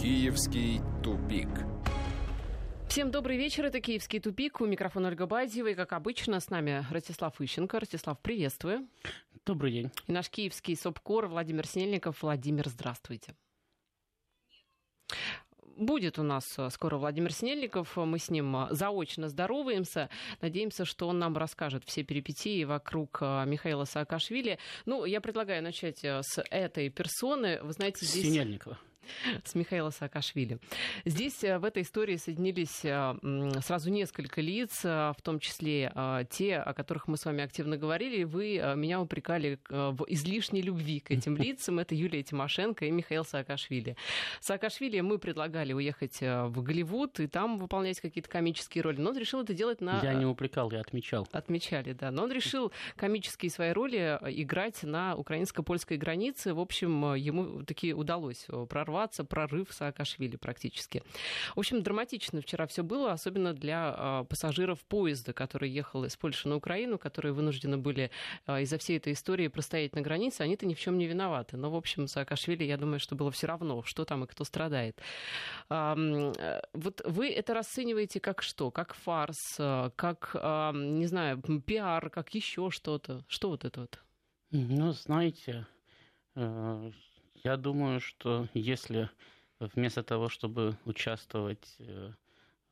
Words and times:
Киевский 0.00 0.80
тупик. 1.04 1.48
Всем 2.88 3.10
добрый 3.10 3.36
вечер. 3.36 3.66
Это 3.66 3.82
«Киевский 3.82 4.18
тупик». 4.18 4.62
У 4.62 4.66
микрофона 4.66 5.08
Ольга 5.08 5.26
Бадьева. 5.26 5.66
И, 5.66 5.74
как 5.74 5.92
обычно, 5.92 6.40
с 6.40 6.48
нами 6.48 6.86
Ростислав 6.90 7.38
Ищенко. 7.38 7.78
Ростислав, 7.78 8.18
приветствую. 8.18 8.88
Добрый 9.44 9.72
день. 9.72 9.90
И 10.06 10.12
наш 10.12 10.30
киевский 10.30 10.74
СОПКОР 10.74 11.26
Владимир 11.26 11.66
Снельников. 11.66 12.22
Владимир, 12.22 12.66
здравствуйте. 12.70 13.34
Будет 15.76 16.18
у 16.18 16.22
нас 16.22 16.44
э, 16.56 16.70
скоро 16.70 16.96
Владимир 16.96 17.34
Снельников. 17.34 17.94
Мы 17.98 18.18
с 18.18 18.30
ним 18.30 18.56
э, 18.56 18.68
заочно 18.70 19.28
здороваемся. 19.28 20.08
Надеемся, 20.40 20.86
что 20.86 21.08
он 21.08 21.18
нам 21.18 21.36
расскажет 21.36 21.84
все 21.84 22.04
перипетии 22.04 22.64
вокруг 22.64 23.18
э, 23.20 23.44
Михаила 23.44 23.84
Саакашвили. 23.84 24.58
Ну, 24.86 25.04
я 25.04 25.20
предлагаю 25.20 25.62
начать 25.62 26.02
с 26.02 26.42
этой 26.50 26.88
персоны. 26.88 27.60
Вы 27.62 27.74
знаете, 27.74 28.06
здесь... 28.06 28.24
Синельникова. 28.24 28.78
с 29.44 29.54
Михаила 29.54 29.90
Саакашвили. 29.90 30.58
Здесь 31.04 31.42
э, 31.44 31.58
в 31.58 31.64
этой 31.64 31.82
истории 31.82 32.16
соединились 32.16 32.84
э, 32.84 33.60
сразу 33.62 33.90
несколько 33.90 34.40
лиц, 34.40 34.80
э, 34.84 35.12
в 35.16 35.22
том 35.22 35.38
числе 35.38 35.92
те, 36.30 36.56
о 36.56 36.72
которых 36.74 37.08
мы 37.08 37.16
с 37.16 37.24
вами 37.24 37.42
активно 37.42 37.76
говорили. 37.76 38.24
Вы 38.24 38.62
меня 38.76 39.00
упрекали 39.00 39.58
в 39.68 40.04
излишней 40.08 40.62
любви 40.62 41.00
к 41.00 41.10
этим 41.10 41.36
лицам. 41.38 41.78
Это 41.78 41.94
Юлия 41.94 42.22
Тимошенко 42.22 42.84
и 42.84 42.90
Михаил 42.90 43.24
Саакашвили. 43.24 43.96
Саакашвили 44.40 45.00
мы 45.00 45.18
предлагали 45.18 45.72
уехать 45.72 46.20
в 46.20 46.62
Голливуд 46.62 47.20
и 47.20 47.26
там 47.26 47.58
выполнять 47.58 48.00
какие-то 48.00 48.28
комические 48.28 48.82
роли. 48.82 49.00
Но 49.00 49.10
он 49.10 49.18
решил 49.18 49.42
это 49.42 49.54
делать 49.54 49.80
на... 49.80 50.00
Я 50.02 50.14
не 50.14 50.26
упрекал, 50.26 50.70
я 50.70 50.80
отмечал. 50.80 51.26
Отмечали, 51.32 51.92
да. 51.92 52.10
Но 52.10 52.24
он 52.24 52.32
решил 52.32 52.72
комические 52.96 53.50
свои 53.50 53.72
роли 53.72 54.18
играть 54.26 54.82
на 54.82 55.16
украинско-польской 55.16 55.96
границе. 55.96 56.54
В 56.54 56.60
общем, 56.60 57.14
ему 57.14 57.64
таки 57.64 57.94
удалось 57.94 58.46
прорваться 58.68 58.89
прорваться, 58.90 59.24
прорыв 59.24 59.72
Саакашвили 59.72 60.36
практически. 60.36 61.02
В 61.54 61.60
общем, 61.60 61.82
драматично 61.82 62.40
вчера 62.40 62.66
все 62.66 62.82
было, 62.82 63.12
особенно 63.12 63.52
для 63.54 63.94
а, 63.96 64.24
пассажиров 64.24 64.80
поезда, 64.80 65.32
который 65.32 65.70
ехал 65.70 66.04
из 66.04 66.16
Польши 66.16 66.48
на 66.48 66.56
Украину, 66.56 66.98
которые 66.98 67.32
вынуждены 67.32 67.78
были 67.78 68.10
а, 68.46 68.60
из-за 68.60 68.78
всей 68.78 68.96
этой 68.96 69.12
истории 69.12 69.48
простоять 69.48 69.94
на 69.94 70.00
границе. 70.00 70.42
Они-то 70.42 70.66
ни 70.66 70.74
в 70.74 70.80
чем 70.80 70.98
не 70.98 71.06
виноваты. 71.06 71.56
Но, 71.56 71.70
в 71.70 71.76
общем, 71.76 72.08
Саакашвили, 72.08 72.64
я 72.64 72.76
думаю, 72.76 72.98
что 72.98 73.14
было 73.14 73.30
все 73.30 73.46
равно, 73.46 73.82
что 73.84 74.04
там 74.04 74.24
и 74.24 74.26
кто 74.26 74.44
страдает. 74.44 75.00
Вот 75.68 77.02
вы 77.04 77.30
это 77.30 77.54
расцениваете 77.54 78.20
как 78.20 78.42
что? 78.42 78.70
Как 78.70 78.94
фарс, 78.94 79.56
как, 79.96 80.34
не 80.74 81.06
знаю, 81.06 81.40
пиар, 81.64 82.10
как 82.10 82.34
еще 82.34 82.70
что-то? 82.70 83.24
Что 83.28 83.50
вот 83.50 83.64
это 83.64 83.80
вот? 83.80 84.00
Ну, 84.50 84.92
знаете, 84.92 85.66
э, 86.34 86.90
я 87.44 87.56
думаю, 87.56 88.00
что 88.00 88.48
если 88.54 89.10
вместо 89.58 90.02
того, 90.02 90.28
чтобы 90.28 90.76
участвовать 90.84 91.76
э, 91.78 92.12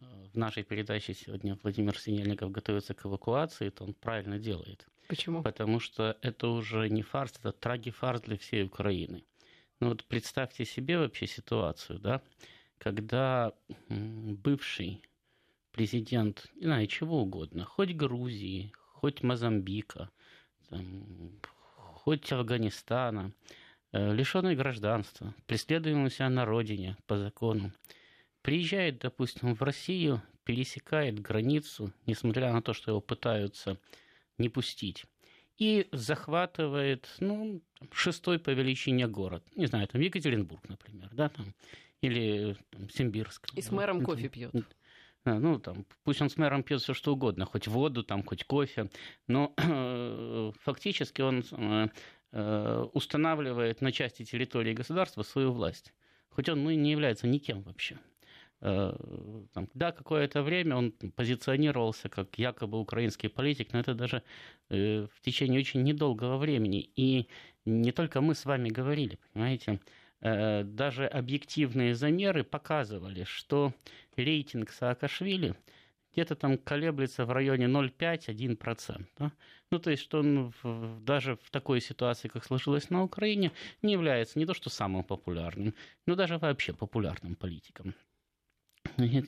в 0.00 0.36
нашей 0.36 0.62
передаче 0.62 1.14
сегодня 1.14 1.58
Владимир 1.62 1.98
Синельников 1.98 2.50
готовится 2.50 2.94
к 2.94 3.04
эвакуации, 3.06 3.70
то 3.70 3.84
он 3.84 3.94
правильно 3.94 4.38
делает. 4.38 4.86
Почему? 5.08 5.42
Потому 5.42 5.80
что 5.80 6.16
это 6.22 6.48
уже 6.48 6.88
не 6.88 7.02
фарс, 7.02 7.32
это 7.38 7.52
трагифарс 7.52 8.22
для 8.22 8.36
всей 8.36 8.64
Украины. 8.64 9.24
Ну 9.80 9.88
вот 9.90 10.04
представьте 10.04 10.64
себе 10.64 10.98
вообще 10.98 11.26
ситуацию, 11.26 11.98
да, 11.98 12.22
когда 12.78 13.52
бывший 13.88 15.02
президент, 15.72 16.50
не 16.56 16.64
знаю, 16.64 16.86
чего 16.88 17.22
угодно, 17.22 17.64
хоть 17.64 17.94
Грузии, 17.94 18.72
хоть 18.74 19.22
Мозамбика, 19.22 20.10
там, 20.68 21.40
хоть 21.94 22.32
Афганистана, 22.32 23.32
лишенный 23.92 24.54
гражданства, 24.54 25.34
преследуемый 25.46 26.10
себя 26.10 26.28
на 26.28 26.44
родине 26.44 26.96
по 27.06 27.16
закону, 27.16 27.72
приезжает, 28.42 28.98
допустим, 28.98 29.54
в 29.54 29.62
Россию, 29.62 30.22
пересекает 30.44 31.20
границу, 31.20 31.92
несмотря 32.06 32.52
на 32.52 32.62
то, 32.62 32.72
что 32.72 32.90
его 32.90 33.00
пытаются 33.00 33.78
не 34.38 34.48
пустить, 34.48 35.04
и 35.58 35.88
захватывает, 35.92 37.08
ну, 37.20 37.60
шестой 37.90 38.38
по 38.38 38.50
величине 38.50 39.08
город. 39.08 39.44
Не 39.56 39.66
знаю, 39.66 39.88
там 39.88 40.00
Екатеринбург, 40.00 40.66
например, 40.68 41.10
да, 41.12 41.28
там, 41.28 41.54
или 42.00 42.56
там, 42.70 42.88
Симбирск. 42.90 43.48
И 43.54 43.60
с 43.60 43.70
мэром 43.70 44.02
кофе 44.02 44.28
пьет. 44.28 44.54
Ну, 45.24 45.58
там, 45.58 45.84
пусть 46.04 46.22
он 46.22 46.30
с 46.30 46.38
мэром 46.38 46.62
пьет 46.62 46.80
все 46.80 46.94
что 46.94 47.12
угодно, 47.12 47.44
хоть 47.44 47.66
воду, 47.66 48.02
там, 48.02 48.22
хоть 48.22 48.44
кофе, 48.44 48.88
но 49.26 49.52
фактически 50.62 51.20
он 51.20 51.44
э, 51.50 51.88
Э, 51.88 51.88
устанавливает 52.32 53.80
на 53.80 53.90
части 53.92 54.24
территории 54.24 54.74
государства 54.74 55.22
свою 55.22 55.52
власть. 55.52 55.92
Хоть 56.28 56.48
он 56.48 56.62
ну, 56.62 56.70
не 56.70 56.90
является 56.90 57.26
никем 57.26 57.62
вообще. 57.62 57.98
Э, 58.60 58.94
там, 59.54 59.68
да, 59.74 59.92
какое-то 59.92 60.42
время 60.42 60.76
он 60.76 60.92
позиционировался 60.92 62.08
как 62.08 62.38
якобы 62.38 62.78
украинский 62.78 63.28
политик, 63.28 63.72
но 63.72 63.80
это 63.80 63.94
даже 63.94 64.22
э, 64.68 65.06
в 65.12 65.20
течение 65.20 65.60
очень 65.60 65.82
недолгого 65.82 66.36
времени. 66.36 66.90
И 66.96 67.28
не 67.64 67.92
только 67.92 68.20
мы 68.20 68.34
с 68.34 68.44
вами 68.44 68.68
говорили, 68.68 69.18
понимаете, 69.32 69.80
даже 70.20 71.06
объективные 71.06 71.94
замеры 71.94 72.42
показывали, 72.42 73.22
что 73.22 73.72
рейтинг 74.16 74.70
Саакашвили– 74.70 75.54
где-то 76.18 76.34
там 76.34 76.58
колеблется 76.58 77.24
в 77.24 77.30
районе 77.30 77.66
0,5-1%. 77.66 79.06
Да? 79.18 79.32
Ну, 79.70 79.78
то 79.78 79.90
есть, 79.90 80.02
что 80.02 80.18
он 80.18 80.52
в, 80.62 81.00
даже 81.04 81.36
в 81.36 81.50
такой 81.50 81.80
ситуации, 81.80 82.26
как 82.28 82.44
сложилось 82.44 82.90
на 82.90 83.04
Украине, 83.04 83.52
не 83.82 83.92
является 83.92 84.38
не 84.38 84.46
то 84.46 84.52
что 84.52 84.68
самым 84.68 85.04
популярным, 85.04 85.74
но 86.06 86.16
даже 86.16 86.38
вообще 86.38 86.72
популярным 86.72 87.36
политиком. 87.36 87.94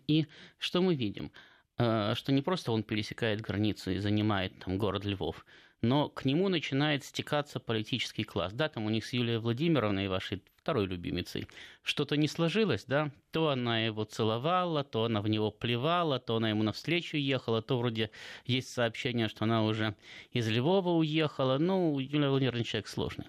И 0.09 0.27
что 0.59 0.83
мы 0.83 0.97
видим? 0.97 1.31
Э, 1.79 2.15
что 2.17 2.33
не 2.33 2.43
просто 2.43 2.73
он 2.73 2.83
пересекает 2.83 3.41
границу 3.41 3.93
и 3.93 3.99
занимает 3.99 4.59
там 4.59 4.77
город 4.77 5.05
Львов, 5.05 5.47
но 5.83 6.09
к 6.09 6.25
нему 6.25 6.49
начинает 6.49 7.05
стекаться 7.05 7.59
политический 7.59 8.25
класс. 8.25 8.53
Да, 8.53 8.69
там 8.69 8.85
у 8.85 8.91
них 8.91 9.05
с 9.05 9.13
Юлией 9.13 9.39
Владимировной, 9.39 10.09
вашей 10.09 10.43
второй 10.57 10.87
любимицей, 10.87 11.47
что-то 11.83 12.17
не 12.17 12.29
сложилось, 12.29 12.85
да, 12.85 13.11
то 13.31 13.49
она 13.49 13.81
его 13.87 14.05
целовала, 14.05 14.85
то 14.85 15.05
она 15.05 15.23
в 15.23 15.29
него 15.29 15.51
плевала, 15.51 16.19
то 16.19 16.37
она 16.37 16.51
ему 16.51 16.63
навстречу 16.63 17.17
ехала, 17.17 17.63
то 17.63 17.79
вроде 17.79 18.11
есть 18.45 18.71
сообщение, 18.71 19.29
что 19.29 19.45
она 19.45 19.65
уже 19.65 19.97
из 20.33 20.49
Львова 20.49 20.91
уехала, 20.91 21.59
ну, 21.59 21.99
Юлия 21.99 22.29
Владимировна 22.29 22.65
человек 22.65 22.89
сложный. 22.89 23.27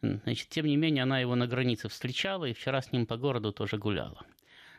Значит, 0.00 0.48
тем 0.48 0.66
не 0.66 0.76
менее, 0.76 1.04
она 1.04 1.20
его 1.20 1.36
на 1.36 1.46
границе 1.46 1.88
встречала 1.88 2.46
и 2.46 2.52
вчера 2.52 2.82
с 2.82 2.90
ним 2.90 3.06
по 3.06 3.16
городу 3.16 3.52
тоже 3.52 3.78
гуляла. 3.78 4.26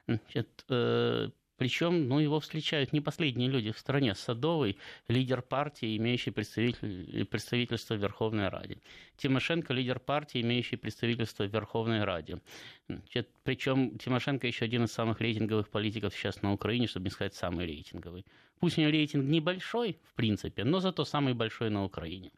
Значит, 0.06 0.66
э, 0.67 1.29
причем, 1.63 2.09
ну, 2.09 2.19
его 2.19 2.41
встречают 2.41 2.91
не 2.91 3.00
последние 3.00 3.50
люди 3.50 3.72
в 3.72 3.79
стране. 3.79 4.16
Садовый, 4.16 4.78
лидер 5.07 5.41
партии, 5.41 5.96
имеющий 5.96 6.31
представитель, 6.31 7.24
представительство 7.24 7.96
в 7.96 8.01
Верховной 8.01 8.50
Раде. 8.50 8.79
Тимошенко, 9.16 9.74
лидер 9.74 10.01
партии, 10.01 10.41
имеющий 10.41 10.75
представительство 10.75 11.46
в 11.46 11.53
Верховной 11.53 12.03
Раде. 12.03 12.41
Причем 13.44 13.97
Тимошенко 13.97 14.46
еще 14.46 14.66
один 14.66 14.84
из 14.84 14.91
самых 14.91 15.22
рейтинговых 15.22 15.69
политиков 15.69 16.13
сейчас 16.13 16.41
на 16.41 16.51
Украине, 16.51 16.88
чтобы 16.88 17.06
не 17.06 17.12
сказать 17.12 17.34
самый 17.34 17.66
рейтинговый. 17.66 18.25
Пусть 18.59 18.78
у 18.78 18.81
него 18.81 18.91
рейтинг 18.91 19.24
небольшой, 19.24 19.97
в 20.03 20.16
принципе, 20.16 20.66
но 20.66 20.81
зато 20.81 21.06
самый 21.06 21.34
большой 21.34 21.69
на 21.69 21.85
Украине 21.85 22.31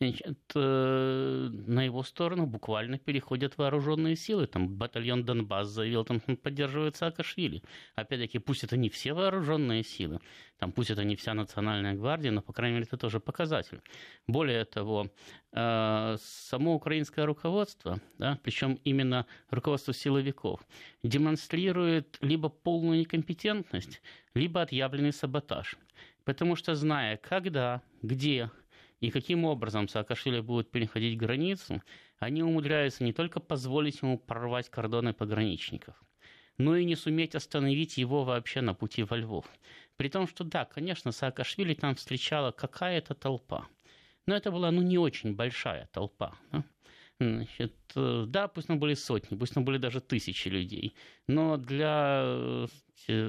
значит, 0.00 0.38
э, 0.54 1.48
на 1.66 1.84
его 1.84 2.02
сторону 2.02 2.46
буквально 2.46 2.98
переходят 2.98 3.58
вооруженные 3.58 4.16
силы. 4.16 4.46
Там 4.46 4.68
батальон 4.68 5.24
Донбасс 5.24 5.68
заявил, 5.68 6.04
там 6.04 6.20
поддерживает 6.20 6.96
Саакашвили. 6.96 7.62
Опять-таки, 7.96 8.38
пусть 8.38 8.64
это 8.64 8.78
не 8.78 8.88
все 8.88 9.12
вооруженные 9.12 9.84
силы, 9.84 10.20
там 10.58 10.72
пусть 10.72 10.90
это 10.90 11.04
не 11.04 11.16
вся 11.16 11.34
национальная 11.34 11.94
гвардия, 11.94 12.30
но, 12.30 12.40
по 12.40 12.52
крайней 12.52 12.76
мере, 12.76 12.86
это 12.86 12.96
тоже 12.96 13.20
показатель. 13.20 13.82
Более 14.26 14.64
того, 14.64 15.10
э, 15.52 16.16
само 16.18 16.74
украинское 16.74 17.26
руководство, 17.26 18.00
да, 18.18 18.38
причем 18.42 18.80
именно 18.84 19.26
руководство 19.50 19.92
силовиков, 19.92 20.60
демонстрирует 21.02 22.16
либо 22.22 22.48
полную 22.48 23.00
некомпетентность, 23.00 24.00
либо 24.34 24.62
отъявленный 24.62 25.12
саботаж. 25.12 25.76
Потому 26.24 26.56
что 26.56 26.74
зная, 26.74 27.16
когда, 27.16 27.82
где, 28.02 28.50
и 29.00 29.10
каким 29.10 29.44
образом 29.44 29.88
Саакашвили 29.88 30.40
будет 30.40 30.70
переходить 30.70 31.18
границу, 31.18 31.82
они 32.18 32.42
умудряются 32.42 33.02
не 33.02 33.12
только 33.12 33.40
позволить 33.40 34.02
ему 34.02 34.18
прорвать 34.18 34.68
кордоны 34.68 35.14
пограничников, 35.14 35.94
но 36.58 36.76
и 36.76 36.84
не 36.84 36.96
суметь 36.96 37.34
остановить 37.34 37.96
его 37.96 38.24
вообще 38.24 38.60
на 38.60 38.74
пути 38.74 39.02
во 39.02 39.16
Львов. 39.16 39.46
При 39.96 40.08
том, 40.08 40.28
что 40.28 40.44
да, 40.44 40.66
конечно, 40.66 41.12
Саакашвили 41.12 41.74
там 41.74 41.94
встречала 41.94 42.50
какая-то 42.52 43.14
толпа, 43.14 43.66
но 44.26 44.36
это 44.36 44.50
была 44.50 44.70
ну, 44.70 44.82
не 44.82 44.98
очень 44.98 45.34
большая 45.34 45.88
толпа. 45.92 46.34
Да? 46.52 46.64
Значит, 47.18 47.74
э, 47.96 48.24
да, 48.28 48.48
пусть 48.48 48.68
там 48.68 48.78
были 48.78 48.94
сотни, 48.94 49.36
пусть 49.36 49.52
там 49.52 49.64
были 49.64 49.76
даже 49.76 50.00
тысячи 50.00 50.48
людей, 50.48 50.94
но 51.26 51.58
для 51.58 52.22
э, 52.24 52.66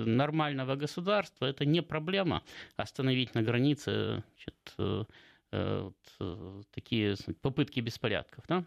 нормального 0.06 0.76
государства 0.78 1.46
это 1.46 1.66
не 1.66 1.82
проблема 1.82 2.42
остановить 2.78 3.36
на 3.36 3.42
границе 3.42 4.24
значит, 4.36 4.56
э, 4.78 5.04
Э, 5.04 5.04
вот, 5.52 5.98
э, 6.20 6.64
такие 6.72 7.16
попытки 7.42 7.80
беспорядков. 7.80 8.44
Да? 8.48 8.66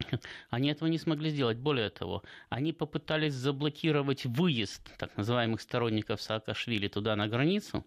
Они 0.50 0.68
этого 0.68 0.88
не 0.88 0.98
смогли 0.98 1.30
сделать. 1.30 1.58
Более 1.58 1.90
того, 1.90 2.22
они 2.50 2.72
попытались 2.72 3.34
заблокировать 3.34 4.26
выезд 4.26 4.90
так 4.98 5.16
называемых 5.16 5.60
сторонников 5.60 6.20
Саакашвили 6.20 6.88
туда 6.88 7.16
на 7.16 7.28
границу. 7.28 7.84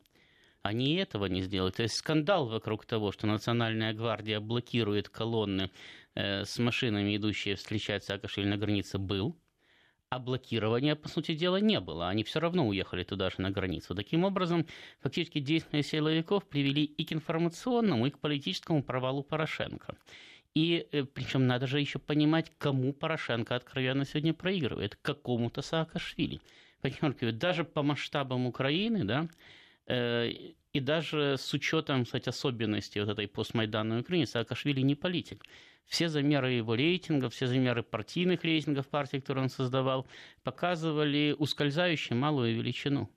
Они 0.61 0.95
этого 0.95 1.25
не 1.25 1.41
сделали. 1.41 1.71
То 1.71 1.83
есть 1.83 1.95
скандал 1.95 2.47
вокруг 2.47 2.85
того, 2.85 3.11
что 3.11 3.27
Национальная 3.27 3.93
гвардия 3.93 4.39
блокирует 4.39 5.09
колонны 5.09 5.71
э, 6.15 6.43
с 6.43 6.57
машинами, 6.59 7.15
идущие 7.15 7.55
встречать 7.55 8.03
Саакашвили 8.03 8.47
на 8.47 8.57
границе, 8.57 8.97
был 8.97 9.37
а 10.09 10.19
блокирования, 10.19 10.95
по 10.95 11.09
сути 11.09 11.35
дела, 11.35 11.57
не 11.57 11.79
было. 11.79 12.07
Они 12.07 12.23
все 12.23 12.39
равно 12.39 12.67
уехали 12.67 13.03
туда 13.03 13.29
же 13.29 13.35
на 13.39 13.51
границу. 13.51 13.93
Таким 13.93 14.23
образом, 14.23 14.65
фактически 15.01 15.39
действия 15.39 15.83
силовиков 15.83 16.47
привели 16.47 16.83
и 16.83 17.03
к 17.03 17.11
информационному, 17.11 18.07
и 18.07 18.09
к 18.09 18.19
политическому 18.19 18.83
провалу 18.83 19.23
Порошенко. 19.23 19.97
И 20.55 20.87
э, 20.91 21.03
причем 21.03 21.45
надо 21.45 21.67
же 21.67 21.81
еще 21.81 21.99
понимать, 21.99 22.51
кому 22.57 22.93
Порошенко 22.93 23.55
откровенно 23.55 24.05
сегодня 24.05 24.33
проигрывает. 24.33 24.95
Какому-то 25.01 25.61
Саакашвили. 25.61 26.39
Подчеркиваю, 26.81 27.33
даже 27.33 27.63
по 27.63 27.83
масштабам 27.83 28.45
Украины, 28.45 29.03
да, 29.03 29.27
э, 29.87 30.31
и 30.71 30.79
даже 30.79 31.35
с 31.37 31.53
учетом, 31.53 32.05
кстати, 32.05 32.29
особенностей 32.29 33.01
вот 33.01 33.09
этой 33.09 33.27
постмайданной 33.27 33.99
Украины, 33.99 34.25
Саакашвили 34.25 34.81
не 34.81 34.95
политик 34.95 35.43
все 35.87 36.09
замеры 36.09 36.51
его 36.51 36.75
рейтинга, 36.75 37.29
все 37.29 37.47
замеры 37.47 37.81
партийных 37.81 38.43
рейтингов 38.43 38.87
партии, 38.87 39.17
которые 39.17 39.45
он 39.45 39.49
создавал, 39.49 40.05
показывали 40.43 41.35
ускользающую 41.37 42.17
малую 42.17 42.55
величину. 42.55 43.09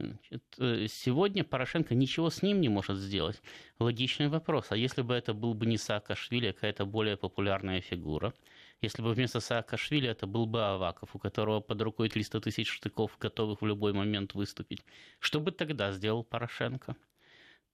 Значит, 0.00 0.44
э, 0.58 0.86
сегодня 0.88 1.42
Порошенко 1.42 1.94
ничего 1.94 2.30
с 2.30 2.42
ним 2.42 2.60
не 2.60 2.68
может 2.68 2.98
сделать. 2.98 3.42
Логичный 3.80 4.28
вопрос. 4.28 4.66
А 4.70 4.76
если 4.76 5.02
бы 5.02 5.14
это 5.14 5.34
был 5.34 5.54
бы 5.54 5.66
не 5.66 5.76
Саакашвили, 5.76 6.46
а 6.46 6.52
какая-то 6.52 6.86
более 6.86 7.16
популярная 7.16 7.80
фигура? 7.80 8.32
Если 8.80 9.02
бы 9.02 9.12
вместо 9.12 9.40
Саакашвили 9.40 10.08
это 10.08 10.28
был 10.28 10.46
бы 10.46 10.64
Аваков, 10.64 11.16
у 11.16 11.18
которого 11.18 11.60
под 11.60 11.82
рукой 11.82 12.08
300 12.08 12.40
тысяч 12.40 12.70
штыков, 12.70 13.18
готовых 13.18 13.60
в 13.60 13.66
любой 13.66 13.92
момент 13.92 14.34
выступить, 14.34 14.84
что 15.18 15.40
бы 15.40 15.50
тогда 15.50 15.90
сделал 15.90 16.22
Порошенко? 16.22 16.94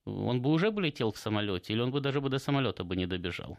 Он 0.06 0.40
бы 0.40 0.50
уже 0.50 0.70
бы 0.70 0.80
летел 0.80 1.12
в 1.12 1.18
самолете, 1.18 1.74
или 1.74 1.80
он 1.80 1.90
бы 1.90 2.00
даже 2.00 2.22
бы 2.22 2.30
до 2.30 2.38
самолета 2.38 2.84
бы 2.84 2.96
не 2.96 3.06
добежал? 3.06 3.58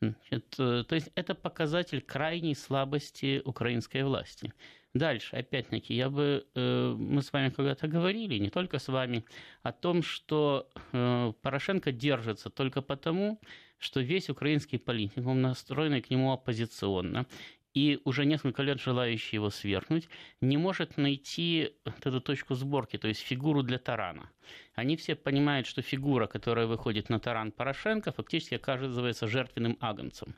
Значит, 0.00 0.54
э, 0.58 0.84
то 0.88 0.94
есть 0.94 1.10
это 1.14 1.34
показатель 1.34 2.00
крайней 2.00 2.54
слабости 2.54 3.42
украинской 3.44 4.02
власти. 4.02 4.52
Дальше, 4.94 5.36
опять-таки, 5.36 5.94
я 5.94 6.08
бы, 6.08 6.46
э, 6.54 6.94
мы 6.98 7.22
с 7.22 7.32
вами 7.32 7.50
когда-то 7.50 7.86
говорили, 7.86 8.38
не 8.38 8.50
только 8.50 8.78
с 8.78 8.88
вами, 8.88 9.24
о 9.62 9.72
том, 9.72 10.02
что 10.02 10.68
э, 10.92 11.32
Порошенко 11.42 11.92
держится 11.92 12.50
только 12.50 12.82
потому, 12.82 13.40
что 13.78 14.00
весь 14.00 14.30
украинский 14.30 14.78
политик, 14.78 15.26
он 15.26 15.42
настроенный 15.42 16.00
к 16.00 16.10
нему 16.10 16.32
оппозиционно, 16.32 17.26
и 17.74 18.00
уже 18.04 18.24
несколько 18.24 18.62
лет 18.62 18.80
желающий 18.80 19.36
его 19.36 19.50
свергнуть, 19.50 20.08
не 20.40 20.56
может 20.56 20.96
найти 20.96 21.74
вот 21.84 22.06
эту 22.06 22.20
точку 22.20 22.54
сборки, 22.54 22.98
то 22.98 23.08
есть 23.08 23.20
фигуру 23.20 23.62
для 23.62 23.78
тарана. 23.78 24.30
Они 24.74 24.96
все 24.96 25.14
понимают, 25.14 25.66
что 25.66 25.82
фигура, 25.82 26.26
которая 26.26 26.66
выходит 26.66 27.08
на 27.08 27.20
таран 27.20 27.52
Порошенко, 27.52 28.12
фактически 28.12 28.54
оказывается 28.54 29.26
жертвенным 29.26 29.76
агнцем. 29.80 30.34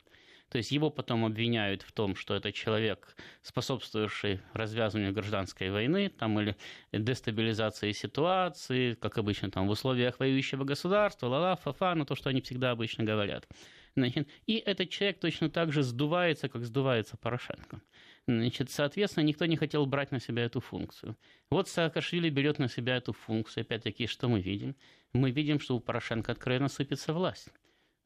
То 0.49 0.57
есть 0.57 0.71
его 0.71 0.91
потом 0.91 1.25
обвиняют 1.25 1.81
в 1.81 1.91
том, 1.91 2.15
что 2.15 2.35
это 2.35 2.51
человек, 2.51 3.15
способствующий 3.41 4.39
развязыванию 4.53 5.11
гражданской 5.11 5.71
войны 5.71 6.09
там, 6.09 6.39
или 6.39 6.55
дестабилизации 6.91 7.91
ситуации, 7.91 8.93
как 8.93 9.17
обычно 9.17 9.49
там, 9.49 9.67
в 9.67 9.71
условиях 9.71 10.19
воюющего 10.19 10.63
государства, 10.63 11.25
ла-ла, 11.25 11.55
фа-фа, 11.55 11.95
ну 11.95 12.05
то, 12.05 12.13
что 12.13 12.29
они 12.29 12.41
всегда 12.41 12.69
обычно 12.69 13.03
говорят. 13.03 13.47
Значит, 13.95 14.27
и 14.47 14.55
этот 14.55 14.89
человек 14.89 15.19
точно 15.19 15.49
так 15.49 15.71
же 15.71 15.83
сдувается, 15.83 16.49
как 16.49 16.65
сдувается 16.65 17.15
Порошенко. 17.17 17.81
Значит, 18.27 18.71
соответственно, 18.71 19.25
никто 19.25 19.45
не 19.45 19.57
хотел 19.57 19.85
брать 19.85 20.11
на 20.11 20.19
себя 20.19 20.43
эту 20.43 20.61
функцию. 20.61 21.17
Вот 21.49 21.67
Саакашвили 21.67 22.29
берет 22.29 22.57
на 22.57 22.69
себя 22.69 22.95
эту 22.95 23.13
функцию. 23.13 23.61
Опять-таки, 23.61 24.07
что 24.07 24.29
мы 24.29 24.41
видим? 24.41 24.75
Мы 25.11 25.31
видим, 25.31 25.59
что 25.59 25.75
у 25.75 25.79
Порошенко 25.79 26.31
откровенно 26.31 26.69
сыпется 26.69 27.13
власть. 27.13 27.49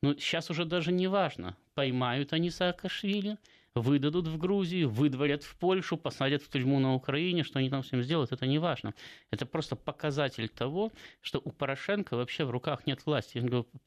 Но 0.02 0.16
сейчас 0.16 0.50
уже 0.50 0.66
даже 0.66 0.92
не 0.92 1.08
важно, 1.08 1.56
поймают 1.74 2.34
они 2.34 2.50
Саакашвили– 2.50 3.38
выдадут 3.82 4.28
в 4.28 4.38
Грузию, 4.38 4.90
выдворят 4.90 5.44
в 5.44 5.56
Польшу, 5.58 5.98
посадят 5.98 6.44
в 6.44 6.50
тюрьму 6.50 6.80
на 6.80 6.94
Украине, 6.94 7.44
что 7.44 7.60
они 7.60 7.70
там 7.70 7.82
всем 7.82 8.04
сделают, 8.04 8.32
это 8.32 8.46
не 8.46 8.60
важно. 8.60 8.94
Это 9.32 9.46
просто 9.46 9.76
показатель 9.76 10.50
того, 10.50 10.92
что 11.22 11.42
у 11.44 11.52
Порошенко 11.52 12.16
вообще 12.16 12.46
в 12.46 12.52
руках 12.52 12.86
нет 12.88 13.06
власти. 13.06 13.44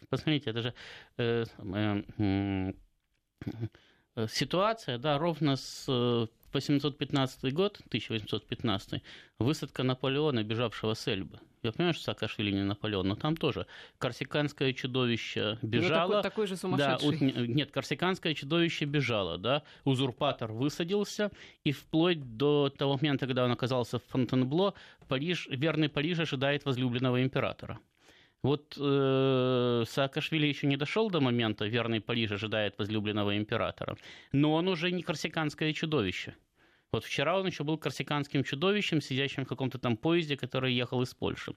Посмотрите, 0.08 0.50
это 0.50 0.62
же 0.62 0.75
э, 1.19 1.44
э, 1.58 2.02
э, 2.19 2.72
ситуация, 4.28 4.98
да, 4.98 5.18
ровно 5.18 5.56
с 5.56 5.86
815 6.52 7.52
год, 7.52 7.80
1815, 7.86 9.02
высадка 9.38 9.82
Наполеона, 9.82 10.42
бежавшего 10.42 10.94
с 10.94 11.06
Эльбы. 11.06 11.38
Я 11.62 11.72
понимаю, 11.72 11.92
что 11.92 12.04
Саакашвили 12.04 12.50
не 12.52 12.64
Наполеон, 12.64 13.06
но 13.06 13.16
там 13.16 13.36
тоже 13.36 13.66
корсиканское 13.98 14.72
чудовище 14.72 15.58
ну, 15.60 15.68
бежало. 15.68 16.16
Ну, 16.16 16.22
такой, 16.22 16.30
такой 16.30 16.46
же 16.46 16.56
сумасшедший. 16.56 17.32
Да, 17.32 17.46
нет, 17.46 17.70
корсиканское 17.70 18.34
чудовище 18.34 18.86
бежало, 18.86 19.36
да, 19.36 19.62
узурпатор 19.84 20.52
высадился, 20.52 21.30
и 21.62 21.72
вплоть 21.72 22.36
до 22.36 22.70
того 22.70 22.96
момента, 22.96 23.26
когда 23.26 23.44
он 23.44 23.52
оказался 23.52 23.98
в 23.98 24.04
Фонтенбло, 24.04 24.74
Париж, 25.06 25.48
верный 25.50 25.90
Париж 25.90 26.18
ожидает 26.18 26.64
возлюбленного 26.64 27.22
императора. 27.22 27.78
Вот 28.42 28.75
э, 28.81 29.84
Саакашвили 29.87 30.46
еще 30.46 30.66
не 30.66 30.76
дошел 30.76 31.10
до 31.10 31.20
момента, 31.20 31.66
верный 31.66 32.00
Париж 32.00 32.32
ожидает 32.32 32.78
возлюбленного 32.78 33.37
императора, 33.37 33.98
но 34.32 34.54
он 34.54 34.69
уже 34.69 34.90
не 34.92 35.02
корсиканское 35.02 35.72
чудовище. 35.75 36.34
Вот 36.90 37.04
вчера 37.04 37.38
он 37.38 37.46
еще 37.46 37.64
был 37.64 37.76
корсиканским 37.76 38.42
чудовищем, 38.42 39.00
сидящим 39.00 39.44
в 39.44 39.48
каком-то 39.48 39.78
там 39.78 39.96
поезде, 39.96 40.37
который 40.37 40.72
ехал 40.72 41.02
из 41.02 41.14
Польши. 41.14 41.54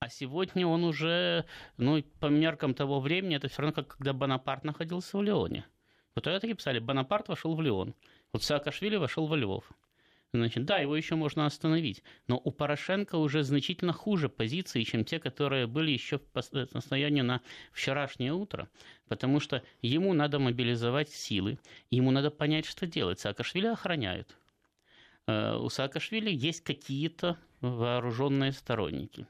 А 0.00 0.08
сегодня 0.10 0.66
он 0.66 0.84
уже, 0.84 1.44
ну, 1.78 2.02
по 2.20 2.26
меркам 2.26 2.74
того 2.74 3.00
времени, 3.00 3.36
это 3.36 3.48
все 3.48 3.62
равно, 3.62 3.74
как 3.74 3.96
когда 3.96 4.12
Бонапарт 4.12 4.64
находился 4.64 5.16
в 5.16 5.22
Леоне. 5.22 5.66
Вот 6.14 6.26
это 6.26 6.38
таки 6.38 6.54
писали, 6.54 6.78
Бонапарт 6.78 7.28
вошел 7.28 7.56
в 7.56 7.62
Леон. 7.62 7.94
Вот 8.32 8.42
Саакашвили 8.44 8.96
вошел 8.96 9.26
во 9.26 9.36
Львов. 9.36 9.64
Значит, 10.34 10.66
да, 10.66 10.78
его 10.78 10.94
еще 10.94 11.14
можно 11.14 11.46
остановить, 11.46 12.02
но 12.26 12.38
у 12.44 12.50
Порошенко 12.50 13.16
уже 13.16 13.42
значительно 13.42 13.94
хуже 13.94 14.28
позиции, 14.28 14.82
чем 14.82 15.06
те, 15.06 15.18
которые 15.18 15.66
были 15.66 15.90
еще 15.90 16.18
по 16.18 16.42
состоянию 16.42 17.24
на 17.24 17.40
вчерашнее 17.72 18.34
утро, 18.34 18.68
потому 19.08 19.40
что 19.40 19.62
ему 19.80 20.12
надо 20.12 20.38
мобилизовать 20.38 21.08
силы, 21.08 21.58
ему 21.90 22.10
надо 22.10 22.30
понять, 22.30 22.66
что 22.66 22.86
делать. 22.86 23.20
Саакашвили 23.20 23.68
охраняют. 23.68 24.36
Э, 25.26 25.56
у 25.56 25.70
Саакашвили 25.70 26.30
есть 26.30 26.60
какие-то 26.60 27.38
вооруженные 27.62 28.52
сторонники. 28.52 29.26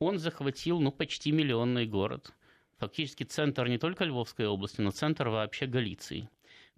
Он 0.00 0.18
захватил 0.18 0.80
ну, 0.80 0.90
почти 0.90 1.30
миллионный 1.30 1.86
город, 1.86 2.32
фактически 2.78 3.22
центр 3.22 3.68
не 3.68 3.78
только 3.78 4.04
Львовской 4.04 4.48
области, 4.48 4.80
но 4.80 4.90
центр 4.90 5.28
вообще 5.28 5.66
Галиции– 5.66 6.28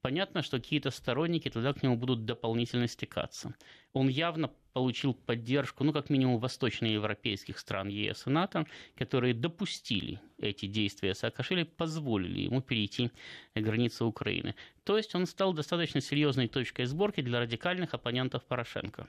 понятно, 0.06 0.42
что 0.42 0.58
какие-то 0.58 0.92
сторонники 0.92 1.48
туда 1.50 1.72
к 1.72 1.82
нему 1.82 1.96
будут 1.96 2.24
дополнительно 2.24 2.86
стекаться. 2.86 3.56
Он 3.92 4.06
явно 4.06 4.52
получил 4.72 5.14
поддержку, 5.14 5.82
ну, 5.82 5.92
как 5.92 6.10
минимум, 6.10 6.38
восточноевропейских 6.38 7.58
стран 7.58 7.88
ЕС 7.88 8.24
и 8.28 8.30
НАТО, 8.30 8.66
которые 8.94 9.34
допустили 9.34 10.20
эти 10.38 10.66
действия 10.66 11.12
Саакашвили, 11.12 11.64
позволили 11.64 12.42
ему 12.42 12.60
перейти 12.60 13.10
границы 13.56 14.04
Украины. 14.04 14.54
То 14.84 14.96
есть 14.96 15.12
он 15.16 15.26
стал 15.26 15.52
достаточно 15.52 16.00
серьезной 16.00 16.46
точкой 16.46 16.84
сборки 16.84 17.20
для 17.20 17.40
радикальных 17.40 17.92
оппонентов 17.92 18.44
Порошенко. 18.44 19.08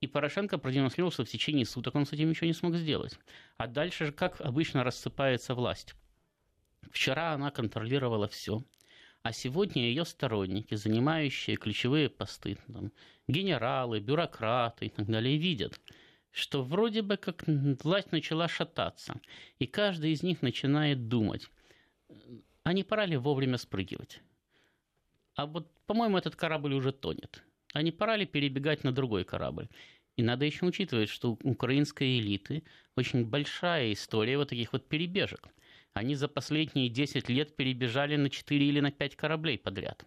И 0.00 0.08
Порошенко 0.08 0.58
продемонстрировал, 0.58 1.12
что 1.12 1.24
в 1.24 1.28
течение 1.28 1.64
суток 1.64 1.94
он 1.94 2.04
с 2.04 2.12
этим 2.12 2.30
ничего 2.30 2.48
не 2.48 2.52
смог 2.52 2.74
сделать. 2.74 3.16
А 3.58 3.68
дальше 3.68 4.06
же, 4.06 4.12
как 4.12 4.40
обычно, 4.40 4.82
рассыпается 4.82 5.54
власть. 5.54 5.94
Вчера 6.90 7.32
она 7.32 7.52
контролировала 7.52 8.26
все. 8.26 8.64
А 9.26 9.32
сегодня 9.32 9.82
ее 9.82 10.04
сторонники, 10.04 10.76
занимающие 10.76 11.56
ключевые 11.56 12.08
посты, 12.08 12.58
там, 12.72 12.92
генералы, 13.26 13.98
бюрократы 13.98 14.86
и 14.86 14.88
так 14.88 15.06
далее, 15.06 15.36
видят, 15.36 15.80
что 16.30 16.62
вроде 16.62 17.02
бы 17.02 17.16
как 17.16 17.42
власть 17.82 18.12
начала 18.12 18.46
шататься, 18.46 19.20
и 19.58 19.66
каждый 19.66 20.12
из 20.12 20.22
них 20.22 20.42
начинает 20.42 21.08
думать, 21.08 21.50
а 22.62 22.72
не 22.72 22.84
пора 22.84 23.04
ли 23.04 23.16
вовремя 23.16 23.58
спрыгивать? 23.58 24.20
А 25.34 25.46
вот, 25.46 25.72
по-моему, 25.86 26.18
этот 26.18 26.36
корабль 26.36 26.74
уже 26.74 26.92
тонет. 26.92 27.42
А 27.72 27.82
не 27.82 27.90
пора 27.90 28.14
ли 28.14 28.26
перебегать 28.26 28.84
на 28.84 28.92
другой 28.92 29.24
корабль? 29.24 29.68
И 30.14 30.22
надо 30.22 30.44
еще 30.44 30.66
учитывать, 30.66 31.08
что 31.08 31.32
у 31.32 31.50
украинской 31.50 32.20
элиты 32.20 32.62
очень 32.94 33.24
большая 33.24 33.92
история 33.92 34.38
вот 34.38 34.50
таких 34.50 34.72
вот 34.72 34.88
перебежек– 34.88 35.48
они 35.96 36.14
за 36.14 36.28
последние 36.28 36.90
10 36.90 37.30
лет 37.30 37.56
перебежали 37.56 38.16
на 38.16 38.28
4 38.28 38.66
или 38.66 38.80
на 38.80 38.90
5 38.90 39.16
кораблей 39.16 39.56
подряд. 39.56 40.04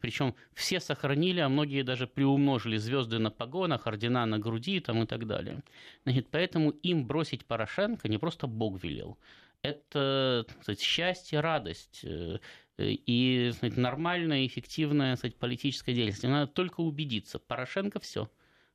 Причем 0.00 0.34
все 0.52 0.80
сохранили, 0.80 1.38
а 1.38 1.48
многие 1.48 1.82
даже 1.82 2.08
приумножили 2.08 2.76
звезды 2.76 3.20
на 3.20 3.30
погонах, 3.30 3.86
ордена 3.86 4.26
на 4.26 4.40
груди 4.40 4.80
там, 4.80 5.04
и 5.04 5.06
так 5.06 5.28
далее. 5.28 5.62
Значит, 6.02 6.26
поэтому 6.32 6.70
им 6.70 7.06
бросить 7.06 7.44
Порошенко 7.46 8.08
не 8.08 8.18
просто 8.18 8.48
Бог 8.48 8.82
велел. 8.82 9.16
Это 9.62 10.44
сказать, 10.62 10.80
счастье, 10.80 11.38
радость. 11.38 12.00
Э, 12.02 12.38
и 12.76 13.52
сказать, 13.54 13.76
нормальная, 13.76 14.44
эффективная 14.44 15.14
сказать, 15.14 15.36
политическая 15.36 15.94
деятельность. 15.94 16.24
Надо 16.24 16.50
только 16.50 16.80
убедиться. 16.80 17.38
Порошенко 17.38 18.00
все. 18.00 18.28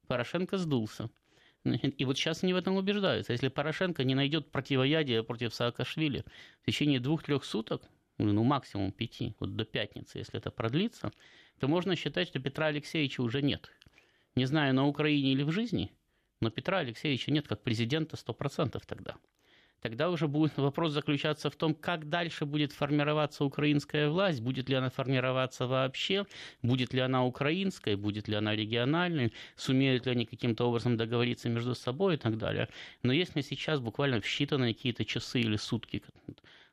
Порошенко 0.08 0.58
сдулся. 0.58 1.10
И 1.98 2.06
вот 2.06 2.18
сейчас 2.18 2.44
они 2.44 2.54
в 2.54 2.58
этом 2.58 2.76
убеждаются. 2.76 3.34
Если 3.34 3.48
Порошенко 3.48 4.04
не 4.04 4.16
найдет 4.16 4.52
противоядия 4.52 5.24
против 5.24 5.54
Саакашвили 5.54 6.26
в 6.62 6.66
течение 6.66 7.00
двух-трех 7.00 7.46
суток, 7.46 7.84
ну 8.18 8.44
максимум 8.44 8.92
пяти, 8.92 9.36
вот 9.40 9.56
до 9.56 9.66
пятницы, 9.66 10.20
если 10.20 10.40
это 10.40 10.52
продлится, 10.52 11.12
то 11.60 11.68
можно 11.68 11.96
считать, 11.96 12.28
что 12.28 12.40
Петра 12.40 12.68
Алексеевича 12.68 13.22
уже 13.22 13.42
нет. 13.42 13.70
Не 14.36 14.46
знаю, 14.46 14.74
на 14.74 14.88
Украине 14.88 15.32
или 15.32 15.44
в 15.44 15.52
жизни, 15.52 15.92
но 16.42 16.50
Петра 16.50 16.80
Алексеевича 16.80 17.32
нет 17.32 17.48
как 17.48 17.62
президента 17.62 18.18
100% 18.18 18.82
тогда 18.86 19.16
тогда 19.84 20.10
уже 20.10 20.30
будет 20.30 20.58
вопрос 20.58 20.94
заключаться 20.94 21.50
в 21.50 21.58
том, 21.58 21.76
как 21.76 22.08
дальше 22.08 22.46
будет 22.46 22.72
формироваться 22.72 23.44
украинская 23.44 24.10
власть, 24.10 24.42
будет 24.42 24.70
ли 24.70 24.76
она 24.76 24.90
формироваться 24.90 25.68
вообще, 25.68 26.26
будет 26.62 26.94
ли 26.94 27.02
она 27.02 27.26
украинской, 27.26 27.96
будет 27.96 28.30
ли 28.30 28.36
она 28.36 28.56
региональной, 28.56 29.34
сумеют 29.58 30.06
ли 30.06 30.14
они 30.14 30.26
каким-то 30.26 30.70
образом 30.70 30.96
договориться 30.96 31.50
между 31.50 31.76
собой 31.76 32.16
и 32.16 32.18
так 32.18 32.38
далее. 32.38 32.70
Но 33.04 33.12
если 33.12 33.42
сейчас 33.42 33.82
буквально 33.82 34.22
в 34.22 34.26
считанные 34.26 34.74
какие-то 34.74 35.04
часы 35.04 35.42
или 35.42 35.58
сутки 35.58 36.02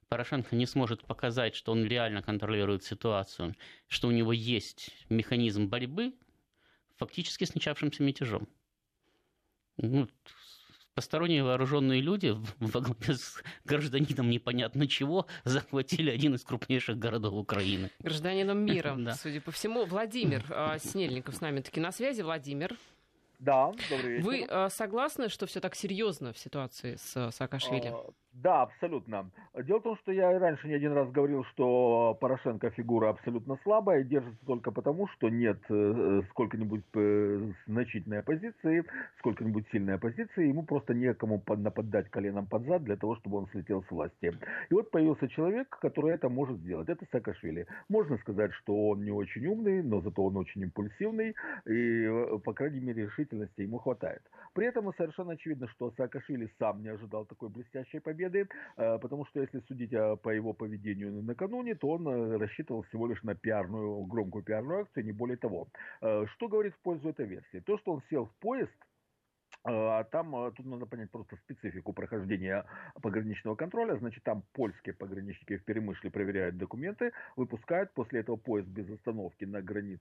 Порошенко 0.09 0.55
не 0.55 0.67
сможет 0.67 1.02
показать, 1.05 1.57
что 1.57 1.73
он 1.73 1.85
реально 1.85 2.23
контролирует 2.23 2.85
ситуацию, 2.85 3.57
что 3.88 4.07
у 4.07 4.12
него 4.12 4.33
есть 4.33 4.90
механизм 5.09 5.67
борьбы 5.69 6.14
фактически 6.97 7.43
с 7.43 7.55
начавшимся 7.55 8.05
мятежом. 8.05 8.49
Ну, 9.79 10.09
посторонние 10.94 11.42
вооруженные 11.42 12.00
люди 12.00 12.37
во 12.59 12.80
главе 12.80 12.97
с 13.14 13.42
гражданином 13.64 14.30
непонятно 14.30 14.87
чего 14.87 15.26
захватили 15.44 16.11
один 16.11 16.35
из 16.35 16.44
крупнейших 16.44 16.99
городов 16.99 17.35
Украины. 17.35 17.90
Гражданином 18.00 18.59
мира, 18.64 18.94
да. 18.99 19.14
судя 19.14 19.40
по 19.40 19.50
всему. 19.50 19.85
Владимир 19.85 20.44
а, 20.50 20.78
Снельников 20.82 21.37
с 21.37 21.40
нами 21.40 21.61
таки 21.61 21.80
на 21.80 21.92
связи. 21.92 22.23
Владимир. 22.23 22.76
Да, 23.38 23.73
добрый 23.88 24.16
вечер. 24.16 24.25
Вы 24.25 24.47
а, 24.49 24.68
согласны, 24.68 25.28
что 25.28 25.47
все 25.47 25.61
так 25.61 25.75
серьезно 25.75 26.32
в 26.32 26.38
ситуации 26.38 26.97
с 26.97 27.30
Саакашвили? 27.32 27.94
Да, 28.42 28.62
абсолютно. 28.62 29.30
Дело 29.64 29.80
в 29.80 29.82
том, 29.82 29.99
что 29.99 30.12
я 30.12 30.32
и 30.35 30.38
раньше 30.38 30.66
не 30.66 30.75
один 30.75 30.92
раз 30.92 31.11
говорил, 31.11 31.44
что 31.52 32.16
Порошенко 32.20 32.70
фигура 32.70 33.11
абсолютно 33.11 33.59
слабая 33.62 34.02
держится 34.02 34.47
только 34.47 34.70
потому, 34.70 35.09
что 35.09 35.28
нет 35.28 35.59
э, 35.68 36.23
сколько-нибудь 36.30 36.85
э, 36.94 37.52
значительной 37.66 38.20
оппозиции, 38.20 38.85
сколько-нибудь 39.18 39.66
сильной 39.70 39.97
оппозиции, 39.97 40.49
ему 40.49 40.62
просто 40.62 40.94
некому 40.94 41.42
нападать 41.49 42.09
коленом 42.09 42.47
под 42.47 42.64
зад 42.64 42.85
для 42.85 42.97
того, 42.97 43.16
чтобы 43.16 43.38
он 43.38 43.49
слетел 43.49 43.82
с 43.82 43.90
власти. 43.90 44.32
И 44.70 44.75
вот 44.75 44.90
появился 44.90 45.28
человек, 45.28 45.68
который 45.68 46.14
это 46.14 46.30
может 46.30 46.59
сделать. 46.61 46.88
Это 46.88 47.04
Саакашвили. 47.12 47.66
Можно 47.90 48.16
сказать, 48.18 48.52
что 48.54 48.88
он 48.88 49.04
не 49.04 49.11
очень 49.11 49.44
умный, 49.47 49.82
но 49.82 50.00
зато 50.00 50.25
он 50.25 50.38
очень 50.38 50.62
импульсивный, 50.62 51.35
и, 51.66 52.04
э, 52.04 52.38
по 52.42 52.54
крайней 52.54 52.80
мере, 52.80 53.04
решительности 53.04 53.61
ему 53.61 53.78
хватает. 53.78 54.23
При 54.54 54.66
этом 54.66 54.90
совершенно 54.97 55.32
очевидно, 55.32 55.68
что 55.68 55.92
Саакашвили 55.97 56.50
сам 56.59 56.82
не 56.82 56.88
ожидал 56.88 57.26
такой 57.26 57.50
блестящей 57.50 58.00
победы, 58.00 58.29
победы, 58.30 58.49
э, 58.76 58.99
потому 58.99 59.26
что 59.26 59.40
если 59.40 59.60
судить 59.60 59.90
по 60.22 60.30
его 60.30 60.52
поведению 60.52 61.22
накануне, 61.22 61.75
то 61.75 61.88
он 61.88 62.08
э, 62.08 62.37
рассчитывал 62.38 62.82
всего 62.82 63.06
лишь 63.06 63.22
на 63.22 63.34
пиарную, 63.34 64.04
громкую 64.06 64.44
пиарную 64.44 64.80
акцию, 64.80 65.04
не 65.04 65.12
более 65.12 65.37
того. 65.37 65.68
Э, 66.00 66.26
что 66.34 66.49
говорит 66.49 66.75
в 66.75 66.82
пользу 66.82 67.08
этой 67.08 67.26
версии? 67.26 67.60
То, 67.60 67.78
что 67.78 67.92
он 67.92 68.02
сел 68.10 68.26
в 68.26 68.34
поезд, 68.40 68.70
а 69.64 70.05
там, 70.05 70.35
а, 70.35 70.50
тут 70.50 70.67
надо 70.67 70.87
понять 70.87 71.11
просто 71.11 71.37
специфику 71.37 71.93
прохождения 71.93 72.64
пограничного 73.02 73.55
контроля. 73.57 73.97
Значит, 73.97 74.23
там 74.25 74.43
польские 74.52 74.95
пограничники 74.95 75.57
в 75.57 75.64
Перемышле 75.64 76.11
проверяют 76.11 76.57
документы, 76.57 77.12
выпускают, 77.37 77.93
после 77.93 78.21
этого 78.21 78.37
поезд 78.37 78.69
без 78.69 78.90
остановки 78.90 79.45
на 79.45 79.61
границе, 79.61 80.00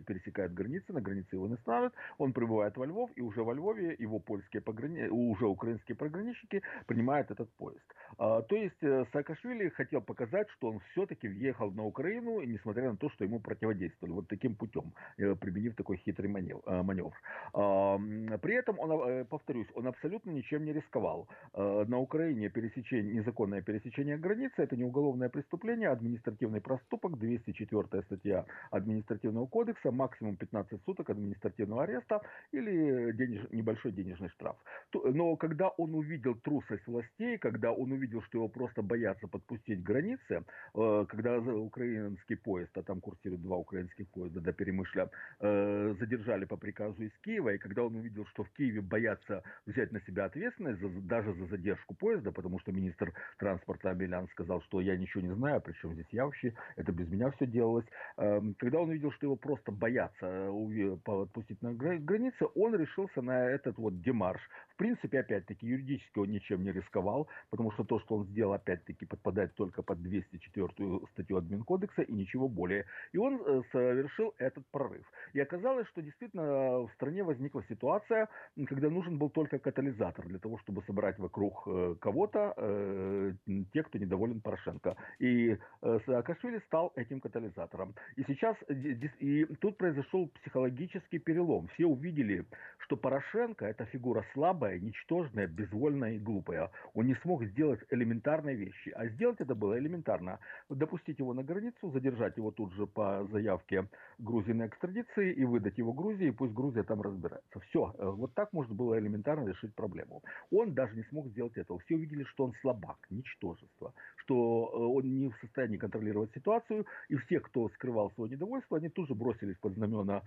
пересекает 0.00 0.52
границы, 0.52 0.92
на 0.92 1.00
границе 1.00 1.36
его 1.36 1.48
не 1.48 1.56
ставят, 1.56 1.94
он 2.18 2.32
прибывает 2.32 2.76
во 2.76 2.86
Львов, 2.86 3.10
и 3.16 3.22
уже 3.22 3.42
во 3.42 3.54
Львове 3.54 3.96
его 3.98 4.18
польские 4.18 4.62
пограни... 4.62 5.08
уже 5.08 5.46
украинские 5.46 5.96
пограничники 5.96 6.62
принимают 6.86 7.30
этот 7.30 7.50
поезд. 7.52 7.84
А, 8.18 8.42
то 8.42 8.56
есть 8.56 8.82
э, 8.82 9.04
Саакашвили 9.12 9.68
хотел 9.70 10.00
показать, 10.00 10.48
что 10.50 10.68
он 10.68 10.80
все-таки 10.90 11.28
въехал 11.28 11.70
на 11.70 11.84
Украину, 11.84 12.40
несмотря 12.42 12.90
на 12.90 12.96
то, 12.96 13.10
что 13.10 13.24
ему 13.24 13.40
противодействовали 13.40 14.12
вот 14.12 14.28
таким 14.28 14.54
путем, 14.54 14.92
э, 15.16 15.34
применив 15.34 15.74
такой 15.76 15.96
хитрый 15.96 16.28
маневр. 16.28 17.14
Э, 17.54 18.38
при 18.38 18.54
этом 18.54 18.78
он 18.78 18.97
повторюсь, 19.28 19.68
он 19.74 19.86
абсолютно 19.86 20.30
ничем 20.30 20.64
не 20.64 20.72
рисковал. 20.72 21.28
Э, 21.54 21.84
на 21.88 21.98
Украине 21.98 22.48
пересечение, 22.48 23.14
незаконное 23.14 23.62
пересечение 23.62 24.16
границы– 24.16 24.54
это 24.56 24.76
не 24.76 24.84
уголовное 24.84 25.28
преступление, 25.28 25.88
а 25.88 25.92
административный 25.92 26.60
проступок, 26.60 27.18
204 27.18 28.02
статья 28.02 28.44
административного 28.70 29.46
кодекса, 29.46 29.90
максимум 29.90 30.36
15 30.36 30.80
суток 30.84 31.10
административного 31.10 31.82
ареста 31.82 32.20
или 32.52 33.12
денеж, 33.12 33.46
небольшой 33.52 33.92
денежный 33.92 34.28
штраф. 34.28 34.56
Но 34.92 35.36
когда 35.36 35.68
он 35.68 35.94
увидел 35.94 36.34
трусость 36.34 36.86
властей, 36.86 37.38
когда 37.38 37.72
он 37.72 37.92
увидел, 37.92 38.22
что 38.22 38.38
его 38.38 38.48
просто 38.48 38.82
боятся 38.82 39.28
подпустить 39.28 39.82
к 39.82 39.86
границе, 39.86 40.44
э, 40.74 41.06
когда 41.08 41.38
украинский 41.38 42.36
поезд, 42.36 42.76
а 42.78 42.82
там 42.82 43.00
курсируют 43.00 43.42
два 43.42 43.56
украинских 43.56 44.08
поезда 44.08 44.40
до 44.40 44.52
Перемышля, 44.52 45.10
задержали 45.40 46.44
по 46.44 46.56
приказу 46.56 47.02
из 47.02 47.12
Киева, 47.24 47.54
и 47.54 47.58
когда 47.58 47.82
он 47.84 47.96
увидел, 47.96 48.26
что 48.26 48.44
в 48.44 48.50
Киеве 48.50 48.80
боятся 48.88 49.42
взять 49.66 49.92
на 49.92 50.00
себя 50.00 50.24
ответственность 50.24 50.80
за, 50.80 50.88
даже 50.88 51.32
за 51.34 51.46
задержку 51.46 51.94
поезда, 51.94 52.32
потому 52.32 52.58
что 52.60 52.72
министр 52.72 53.12
транспорта 53.38 53.90
Амелян 53.90 54.28
сказал, 54.28 54.62
что 54.62 54.80
я 54.80 54.96
ничего 54.96 55.22
не 55.22 55.34
знаю, 55.34 55.60
причем 55.60 55.94
здесь 55.94 56.08
я 56.10 56.24
вообще, 56.24 56.54
это 56.76 56.92
без 56.92 57.08
меня 57.08 57.30
все 57.32 57.46
делалось. 57.46 57.86
Эм, 58.16 58.54
когда 58.58 58.80
он 58.80 58.88
увидел, 58.88 59.12
что 59.12 59.26
его 59.26 59.36
просто 59.36 59.70
боятся 59.72 60.26
э, 60.26 60.96
отпустить 61.06 61.62
на 61.62 61.74
границе, 61.74 62.46
он 62.54 62.74
решился 62.74 63.22
на 63.22 63.48
этот 63.50 63.76
вот 63.78 64.00
демарш. 64.02 64.40
В 64.70 64.76
принципе, 64.76 65.20
опять-таки, 65.20 65.66
юридически 65.66 66.18
он 66.18 66.30
ничем 66.30 66.62
не 66.62 66.72
рисковал, 66.72 67.28
потому 67.50 67.72
что 67.72 67.84
то, 67.84 68.00
что 68.00 68.16
он 68.16 68.26
сделал, 68.26 68.54
опять-таки, 68.54 69.06
подпадает 69.06 69.54
только 69.54 69.82
под 69.82 70.02
204 70.02 70.68
статью 71.12 71.36
админкодекса 71.36 72.02
и 72.02 72.12
ничего 72.12 72.48
более. 72.48 72.84
И 73.12 73.18
он 73.18 73.40
э, 73.44 73.62
совершил 73.72 74.34
этот 74.38 74.66
прорыв. 74.70 75.04
И 75.32 75.40
оказалось, 75.40 75.86
что 75.88 76.02
действительно 76.02 76.80
в 76.80 76.90
стране 76.94 77.22
возникла 77.22 77.62
ситуация, 77.68 78.28
когда 78.66 78.90
нужен 78.90 79.18
был 79.18 79.30
только 79.30 79.58
катализатор 79.58 80.26
для 80.26 80.38
того, 80.38 80.58
чтобы 80.58 80.82
собрать 80.82 81.18
вокруг 81.18 81.62
э, 81.66 81.96
кого-то 82.00 82.54
э, 82.56 83.32
тех, 83.72 83.86
кто 83.86 83.98
недоволен 83.98 84.40
Порошенко. 84.40 84.96
И 85.18 85.56
э, 85.82 85.98
Саакашвили 86.06 86.60
стал 86.66 86.92
этим 86.96 87.20
катализатором. 87.20 87.94
И 88.16 88.24
сейчас 88.24 88.56
и 88.68 89.44
тут 89.60 89.76
произошел 89.76 90.28
психологический 90.28 91.18
перелом. 91.18 91.68
Все 91.74 91.86
увидели, 91.86 92.44
что 92.88 92.96
Порошенко 92.96 93.66
это 93.66 93.84
фигура 93.86 94.24
слабая, 94.32 94.78
ничтожная, 94.78 95.46
безвольная 95.46 96.12
и 96.12 96.18
глупая. 96.18 96.70
Он 96.94 97.06
не 97.06 97.14
смог 97.16 97.44
сделать 97.44 97.80
элементарные 97.90 98.56
вещи. 98.56 98.90
А 98.90 99.06
сделать 99.08 99.40
это 99.40 99.54
было 99.54 99.78
элементарно. 99.78 100.38
Допустить 100.70 101.18
его 101.18 101.34
на 101.34 101.42
границу, 101.42 101.90
задержать 101.90 102.36
его 102.38 102.50
тут 102.50 102.72
же 102.74 102.86
по 102.86 103.26
заявке 103.30 103.88
Грузии 104.18 104.52
на 104.52 104.66
экстрадиции 104.66 105.32
и 105.32 105.44
выдать 105.44 105.76
его 105.76 105.92
Грузии, 105.92 106.28
и 106.28 106.30
пусть 106.30 106.54
Грузия 106.54 106.82
там 106.82 107.02
разбирается. 107.02 107.60
Все. 107.60 107.94
Вот 107.98 108.34
так 108.34 108.52
можно 108.52 108.68
можно 108.68 108.74
было 108.74 108.98
элементарно 108.98 109.48
решить 109.48 109.74
проблему. 109.74 110.22
Он 110.50 110.74
даже 110.74 110.94
не 110.94 111.02
смог 111.04 111.28
сделать 111.28 111.56
этого. 111.56 111.78
Все 111.80 111.94
увидели, 111.94 112.24
что 112.24 112.44
он 112.44 112.54
слабак, 112.60 112.98
ничтожество, 113.10 113.94
что 114.16 114.70
э, 114.72 114.76
он 114.76 115.18
не 115.18 115.28
в 115.28 115.36
состоянии 115.40 115.78
контролировать 115.78 116.32
ситуацию, 116.34 116.86
и 117.08 117.16
все, 117.16 117.40
кто 117.40 117.68
скрывал 117.70 118.10
свое 118.12 118.32
недовольство, 118.32 118.78
они 118.78 118.88
тут 118.88 119.08
же 119.08 119.14
бросились 119.14 119.56
под 119.56 119.74
знамена 119.74 120.22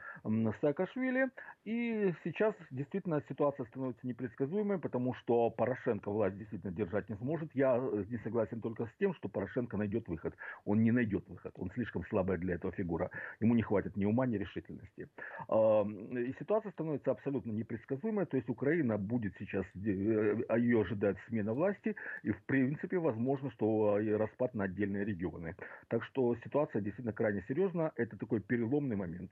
Саакашвили, 0.62 1.30
и 1.66 2.14
сейчас 2.24 2.51
действительно 2.72 3.22
ситуация 3.30 3.66
становится 3.68 4.06
непредсказуемой, 4.08 4.80
потому 4.80 5.14
что 5.16 5.50
Порошенко 5.50 6.12
власть 6.12 6.38
действительно 6.38 6.72
держать 6.72 7.10
не 7.10 7.16
сможет. 7.18 7.50
Я 7.54 7.78
э, 7.78 8.06
не 8.10 8.18
согласен 8.20 8.62
только 8.62 8.86
с 8.86 8.92
тем, 9.00 9.14
что 9.16 9.30
Порошенко 9.30 9.78
найдет 9.78 10.08
выход. 10.08 10.36
Он 10.66 10.84
не 10.84 10.92
найдет 10.92 11.28
выход, 11.28 11.54
он 11.58 11.72
слишком 11.72 12.04
слабая 12.06 12.38
для 12.38 12.56
этого 12.56 12.74
фигура. 12.74 13.10
Ему 13.40 13.56
не 13.56 13.62
хватит 13.62 13.96
ни 13.98 14.06
ума, 14.06 14.26
ни 14.26 14.38
решительности. 14.38 15.08
И 15.50 16.36
ситуация 16.40 16.72
становится 16.72 17.12
абсолютно 17.12 17.52
непредсказуемой, 17.52 18.26
то 18.26 18.38
есть 18.38 18.50
Украина 18.50 18.98
будет 18.98 19.34
сейчас, 19.40 19.66
э, 19.76 20.44
а 20.50 20.58
ее 20.58 20.82
ожидает 20.82 21.18
смена 21.28 21.54
власти, 21.54 21.96
и 22.24 22.32
в 22.32 22.42
принципе 22.46 22.98
возможно, 22.98 23.52
что 23.52 24.00
э, 24.00 24.16
распад 24.16 24.54
на 24.54 24.66
отдельные 24.66 25.06
регионы. 25.06 25.56
Так 25.88 26.04
что 26.06 26.36
ситуация 26.44 26.82
действительно 26.82 27.14
крайне 27.14 27.44
серьезна, 27.48 27.92
это 27.96 28.18
такой 28.18 28.42
переломный 28.42 28.96
момент. 28.96 29.32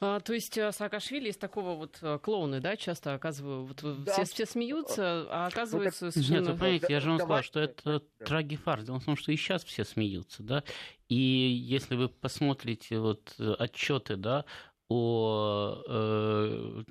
А, 0.00 0.20
то 0.20 0.32
есть 0.32 0.58
э, 0.58 0.72
Саакашвили 0.72 1.30
из 1.30 1.36
такого 1.36 1.74
вот 1.74 2.20
клоуны, 2.22 2.60
да, 2.60 2.76
часто 2.76 3.14
оказывают, 3.14 3.82
вот, 3.82 4.04
да. 4.04 4.12
все, 4.12 4.24
все 4.24 4.46
смеются, 4.46 5.26
а 5.30 5.46
оказывается 5.46 6.06
ну, 6.06 6.10
совершенно... 6.10 6.38
Нет, 6.38 6.48
вы 6.48 6.58
понимаете, 6.58 6.86
я 6.90 7.00
же 7.00 7.10
вам 7.10 7.18
сказал, 7.18 7.42
что 7.42 7.60
это 7.60 8.02
да. 8.18 8.26
трагифарс. 8.26 8.84
Дело 8.84 9.00
в 9.00 9.04
том, 9.04 9.16
что 9.16 9.32
и 9.32 9.36
сейчас 9.36 9.64
все 9.64 9.84
смеются, 9.84 10.42
да, 10.42 10.64
и 11.08 11.16
если 11.16 11.94
вы 11.94 12.08
посмотрите 12.08 12.98
вот 12.98 13.34
отчеты, 13.38 14.16
да, 14.16 14.44
о 14.88 15.82
э, 15.88 16.84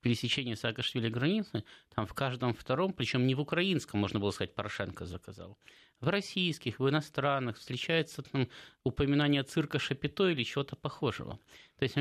пересечении 0.00 0.54
Саакашвили 0.54 1.08
границы, 1.08 1.64
там 1.94 2.06
в 2.06 2.14
каждом 2.14 2.54
втором, 2.54 2.92
причем 2.92 3.26
не 3.26 3.34
в 3.34 3.40
украинском, 3.40 4.00
можно 4.00 4.18
было 4.18 4.30
сказать, 4.30 4.54
Порошенко 4.54 5.04
заказал, 5.04 5.58
в 6.00 6.08
российских, 6.08 6.78
в 6.78 6.88
иностранных 6.88 7.58
встречается 7.58 8.22
там 8.22 8.48
упоминание 8.84 9.42
цирка 9.42 9.78
Шапито 9.78 10.28
или 10.28 10.42
чего-то 10.42 10.76
похожего. 10.76 11.38
То 11.78 11.82
есть, 11.82 11.96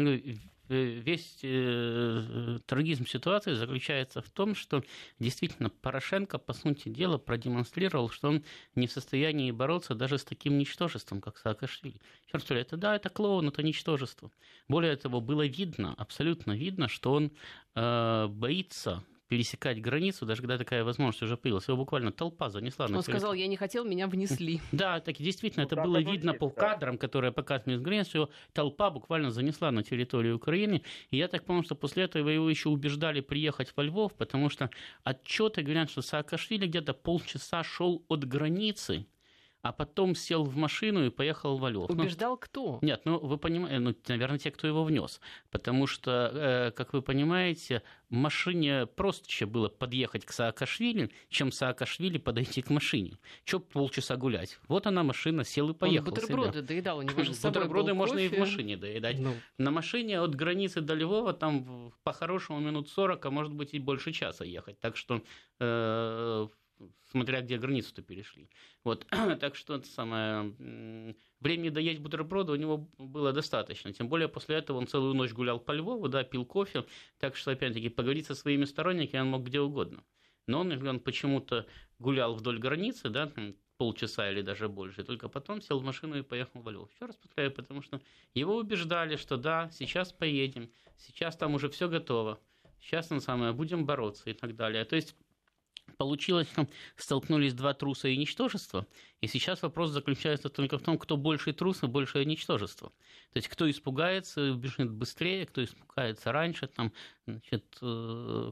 весь 0.68 1.40
э, 1.44 2.60
трагизм 2.66 3.06
ситуации 3.06 3.54
заключается 3.54 4.22
в 4.22 4.30
том, 4.30 4.56
что 4.56 4.84
действительно 5.20 5.70
Порошенко, 5.70 6.38
по 6.38 6.54
сути 6.54 6.90
дела, 6.90 7.18
продемонстрировал, 7.18 8.10
что 8.10 8.30
он 8.30 8.44
не 8.74 8.88
в 8.88 8.92
состоянии 8.92 9.52
бороться 9.52 9.96
даже 9.96 10.18
с 10.18 10.24
таким 10.24 10.58
ничтожеством, 10.58 11.22
как 11.22 11.38
Саакашвили. 11.38 12.02
Черт 12.32 12.44
что 12.44 12.56
это 12.56 12.78
да, 12.78 12.96
это 12.96 13.10
клоун, 13.10 13.48
это 13.48 13.64
ничтожество. 13.64 14.32
Более 14.68 14.96
того, 14.96 15.22
было 15.22 15.46
видно, 15.46 15.94
абсолютно 15.98 16.54
видно, 16.54 16.88
что 16.88 17.14
он 17.14 17.32
э, 17.76 18.28
боится 18.28 19.04
пересекать 19.28 19.82
границу, 19.82 20.26
даже 20.26 20.42
когда 20.42 20.58
такая 20.58 20.84
возможность 20.84 21.24
уже 21.24 21.38
появилась. 21.38 21.68
Его 21.68 21.78
буквально 21.78 22.12
толпа 22.12 22.50
занесла. 22.50 22.86
Он 22.86 23.02
сказал, 23.02 23.34
я 23.34 23.48
не 23.48 23.58
хотел, 23.58 23.86
меня 23.86 24.08
внесли. 24.08 24.62
Да, 24.72 25.00
так 25.00 25.16
действительно, 25.18 25.64
это 25.64 25.76
было 25.76 25.98
видно 25.98 26.34
по 26.34 26.50
кадрам, 26.50 26.98
которые 26.98 27.32
показывали 27.32 27.78
границу, 27.78 28.18
его 28.18 28.30
толпа 28.54 28.90
буквально 28.90 29.32
занесла 29.32 29.72
на 29.72 29.84
территорию 29.84 30.36
Украины. 30.36 30.84
И 31.12 31.18
я 31.18 31.28
так 31.28 31.46
понял, 31.46 31.64
что 31.64 31.76
после 31.76 32.04
этого 32.04 32.30
его 32.30 32.50
еще 32.50 32.70
убеждали 32.70 33.22
приехать 33.22 33.72
во 33.76 33.84
Львов, 33.84 34.14
потому 34.14 34.50
что 34.50 34.70
отчеты 35.04 35.62
говорят, 35.62 35.90
что 35.90 36.02
Саакашвили 36.02 36.68
где-то 36.68 36.94
полчаса 36.94 37.64
шел 37.64 38.04
от 38.08 38.26
границы 38.26 39.06
а 39.66 39.72
потом 39.72 40.14
сел 40.14 40.44
в 40.44 40.56
машину 40.56 41.08
и 41.08 41.10
поехал 41.10 41.58
в 41.58 41.68
Львов. 41.68 41.90
Ну, 41.90 42.04
Убеждал 42.04 42.34
ну, 42.34 42.38
кто? 42.38 42.80
Нет, 42.84 43.02
ну 43.04 43.18
вы 43.18 43.40
понимаете, 43.40 43.80
ну, 43.80 43.96
наверное, 44.08 44.38
те, 44.38 44.52
кто 44.52 44.68
его 44.68 44.84
внес. 44.84 45.20
Потому 45.50 45.88
что, 45.88 46.30
э, 46.32 46.72
как 46.72 46.94
вы 46.94 47.02
понимаете, 47.02 47.82
машине 48.10 48.86
проще 48.86 49.48
было 49.48 49.68
подъехать 49.68 50.24
к 50.24 50.32
Саакашвили, 50.32 51.10
чем 51.30 51.52
Саакашвили 51.52 52.20
подойти 52.20 52.62
к 52.62 52.70
машине. 52.70 53.18
Че 53.44 53.60
полчаса 53.60 54.18
гулять? 54.18 54.60
Вот 54.68 54.86
она 54.86 55.02
машина, 55.02 55.44
сел 55.44 55.72
и 55.72 55.74
поехал. 55.74 56.10
Он 56.10 56.14
бутерброды 56.14 56.60
себе. 56.60 56.62
доедал, 56.62 57.00
у 57.00 57.02
него 57.02 57.24
же 57.24 57.34
с 57.34 57.40
собой 57.40 57.62
Бутерброды 57.62 57.94
был 57.94 57.98
можно 57.98 58.18
кофе. 58.18 58.26
и 58.28 58.38
в 58.38 58.40
машине 58.40 58.78
доедать. 58.78 59.18
Ну. 59.18 59.34
На 59.58 59.72
машине 59.72 60.22
от 60.22 60.36
границы 60.36 60.82
до 60.82 60.94
Львова 60.94 61.34
там 61.34 61.92
по-хорошему 62.04 62.60
минут 62.60 62.90
40, 62.90 63.26
а 63.26 63.32
может 63.32 63.54
быть 63.54 63.74
и 63.74 63.80
больше 63.80 64.12
часа 64.12 64.46
ехать. 64.46 64.80
Так 64.80 64.96
что 64.96 65.24
э, 65.60 66.48
смотря 67.12 67.42
где 67.42 67.58
границу-то 67.58 68.02
перешли. 68.02 68.50
Вот, 68.84 69.06
так 69.40 69.56
что 69.56 69.76
это 69.76 69.88
самое, 69.88 71.16
времени 71.40 71.70
доесть 71.70 72.00
бутерброды 72.00 72.52
у 72.52 72.56
него 72.56 72.90
было 72.98 73.32
достаточно. 73.34 73.94
Тем 73.94 74.10
более 74.10 74.28
после 74.28 74.58
этого 74.58 74.78
он 74.78 74.88
целую 74.88 75.14
ночь 75.14 75.34
гулял 75.34 75.60
по 75.60 75.72
Львову, 75.72 76.08
да, 76.08 76.24
пил 76.24 76.46
кофе, 76.46 76.86
так 77.20 77.36
что, 77.36 77.52
опять-таки, 77.52 77.90
поговорить 77.90 78.26
со 78.26 78.36
своими 78.36 78.66
сторонниками 78.66 79.22
он 79.22 79.28
мог 79.30 79.44
где 79.44 79.60
угодно. 79.60 80.04
Но 80.48 80.62
он, 80.62 80.88
он 80.88 81.00
почему-то 81.00 81.66
гулял 81.98 82.36
вдоль 82.36 82.60
границы, 82.60 83.10
да, 83.10 83.32
полчаса 83.78 84.32
или 84.32 84.42
даже 84.42 84.70
больше, 84.70 85.04
только 85.04 85.28
потом 85.28 85.62
сел 85.62 85.80
в 85.80 85.84
машину 85.84 86.18
и 86.18 86.22
поехал 86.22 86.62
в 86.62 86.70
Львов. 86.70 86.90
Еще 86.94 87.06
раз 87.06 87.16
повторяю, 87.16 87.52
потому 87.52 87.82
что 87.82 88.02
его 88.34 88.56
убеждали, 88.56 89.16
что 89.16 89.38
да, 89.38 89.70
сейчас 89.72 90.14
поедем, 90.14 90.72
сейчас 90.98 91.36
там 91.36 91.56
уже 91.56 91.70
все 91.70 91.90
готово, 91.90 92.40
сейчас 92.80 93.10
на 93.10 93.20
самое 93.20 93.54
будем 93.54 93.86
бороться 93.86 94.30
и 94.30 94.34
так 94.34 94.56
далее. 94.56 94.86
То 94.86 94.96
есть 94.96 95.16
Получилось, 95.98 96.50
что 96.52 96.68
столкнулись 96.98 97.54
два 97.54 97.74
труса 97.74 98.08
и 98.08 98.18
ничтожества, 98.18 98.88
и 99.22 99.28
сейчас 99.28 99.62
вопрос 99.62 99.92
заключается 99.92 100.50
только 100.50 100.78
в 100.78 100.82
том, 100.82 100.98
кто 100.98 101.16
больше 101.16 101.54
трус 101.54 101.84
и 101.84 101.88
больше 101.88 102.26
ничтожество. 102.26 102.90
То 103.32 103.38
есть, 103.38 103.48
кто 103.48 103.70
испугается, 103.70 104.54
бежит 104.54 104.92
быстрее, 104.92 105.46
кто 105.46 105.64
испугается 105.64 106.32
раньше, 106.32 106.68
там, 106.68 106.92
значит, 107.26 107.78
э, 107.82 108.52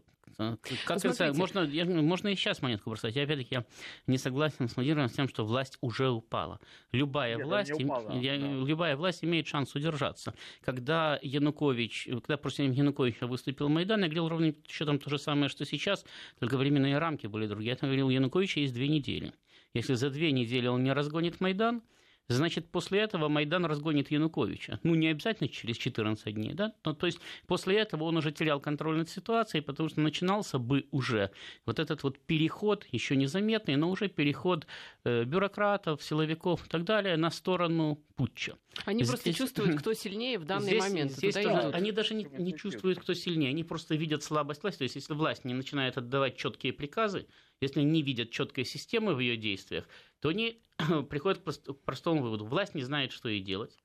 как 0.86 1.04
ну, 1.04 1.10
это, 1.10 1.34
можно, 1.34 1.60
я, 1.62 1.86
можно 1.86 2.28
и 2.30 2.36
сейчас 2.36 2.62
монетку 2.62 2.90
бросать. 2.90 3.16
Я, 3.16 3.24
опять-таки, 3.24 3.56
я 3.56 3.66
не 4.08 4.18
согласен 4.18 4.68
с 4.68 4.76
Владимиром 4.76 5.10
с 5.10 5.14
тем, 5.14 5.28
что 5.28 5.46
власть 5.46 5.78
уже 5.82 6.10
упала. 6.10 6.60
Любая, 6.92 7.38
Нет, 7.38 7.46
власть, 7.46 7.72
упала, 7.72 8.20
я, 8.20 8.38
да. 8.38 8.48
любая 8.48 8.96
власть 8.96 9.24
имеет 9.24 9.48
шанс 9.48 9.76
удержаться. 9.76 10.34
Когда 10.62 11.20
Янукович, 11.22 12.10
когда 12.22 12.38
против 12.38 12.74
Януковича 12.74 13.28
выступил 13.28 13.70
Майдан, 13.70 14.02
я 14.02 14.08
говорил 14.08 14.30
ровно 14.30 14.56
счетом 14.68 15.00
то 15.00 15.10
же 15.10 15.18
самое, 15.18 15.50
что 15.50 15.66
сейчас, 15.66 16.06
только 16.40 16.58
временные 16.58 16.98
рамки 16.98 17.28
были 17.28 17.48
другие. 17.48 17.72
Я 17.72 17.88
говорил, 17.88 18.10
Януковича 18.10 18.60
есть 18.60 18.74
две 18.74 18.88
недели. 18.88 19.34
Если 19.74 19.96
за 19.96 20.10
две 20.10 20.32
недели 20.32 20.68
он 20.68 20.84
не 20.84 20.94
разгонит 20.94 21.42
Майдан, 21.42 21.82
значит, 22.30 22.70
после 22.72 23.00
этого 23.00 23.28
Майдан 23.28 23.66
разгонит 23.66 24.12
Януковича. 24.12 24.80
Ну, 24.84 24.96
не 24.96 25.08
обязательно 25.08 25.50
через 25.50 25.78
14 25.78 26.34
дней, 26.34 26.54
да? 26.54 26.74
Но, 26.86 26.94
то 26.94 27.06
есть 27.06 27.20
после 27.48 27.78
этого 27.78 28.06
он 28.06 28.18
уже 28.18 28.32
терял 28.32 28.60
контроль 28.60 28.98
над 28.98 29.10
ситуацией, 29.10 29.62
потому 29.62 29.90
что 29.90 30.02
начинался 30.02 30.60
бы 30.60 30.88
уже 30.92 31.32
вот 31.66 31.80
этот 31.80 32.04
вот 32.04 32.20
переход, 32.20 32.86
еще 32.92 33.16
незаметный, 33.16 33.76
но 33.76 33.90
уже 33.90 34.08
переход 34.08 34.68
э, 35.04 35.24
бюрократов, 35.26 36.02
силовиков 36.04 36.66
и 36.66 36.70
так 36.70 36.84
далее 36.84 37.18
на 37.18 37.30
сторону 37.30 38.04
путча. 38.16 38.58
Они 38.86 39.04
здесь, 39.04 39.10
просто 39.10 39.34
чувствуют, 39.34 39.76
кто 39.80 39.94
сильнее 39.94 40.40
в 40.40 40.46
данный 40.46 40.68
здесь, 40.68 40.82
момент. 40.82 41.12
Здесь 41.12 41.36
тоже, 41.36 41.72
они 41.74 41.92
даже 41.92 42.14
не, 42.14 42.28
не 42.38 42.56
чувствуют, 42.56 43.00
кто 43.00 43.14
сильнее, 43.14 43.50
они 43.50 43.64
просто 43.64 43.96
видят 43.96 44.24
слабость 44.24 44.64
власти. 44.64 44.80
То 44.80 44.84
есть 44.84 44.96
если 44.96 45.14
власть 45.14 45.46
не 45.46 45.54
начинает 45.54 45.98
отдавать 45.98 46.38
четкие 46.38 46.74
приказы, 46.74 47.28
если 47.64 47.80
они 47.80 47.90
не 47.90 48.02
видят 48.02 48.32
четкой 48.32 48.66
системы 48.66 49.16
в 49.16 49.20
ее 49.20 49.38
действиях, 49.38 49.88
то 50.20 50.30
они 50.30 50.62
приходят 51.10 51.40
к 51.40 51.74
простому 51.86 52.22
выводу. 52.22 52.46
Власть 52.46 52.76
не 52.76 52.84
знает, 52.84 53.12
что 53.12 53.30
ей 53.30 53.42
делать. 53.42 53.78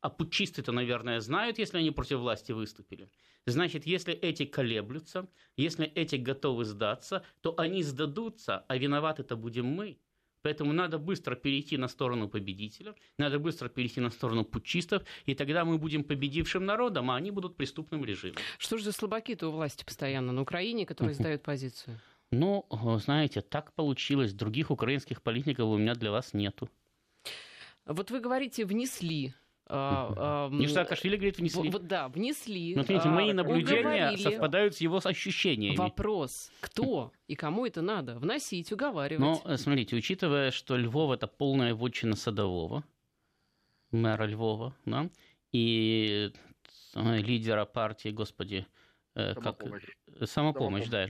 А 0.00 0.10
путчисты-то, 0.10 0.72
наверное, 0.72 1.20
знают, 1.20 1.58
если 1.58 1.78
они 1.78 1.90
против 1.90 2.18
власти 2.18 2.52
выступили. 2.52 3.10
Значит, 3.46 3.86
если 3.86 4.14
эти 4.14 4.44
колеблются, 4.44 5.28
если 5.56 5.86
эти 5.86 6.16
готовы 6.16 6.64
сдаться, 6.64 7.24
то 7.40 7.54
они 7.58 7.82
сдадутся, 7.82 8.64
а 8.68 8.76
виноваты-то 8.76 9.36
будем 9.36 9.66
мы. 9.66 9.98
Поэтому 10.42 10.72
надо 10.72 10.98
быстро 10.98 11.34
перейти 11.34 11.76
на 11.76 11.88
сторону 11.88 12.28
победителя, 12.28 12.94
надо 13.18 13.40
быстро 13.40 13.68
перейти 13.68 14.00
на 14.00 14.10
сторону 14.10 14.44
путчистов, 14.44 15.02
и 15.24 15.34
тогда 15.34 15.64
мы 15.64 15.76
будем 15.76 16.04
победившим 16.04 16.64
народом, 16.64 17.10
а 17.10 17.16
они 17.16 17.32
будут 17.32 17.56
преступным 17.56 18.04
режимом. 18.04 18.36
Что 18.58 18.78
же 18.78 18.84
за 18.84 18.92
слабаки-то 18.92 19.48
у 19.48 19.50
власти 19.50 19.84
постоянно 19.84 20.32
на 20.32 20.42
Украине, 20.42 20.86
которые 20.86 21.14
сдают 21.14 21.42
позицию? 21.42 22.00
Ну, 22.30 22.66
знаете, 22.98 23.40
так 23.40 23.72
получилось. 23.72 24.32
Других 24.32 24.70
украинских 24.70 25.22
политиков 25.22 25.66
у 25.66 25.76
меня 25.76 25.94
для 25.94 26.10
вас 26.10 26.34
нету. 26.34 26.68
Вот 27.86 28.10
вы 28.10 28.20
говорите, 28.20 28.64
внесли 28.64 29.32
а, 29.68 30.48
Не 30.50 30.68
Саакашвили 30.68 31.16
говорит, 31.16 31.38
внесли. 31.38 31.70
Вот, 31.70 31.86
да, 31.86 32.08
внесли. 32.08 32.74
Но, 32.74 32.84
смотрите, 32.84 33.08
мои 33.08 33.30
а, 33.30 33.34
наблюдения 33.34 33.80
уговорили. 33.80 34.22
совпадают 34.22 34.76
с 34.76 34.80
его 34.80 35.00
ощущениями. 35.02 35.76
Вопрос, 35.76 36.50
кто 36.60 37.12
и 37.26 37.34
кому 37.34 37.66
это 37.66 37.82
надо? 37.82 38.18
Вносить, 38.18 38.72
уговаривать. 38.72 39.20
Но, 39.20 39.42
э, 39.44 39.56
смотрите, 39.56 39.96
учитывая, 39.96 40.50
что 40.50 40.76
Львов– 40.76 41.12
это 41.12 41.26
полная 41.26 41.74
вотчина 41.74 42.14
Садового, 42.14 42.84
мэра 43.90 44.24
Львова, 44.24 44.74
да, 44.84 45.10
и 45.52 46.30
э, 46.94 47.18
лидера 47.18 47.64
партии, 47.64 48.10
господи, 48.10 48.66
Э, 49.16 49.34
как 49.34 49.64
самопомощь, 50.24 50.88
да, 50.88 51.08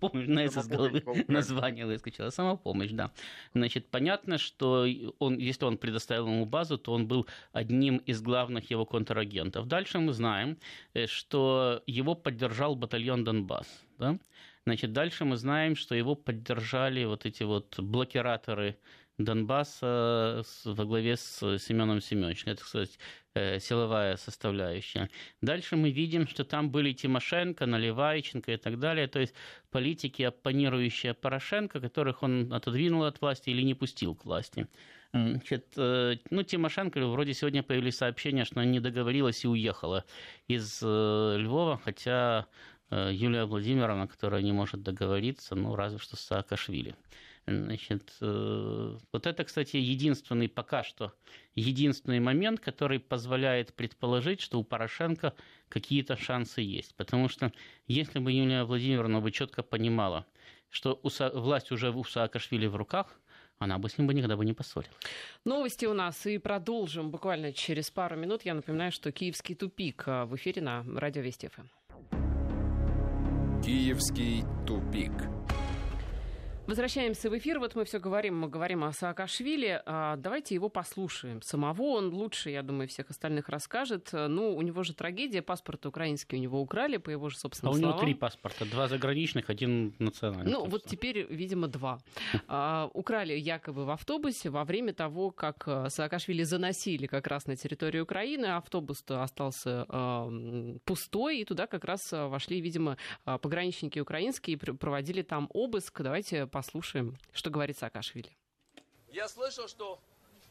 помню, 0.00 0.30
на 0.30 0.40
это 0.44 0.62
с 0.62 0.66
головы 0.66 1.02
название 1.28 1.84
выскочило, 1.84 2.30
самопомощь, 2.30 2.90
да. 2.92 3.12
Значит, 3.54 3.90
понятно, 3.90 4.38
что 4.38 4.86
он, 5.18 5.36
если 5.36 5.66
он 5.66 5.76
предоставил 5.76 6.26
ему 6.26 6.46
базу, 6.46 6.78
то 6.78 6.92
он 6.92 7.06
был 7.06 7.26
одним 7.52 7.98
из 7.98 8.22
главных 8.22 8.70
его 8.70 8.86
контрагентов. 8.86 9.66
Дальше 9.66 9.98
мы 9.98 10.14
знаем, 10.14 10.56
э, 10.94 11.06
что 11.06 11.82
его 11.86 12.14
поддержал 12.14 12.76
батальон 12.76 13.24
Донбасс, 13.24 13.68
да. 13.98 14.18
Значит, 14.64 14.92
дальше 14.92 15.26
мы 15.26 15.36
знаем, 15.36 15.76
что 15.76 15.94
его 15.94 16.14
поддержали 16.14 17.04
вот 17.04 17.26
эти 17.26 17.42
вот 17.42 17.78
блокираторы 17.78 18.78
Донбасса 19.18 20.42
во 20.64 20.84
главе 20.84 21.16
с 21.16 21.58
Семеном 21.58 22.00
Семеновичем. 22.00 22.52
Это, 22.52 22.62
кстати, 22.62 22.98
э, 23.34 23.58
силовая 23.60 24.16
составляющая. 24.16 25.08
Дальше 25.40 25.76
мы 25.76 25.90
видим, 25.90 26.26
что 26.26 26.44
там 26.44 26.70
были 26.70 26.92
Тимошенко, 26.92 27.64
Наливайченко 27.66 28.52
и 28.52 28.56
так 28.56 28.78
далее, 28.78 29.06
то 29.08 29.18
есть 29.18 29.34
политики, 29.70 30.22
оппонирующие 30.22 31.14
Порошенко, 31.14 31.80
которых 31.80 32.22
он 32.22 32.52
отодвинул 32.52 33.04
от 33.04 33.20
власти 33.20 33.50
или 33.50 33.62
не 33.62 33.74
пустил 33.74 34.14
к 34.14 34.24
власти. 34.26 34.68
Значит, 35.12 35.72
э, 35.78 36.16
ну, 36.30 36.42
Тимошенко, 36.42 37.06
вроде 37.06 37.32
сегодня 37.32 37.62
появились 37.62 37.96
сообщения, 37.96 38.44
что 38.44 38.60
она 38.60 38.70
не 38.70 38.80
договорилась 38.80 39.44
и 39.44 39.48
уехала 39.48 40.04
из 40.46 40.80
э, 40.82 41.36
Львова, 41.38 41.80
хотя 41.82 42.46
Юлия 42.88 43.46
Владимировна, 43.46 44.06
которая 44.06 44.42
не 44.42 44.52
может 44.52 44.80
договориться, 44.80 45.56
ну, 45.56 45.74
разве 45.74 45.98
что 45.98 46.14
с 46.14 46.20
Саакашвили. 46.20 46.94
Значит, 47.46 48.12
э, 48.20 48.98
вот 49.12 49.26
это, 49.26 49.44
кстати, 49.44 49.76
единственный 49.76 50.48
пока 50.48 50.82
что, 50.82 51.12
единственный 51.54 52.18
момент, 52.18 52.58
который 52.58 52.98
позволяет 52.98 53.72
предположить, 53.72 54.40
что 54.40 54.58
у 54.58 54.64
Порошенко 54.64 55.32
какие-то 55.68 56.16
шансы 56.16 56.60
есть. 56.60 56.96
Потому 56.96 57.28
что 57.28 57.52
если 57.86 58.18
бы 58.18 58.32
Юлия 58.32 58.64
Владимировна 58.64 59.20
бы 59.20 59.30
четко 59.30 59.62
понимала, 59.62 60.26
что 60.70 61.00
власть 61.34 61.70
уже 61.70 61.90
у 61.92 62.02
Саакашвили 62.02 62.66
в 62.66 62.74
руках, 62.74 63.20
она 63.58 63.78
бы 63.78 63.88
с 63.88 63.96
ним 63.96 64.08
бы 64.08 64.14
никогда 64.14 64.36
бы 64.36 64.44
не 64.44 64.52
поссорилась. 64.52 64.96
Новости 65.44 65.86
у 65.86 65.94
нас 65.94 66.26
и 66.26 66.38
продолжим 66.38 67.10
буквально 67.10 67.52
через 67.52 67.90
пару 67.90 68.16
минут. 68.16 68.42
Я 68.42 68.54
напоминаю, 68.54 68.90
что 68.90 69.12
«Киевский 69.12 69.54
тупик» 69.54 70.04
в 70.06 70.34
эфире 70.34 70.62
на 70.62 70.84
Радио 70.84 71.22
Вести 71.22 71.48
ФМ. 71.48 71.66
Киевский 73.62 74.42
тупик. 74.66 75.35
Возвращаемся 76.66 77.30
в 77.30 77.38
эфир. 77.38 77.60
Вот 77.60 77.76
мы 77.76 77.84
все 77.84 78.00
говорим, 78.00 78.40
мы 78.40 78.48
говорим 78.48 78.82
о 78.82 78.92
Саакашвили. 78.92 79.80
А, 79.86 80.16
давайте 80.16 80.56
его 80.56 80.68
послушаем. 80.68 81.40
Самого 81.40 81.96
он 81.96 82.12
лучше, 82.12 82.50
я 82.50 82.62
думаю, 82.62 82.88
всех 82.88 83.08
остальных 83.08 83.48
расскажет. 83.48 84.10
Ну, 84.12 84.56
у 84.56 84.62
него 84.62 84.82
же 84.82 84.92
трагедия. 84.92 85.42
Паспорт 85.42 85.86
украинский 85.86 86.38
у 86.38 86.40
него 86.40 86.60
украли, 86.60 86.96
по 86.96 87.08
его 87.08 87.28
же 87.28 87.38
собственным 87.38 87.72
а 87.72 87.76
у 87.76 87.80
него 87.80 87.92
три 87.92 88.14
паспорта. 88.14 88.64
Два 88.64 88.88
заграничных, 88.88 89.48
один 89.48 89.94
национальный. 90.00 90.50
Ну, 90.50 90.64
вот 90.64 90.84
теперь, 90.84 91.26
видимо, 91.30 91.68
два. 91.68 92.00
А, 92.48 92.90
украли 92.94 93.34
якобы 93.34 93.84
в 93.84 93.90
автобусе 93.90 94.50
во 94.50 94.64
время 94.64 94.92
того, 94.92 95.30
как 95.30 95.64
э, 95.66 95.88
Саакашвили 95.90 96.42
заносили 96.44 97.06
как 97.06 97.26
раз 97.26 97.46
на 97.46 97.56
территорию 97.56 98.04
Украины. 98.04 98.46
Автобус 98.46 99.04
остался 99.08 99.84
э, 99.88 100.78
пустой, 100.84 101.38
и 101.40 101.44
туда 101.44 101.66
как 101.66 101.84
раз 101.84 102.12
э, 102.12 102.26
вошли, 102.26 102.60
видимо, 102.60 102.96
пограничники 103.24 103.98
украинские, 103.98 104.56
проводили 104.58 105.22
там 105.22 105.48
обыск. 105.52 106.00
Давайте 106.00 106.46
послушаем, 106.56 107.18
что 107.34 107.50
говорит 107.50 107.76
Саакашвили. 107.76 108.30
Я 109.10 109.28
слышал, 109.28 109.68
что 109.68 110.00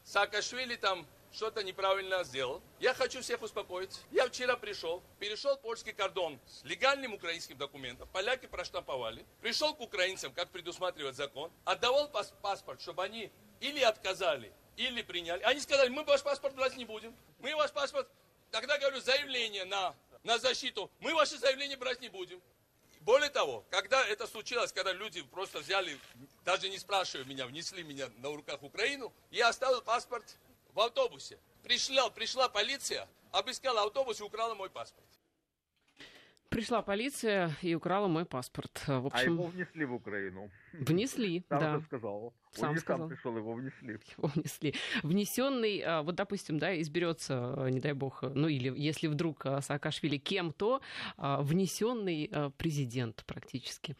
Саакашвили 0.04 0.76
там 0.76 1.04
что-то 1.32 1.64
неправильно 1.64 2.22
сделал. 2.22 2.62
Я 2.78 2.94
хочу 2.94 3.22
всех 3.22 3.42
успокоить. 3.42 3.90
Я 4.12 4.28
вчера 4.28 4.56
пришел, 4.56 5.02
перешел 5.18 5.56
польский 5.56 5.92
кордон 5.92 6.38
с 6.46 6.62
легальным 6.62 7.12
украинским 7.12 7.58
документом. 7.58 8.08
Поляки 8.12 8.46
проштамповали. 8.46 9.26
Пришел 9.40 9.74
к 9.74 9.80
украинцам, 9.80 10.32
как 10.32 10.50
предусматривает 10.50 11.16
закон. 11.16 11.50
Отдавал 11.64 12.08
пас 12.08 12.32
паспорт, 12.40 12.80
чтобы 12.80 13.02
они 13.02 13.32
или 13.58 13.80
отказали, 13.80 14.52
или 14.76 15.02
приняли. 15.02 15.42
Они 15.42 15.58
сказали, 15.58 15.88
мы 15.88 16.04
ваш 16.04 16.22
паспорт 16.22 16.54
брать 16.54 16.76
не 16.76 16.84
будем. 16.84 17.16
Мы 17.40 17.56
ваш 17.56 17.72
паспорт, 17.72 18.08
тогда 18.52 18.78
говорю, 18.78 19.00
заявление 19.00 19.64
на, 19.64 19.92
на 20.22 20.38
защиту. 20.38 20.88
Мы 21.00 21.12
ваше 21.14 21.36
заявление 21.36 21.76
брать 21.76 22.00
не 22.00 22.10
будем. 22.10 22.40
Более 23.06 23.30
того, 23.30 23.64
когда 23.70 24.04
это 24.04 24.26
случилось, 24.26 24.72
когда 24.72 24.92
люди 24.92 25.22
просто 25.22 25.60
взяли, 25.60 25.96
даже 26.44 26.68
не 26.68 26.76
спрашивая 26.76 27.24
меня, 27.24 27.46
внесли 27.46 27.84
меня 27.84 28.10
на 28.18 28.34
руках 28.34 28.60
в 28.60 28.64
Украину, 28.66 29.12
я 29.30 29.48
оставил 29.48 29.80
паспорт 29.80 30.24
в 30.74 30.80
автобусе. 30.80 31.38
Пришла, 31.62 32.10
пришла 32.10 32.48
полиция, 32.48 33.08
обыскала 33.30 33.84
автобус 33.84 34.18
и 34.18 34.24
украла 34.24 34.54
мой 34.54 34.70
паспорт. 34.70 35.06
Пришла 36.56 36.80
полиция 36.80 37.50
и 37.60 37.74
украла 37.74 38.08
мой 38.08 38.24
паспорт. 38.24 38.82
В 38.86 38.90
А 38.90 39.06
общем, 39.08 39.34
его 39.34 39.44
внесли 39.44 39.84
в 39.84 39.92
Украину. 39.92 40.50
внесли, 40.72 41.44
Сам 41.50 41.60
да. 41.60 41.78
же 41.78 41.84
сказал. 41.84 42.32
Сам 42.52 42.68
Он 42.70 42.74
не 42.76 42.80
сказал. 42.80 42.98
сам 43.00 43.08
пришел, 43.14 43.36
его 43.36 43.52
внесли. 43.52 44.00
его 44.16 44.28
внесли. 44.34 44.74
Внесенный, 45.02 45.82
а, 45.84 46.02
вот, 46.02 46.14
допустим, 46.14 46.58
да, 46.58 46.80
изберется, 46.80 47.34
а, 47.64 47.68
не 47.68 47.78
дай 47.80 47.92
бог, 47.92 48.22
ну 48.22 48.48
или 48.48 48.72
если 48.74 49.06
вдруг 49.06 49.44
а, 49.44 49.60
Саакашвили 49.60 50.16
кем-то, 50.16 50.80
а, 51.18 51.42
внесенный 51.42 52.30
а, 52.32 52.48
президент 52.56 53.24
практически. 53.26 53.94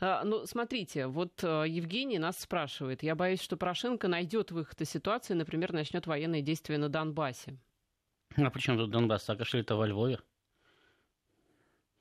А, 0.00 0.22
Ну, 0.22 0.46
смотрите, 0.46 1.08
вот 1.08 1.40
а, 1.42 1.64
Евгений 1.64 2.20
нас 2.20 2.38
спрашивает, 2.38 3.02
я 3.02 3.16
боюсь, 3.16 3.40
что 3.42 3.56
Порошенко 3.56 4.06
найдет 4.06 4.52
выход 4.52 4.80
из 4.80 4.90
ситуации, 4.90 5.34
например, 5.34 5.72
начнет 5.72 6.06
военные 6.06 6.42
действия 6.42 6.78
на 6.78 6.88
Донбассе. 6.88 7.58
А 8.36 8.50
причем 8.50 8.76
тут 8.78 8.90
Донбасс? 8.92 9.24
Саакашвили-то 9.24 9.74
во 9.74 9.88
Львове. 9.88 10.20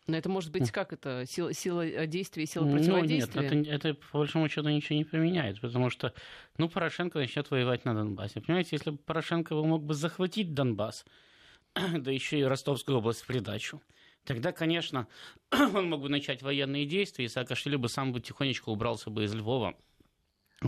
Но 0.07 0.17
это 0.17 0.29
может 0.29 0.51
быть 0.51 0.71
как 0.71 0.93
это, 0.93 1.25
сила, 1.27 1.51
сила 1.53 1.85
э, 1.85 2.05
действия, 2.05 2.45
сила 2.45 2.65
Ну, 2.65 2.77
нет, 2.77 2.79
противодействия? 2.79 3.41
это, 3.43 3.55
это 3.69 3.93
по 4.11 4.19
большому 4.19 4.47
счету 4.49 4.69
ничего 4.69 4.97
не 4.97 5.03
поменяет, 5.03 5.59
потому 5.59 5.89
что, 5.89 6.13
ну, 6.57 6.69
Порошенко 6.69 7.17
начнет 7.17 7.49
воевать 7.49 7.85
на 7.85 7.95
Донбассе. 7.95 8.39
Понимаете, 8.39 8.69
если 8.73 8.91
бы 8.91 8.97
Порошенко 8.97 9.55
мог 9.55 9.83
бы 9.83 9.95
захватить 9.95 10.53
Донбасс, 10.53 11.05
да 11.73 12.11
еще 12.11 12.39
и 12.39 12.43
Ростовскую 12.43 12.99
область 12.99 13.21
в 13.21 13.27
придачу, 13.27 13.81
тогда, 14.25 14.51
конечно, 14.51 15.07
он 15.51 15.89
мог 15.89 16.01
бы 16.01 16.09
начать 16.09 16.43
военные 16.43 16.85
действия, 16.85 17.25
и 17.25 17.29
Саакашвили 17.29 17.75
бы 17.75 17.89
сам 17.89 18.13
бы 18.13 18.19
тихонечко 18.19 18.69
убрался 18.69 19.09
бы 19.09 19.23
из 19.23 19.33
Львова. 19.33 19.75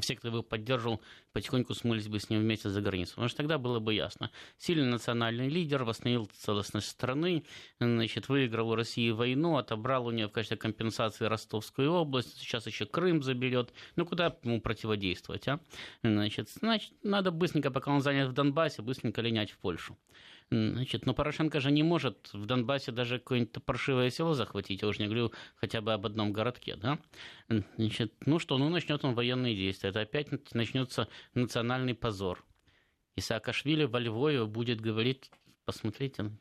Все, 0.01 0.15
кто 0.15 0.27
его 0.27 0.43
поддерживал, 0.43 1.01
потихоньку 1.31 1.73
смылись 1.73 2.09
бы 2.09 2.19
с 2.19 2.29
ним 2.29 2.41
вместе 2.41 2.69
за 2.69 2.81
границу. 2.81 3.11
Потому 3.11 3.29
что 3.29 3.37
тогда 3.37 3.57
было 3.57 3.79
бы 3.79 3.93
ясно. 3.93 4.31
Сильный 4.57 4.87
национальный 4.87 5.47
лидер 5.47 5.85
восстановил 5.85 6.25
целостность 6.25 6.89
страны, 6.89 7.45
значит, 7.79 8.27
выиграл 8.27 8.69
у 8.69 8.75
России 8.75 9.11
войну, 9.11 9.55
отобрал 9.55 10.07
у 10.07 10.11
нее 10.11 10.27
в 10.27 10.31
качестве 10.31 10.57
компенсации 10.57 11.25
Ростовскую 11.25 11.91
область, 11.91 12.37
сейчас 12.37 12.67
еще 12.67 12.85
Крым 12.85 13.23
заберет. 13.23 13.73
Ну, 13.95 14.05
куда 14.05 14.35
ему 14.43 14.59
противодействовать, 14.59 15.47
а? 15.47 15.61
Значит, 16.03 16.49
значит, 16.49 16.91
надо 17.03 17.31
быстренько, 17.31 17.71
пока 17.71 17.91
он 17.91 18.01
занят 18.01 18.27
в 18.29 18.33
Донбассе, 18.33 18.81
быстренько 18.81 19.21
линять 19.21 19.51
в 19.51 19.57
Польшу. 19.57 19.97
Значит, 20.49 21.05
но 21.05 21.13
Порошенко 21.13 21.59
же 21.59 21.71
не 21.71 21.83
может 21.83 22.29
в 22.31 22.45
Донбассе 22.45 22.93
даже 22.93 23.19
какое-нибудь 23.19 23.63
паршивое 23.65 24.09
село 24.09 24.33
захватить, 24.33 24.81
я 24.81 24.87
уже 24.87 25.01
не 25.01 25.07
говорю 25.07 25.33
хотя 25.55 25.81
бы 25.81 25.91
об 25.91 26.05
одном 26.05 26.31
городке, 26.31 26.77
да? 26.77 26.99
Значит, 27.77 28.13
ну 28.25 28.39
что, 28.39 28.57
ну 28.57 28.69
начнет 28.69 29.03
он 29.03 29.13
военные 29.13 29.55
действия, 29.55 29.89
это 29.89 30.01
опять 30.01 30.29
начнется 30.53 31.09
национальный 31.33 31.93
позор. 31.93 32.45
И 33.15 33.21
Саакашвили 33.21 33.83
во 33.83 33.99
Львове 33.99 34.45
будет 34.45 34.79
говорить, 34.79 35.31
посмотрите, 35.65 36.31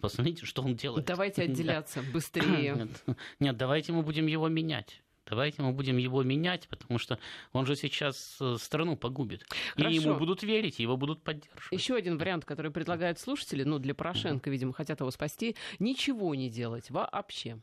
посмотрите, 0.00 0.46
что 0.46 0.62
он 0.62 0.74
делает. 0.74 1.04
Давайте 1.04 1.42
отделяться 1.44 2.02
быстрее. 2.12 2.74
Нет, 2.74 3.04
нет, 3.38 3.56
давайте 3.56 3.92
мы 3.92 4.02
будем 4.02 4.26
его 4.26 4.48
менять. 4.48 5.02
Давайте 5.28 5.62
мы 5.62 5.72
будем 5.72 5.96
его 5.96 6.22
менять, 6.22 6.68
потому 6.68 6.98
что 6.98 7.18
он 7.52 7.66
же 7.66 7.74
сейчас 7.74 8.36
э, 8.40 8.56
страну 8.58 8.96
погубит. 8.96 9.44
Хорошо. 9.74 9.90
И 9.90 9.94
ему 9.94 10.14
будут 10.14 10.42
верить, 10.42 10.78
его 10.78 10.96
будут 10.96 11.22
поддерживать. 11.22 11.72
Еще 11.72 11.96
один 11.96 12.16
вариант, 12.16 12.44
который 12.44 12.70
предлагают 12.70 13.18
слушатели, 13.18 13.64
ну, 13.64 13.78
для 13.78 13.94
Порошенко, 13.94 14.50
видимо, 14.50 14.72
хотят 14.72 15.00
его 15.00 15.10
спасти, 15.10 15.56
ничего 15.80 16.34
не 16.34 16.48
делать 16.48 16.90
вообще. 16.90 17.58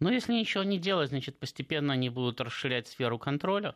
Но 0.00 0.10
если 0.10 0.32
ничего 0.32 0.64
не 0.64 0.78
делать, 0.78 1.10
значит, 1.10 1.38
постепенно 1.38 1.92
они 1.92 2.08
будут 2.08 2.40
расширять 2.40 2.88
сферу 2.88 3.18
контроля. 3.18 3.74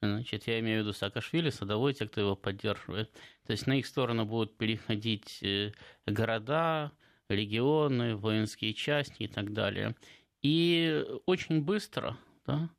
Значит, 0.00 0.48
я 0.48 0.58
имею 0.58 0.80
в 0.80 0.82
виду 0.82 0.92
Саакашвили, 0.92 1.50
Садовой, 1.50 1.94
те, 1.94 2.08
кто 2.08 2.20
его 2.20 2.34
поддерживает. 2.34 3.12
То 3.46 3.52
есть 3.52 3.68
на 3.68 3.78
их 3.78 3.86
сторону 3.86 4.24
будут 4.24 4.56
переходить 4.56 5.38
э, 5.42 5.72
города, 6.06 6.90
регионы, 7.28 8.16
воинские 8.16 8.74
части 8.74 9.22
и 9.22 9.28
так 9.28 9.52
далее. 9.52 9.94
И 10.42 11.04
очень 11.24 11.62
быстро 11.62 12.18
да, 12.46 12.70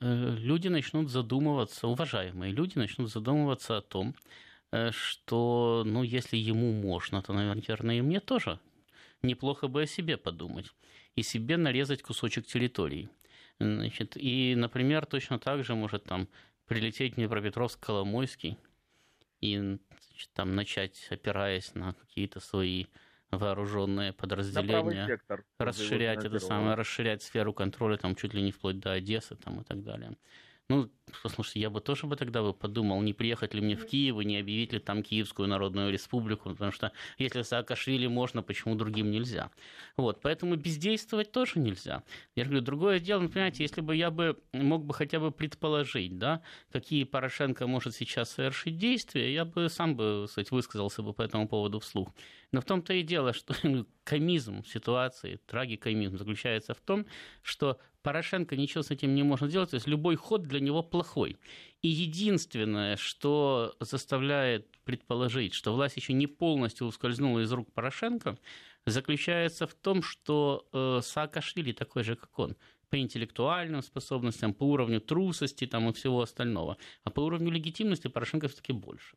э, 0.00 0.36
люди 0.38 0.68
начнут 0.68 1.10
задумываться, 1.10 1.88
уважаемые 1.88 2.52
люди 2.52 2.78
начнут 2.78 3.10
задумываться 3.10 3.78
о 3.78 3.82
том, 3.82 4.14
э, 4.70 4.90
что, 4.92 5.82
ну, 5.86 6.02
если 6.02 6.36
ему 6.36 6.72
можно, 6.72 7.22
то, 7.22 7.32
наверное, 7.32 7.98
и 7.98 8.02
мне 8.02 8.20
тоже 8.20 8.58
неплохо 9.22 9.68
бы 9.68 9.82
о 9.82 9.86
себе 9.86 10.16
подумать 10.16 10.72
и 11.14 11.22
себе 11.22 11.56
нарезать 11.56 12.02
кусочек 12.02 12.46
территории. 12.46 13.08
Значит, 13.60 14.16
и, 14.16 14.54
например, 14.56 15.06
точно 15.06 15.38
так 15.38 15.64
же 15.64 15.74
может 15.74 16.04
там 16.04 16.28
прилететь 16.66 17.14
Днепропетровск-Коломойский 17.14 18.56
и 19.40 19.56
значит, 19.58 20.30
там 20.34 20.54
начать, 20.54 21.06
опираясь 21.10 21.74
на 21.74 21.94
какие-то 21.94 22.40
свои 22.40 22.86
вооруженные 23.32 24.12
подразделения, 24.12 25.06
сектор. 25.06 25.44
расширять 25.58 26.24
это 26.24 26.38
самое, 26.38 26.74
расширять 26.74 27.22
сферу 27.22 27.52
контроля 27.54 27.96
там 27.96 28.14
чуть 28.14 28.34
ли 28.34 28.42
не 28.42 28.52
вплоть 28.52 28.78
до 28.78 28.92
Одессы 28.92 29.36
там 29.36 29.60
и 29.60 29.64
так 29.64 29.82
далее. 29.82 30.16
Ну, 30.68 30.90
послушайте, 31.22 31.60
я 31.60 31.68
бы 31.70 31.80
тоже 31.80 32.06
бы 32.06 32.16
тогда 32.16 32.40
бы 32.42 32.54
подумал, 32.54 33.02
не 33.02 33.12
приехать 33.12 33.52
ли 33.52 33.60
мне 33.60 33.76
в 33.76 33.84
Киев 33.84 34.18
и 34.20 34.24
не 34.24 34.38
объявить 34.38 34.72
ли 34.72 34.78
там 34.78 35.02
Киевскую 35.02 35.46
Народную 35.46 35.92
Республику, 35.92 36.50
потому 36.50 36.72
что 36.72 36.92
если 37.18 37.42
Саакашвили 37.42 38.06
можно, 38.06 38.42
почему 38.42 38.74
другим 38.74 39.10
нельзя? 39.10 39.50
Вот, 39.98 40.22
поэтому 40.22 40.56
бездействовать 40.56 41.30
тоже 41.30 41.58
нельзя. 41.58 42.04
Я 42.36 42.44
говорю, 42.44 42.62
другое 42.62 43.00
дело, 43.00 43.20
ну, 43.20 43.28
понимаете, 43.28 43.64
если 43.64 43.82
бы 43.82 43.94
я 43.94 44.10
бы 44.10 44.40
мог 44.54 44.86
бы 44.86 44.94
хотя 44.94 45.20
бы 45.20 45.30
предположить, 45.30 46.16
да, 46.16 46.42
какие 46.70 47.04
Порошенко 47.04 47.66
может 47.66 47.94
сейчас 47.94 48.30
совершить 48.30 48.78
действия, 48.78 49.34
я 49.34 49.44
бы 49.44 49.68
сам 49.68 49.94
бы, 49.94 50.24
кстати, 50.26 50.54
высказался 50.54 51.02
бы 51.02 51.12
по 51.12 51.20
этому 51.22 51.48
поводу 51.48 51.80
вслух. 51.80 52.14
Но 52.50 52.60
в 52.60 52.64
том-то 52.64 52.94
и 52.94 53.02
дело, 53.02 53.34
что 53.34 53.54
комизм 54.04 54.64
ситуации, 54.64 55.40
трагикомизм 55.46 56.18
заключается 56.18 56.74
в 56.74 56.80
том, 56.80 57.06
что 57.42 57.78
Порошенко 58.02 58.56
ничего 58.56 58.82
с 58.82 58.90
этим 58.90 59.14
не 59.14 59.22
может 59.22 59.50
сделать, 59.50 59.70
то 59.70 59.76
есть 59.76 59.86
любой 59.86 60.16
ход 60.16 60.42
для 60.42 60.60
него 60.60 60.82
плохой. 60.82 61.36
И 61.82 61.88
единственное, 61.88 62.96
что 62.96 63.76
заставляет 63.80 64.66
предположить, 64.84 65.54
что 65.54 65.72
власть 65.72 65.96
еще 65.96 66.12
не 66.12 66.26
полностью 66.26 66.86
ускользнула 66.86 67.40
из 67.40 67.52
рук 67.52 67.72
Порошенко, 67.72 68.38
заключается 68.86 69.66
в 69.66 69.74
том, 69.74 70.02
что 70.02 70.68
э, 70.72 71.00
Саакашвили 71.02 71.72
такой 71.72 72.02
же, 72.02 72.16
как 72.16 72.36
он, 72.38 72.56
по 72.90 72.98
интеллектуальным 72.98 73.82
способностям, 73.82 74.52
по 74.52 74.64
уровню 74.64 75.00
трусости 75.00 75.66
там, 75.66 75.88
и 75.88 75.92
всего 75.92 76.20
остального. 76.20 76.76
А 77.04 77.10
по 77.10 77.20
уровню 77.20 77.50
легитимности 77.50 78.08
Порошенко 78.08 78.48
все-таки 78.48 78.72
больше. 78.72 79.16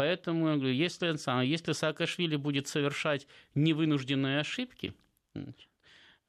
Поэтому, 0.00 0.48
я 0.48 0.56
говорю, 0.56 0.72
если, 0.72 1.44
если 1.44 1.72
Саакашвили 1.72 2.36
будет 2.36 2.66
совершать 2.66 3.26
невынужденные 3.54 4.40
ошибки, 4.40 4.94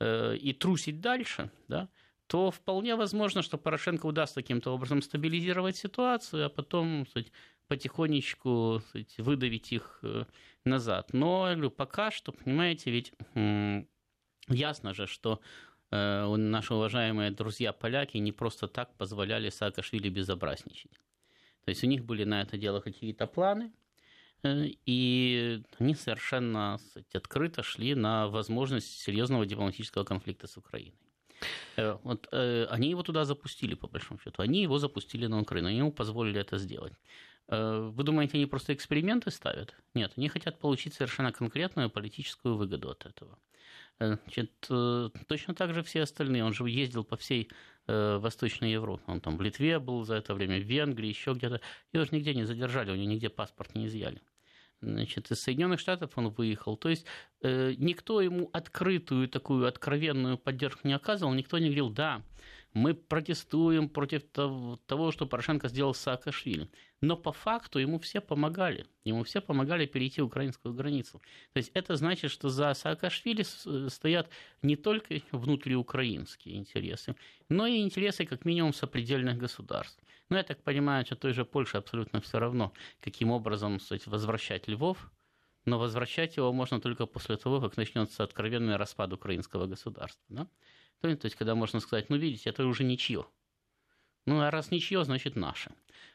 э, 0.01 0.35
и 0.35 0.51
трусить 0.51 0.99
дальше, 0.99 1.49
да, 1.69 1.87
то 2.27 2.51
вполне 2.51 2.97
возможно, 2.97 3.41
что 3.41 3.57
Порошенко 3.57 4.07
удастся 4.07 4.41
каким-то 4.41 4.73
образом 4.73 5.01
стабилизировать 5.01 5.77
ситуацию, 5.77 6.47
а 6.47 6.49
потом 6.49 7.07
сказать, 7.07 7.31
потихонечку 7.69 8.81
сказать, 8.89 9.17
выдавить 9.19 9.71
их 9.71 9.99
э, 10.03 10.25
назад. 10.65 11.13
Но 11.13 11.43
говорю, 11.43 11.71
пока 11.71 12.11
что, 12.11 12.33
понимаете, 12.33 12.91
ведь 12.91 13.13
ясно 14.49 14.93
же, 14.93 15.07
что 15.07 15.39
э, 15.91 16.35
наши 16.35 16.73
уважаемые 16.73 17.31
друзья 17.31 17.71
поляки 17.71 18.17
не 18.17 18.33
просто 18.33 18.67
так 18.67 18.93
позволяли 18.97 19.49
Саакашвили 19.49 20.09
безобразничать. 20.09 20.91
То 21.65 21.69
есть 21.69 21.83
у 21.83 21.87
них 21.87 22.05
были 22.05 22.23
на 22.23 22.41
это 22.41 22.57
дело 22.57 22.79
какие-то 22.79 23.27
планы, 23.27 23.71
э, 24.43 24.67
и 24.85 25.61
они 25.79 25.95
совершенно 25.95 26.77
сказать, 26.77 27.15
открыто 27.15 27.63
шли 27.63 27.95
на 27.95 28.27
возможность 28.27 28.99
серьезного 28.99 29.45
дипломатического 29.45 30.03
конфликта 30.03 30.47
с 30.47 30.57
Украиной. 30.57 30.97
Вот, 31.75 32.27
они 32.31 32.91
его 32.91 33.01
туда 33.01 33.25
запустили, 33.25 33.73
по 33.73 33.87
большому 33.87 34.19
счету. 34.19 34.43
Они 34.43 34.61
его 34.61 34.77
запустили 34.77 35.25
на 35.25 35.41
Украину, 35.41 35.69
они 35.69 35.79
ему 35.79 35.91
позволили 35.91 36.39
это 36.39 36.59
сделать. 36.59 36.93
Э, 37.51 37.91
вы 37.93 38.03
думаете, 38.03 38.37
они 38.37 38.45
просто 38.45 38.73
эксперименты 38.73 39.29
ставят? 39.29 39.75
Нет, 39.93 40.13
они 40.17 40.29
хотят 40.29 40.59
получить 40.59 40.93
совершенно 40.93 41.31
конкретную 41.31 41.89
политическую 41.89 42.55
выгоду 42.55 42.89
от 42.89 43.05
этого. 43.05 43.37
Э, 43.99 44.17
значит, 44.23 44.51
э, 44.69 45.09
точно 45.27 45.53
так 45.53 45.73
же 45.73 45.83
все 45.83 46.01
остальные. 46.01 46.45
Он 46.45 46.53
же 46.53 46.63
ездил 46.69 47.03
по 47.03 47.17
всей 47.17 47.49
Восточной 47.87 48.71
Европе. 48.71 49.03
Он 49.07 49.21
там 49.21 49.37
в 49.37 49.41
Литве 49.41 49.79
был 49.79 50.03
за 50.03 50.15
это 50.15 50.33
время, 50.33 50.59
в 50.59 50.63
Венгрии, 50.63 51.09
еще 51.09 51.33
где-то. 51.33 51.61
Его 51.93 52.05
же 52.05 52.11
нигде 52.11 52.33
не 52.33 52.43
задержали, 52.43 52.91
у 52.91 52.95
него 52.95 53.11
нигде 53.11 53.29
паспорт 53.29 53.75
не 53.75 53.87
изъяли. 53.87 54.21
Значит, 54.81 55.29
из 55.29 55.41
Соединенных 55.41 55.79
Штатов 55.79 56.11
он 56.15 56.29
выехал. 56.29 56.75
То 56.75 56.89
есть 56.89 57.05
э, 57.41 57.75
никто 57.77 58.19
ему 58.19 58.49
открытую 58.51 59.29
такую 59.29 59.67
откровенную 59.67 60.37
поддержку 60.37 60.87
не 60.87 60.93
оказывал, 60.93 61.33
никто 61.33 61.59
не 61.59 61.65
говорил, 61.65 61.89
да, 61.89 62.23
мы 62.73 62.93
протестуем 62.93 63.89
против 63.89 64.23
того, 64.31 65.11
что 65.11 65.25
Порошенко 65.25 65.67
сделал 65.67 65.93
с 65.93 65.99
Саакашвили. 65.99 66.69
Но 67.01 67.17
по 67.17 67.31
факту 67.31 67.79
ему 67.79 67.99
все 67.99 68.21
помогали. 68.21 68.85
Ему 69.03 69.23
все 69.23 69.41
помогали 69.41 69.85
перейти 69.85 70.21
украинскую 70.21 70.73
границу. 70.73 71.21
То 71.53 71.57
есть 71.57 71.71
это 71.73 71.95
значит, 71.95 72.31
что 72.31 72.49
за 72.49 72.73
Саакашвили 72.73 73.43
стоят 73.89 74.29
не 74.61 74.75
только 74.75 75.21
внутриукраинские 75.31 76.55
интересы, 76.55 77.15
но 77.49 77.67
и 77.67 77.81
интересы 77.81 78.25
как 78.25 78.45
минимум 78.45 78.73
сопредельных 78.73 79.37
государств. 79.37 80.01
Но 80.29 80.37
я 80.37 80.43
так 80.43 80.63
понимаю, 80.63 81.05
что 81.05 81.15
той 81.15 81.33
же 81.33 81.43
Польше 81.43 81.77
абсолютно 81.77 82.21
все 82.21 82.39
равно, 82.39 82.71
каким 83.01 83.31
образом 83.31 83.79
кстати, 83.79 84.07
возвращать 84.07 84.67
Львов, 84.69 85.11
но 85.65 85.77
возвращать 85.77 86.37
его 86.37 86.53
можно 86.53 86.79
только 86.79 87.05
после 87.05 87.35
того, 87.35 87.59
как 87.59 87.75
начнется 87.77 88.23
откровенный 88.23 88.77
распад 88.77 89.11
украинского 89.11 89.67
государства. 89.67 90.23
Да? 90.29 90.47
То 91.01 91.25
есть, 91.25 91.35
когда 91.35 91.55
можно 91.55 91.79
сказать, 91.79 92.09
ну, 92.09 92.17
видите, 92.17 92.49
это 92.49 92.65
уже 92.65 92.83
ничье. 92.83 93.25
Ну, 94.27 94.39
а 94.39 94.51
раз 94.51 94.71
ничье, 94.71 95.03
значит 95.03 95.35
наше. 95.35 95.71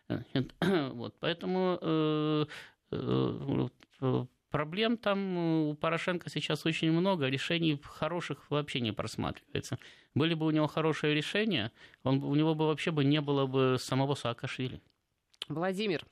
Вот, 0.60 1.16
поэтому 1.18 1.78
э, 1.80 2.46
э, 2.92 4.26
проблем 4.50 4.96
там 4.96 5.36
у 5.36 5.74
Порошенко 5.74 6.30
сейчас 6.30 6.64
очень 6.66 6.92
много, 6.92 7.28
решений 7.28 7.80
хороших 7.82 8.50
вообще 8.50 8.80
не 8.80 8.92
просматривается. 8.92 9.78
Были 10.14 10.34
бы 10.34 10.46
у 10.46 10.50
него 10.50 10.68
хорошие 10.68 11.14
решения, 11.14 11.72
он, 12.04 12.22
у 12.22 12.34
него 12.34 12.54
бы 12.54 12.66
вообще 12.68 12.92
бы 12.92 13.04
не 13.04 13.20
было 13.20 13.46
бы 13.46 13.76
самого 13.80 14.14
Саакашвили. 14.14 14.80
Владимир, 15.48 16.04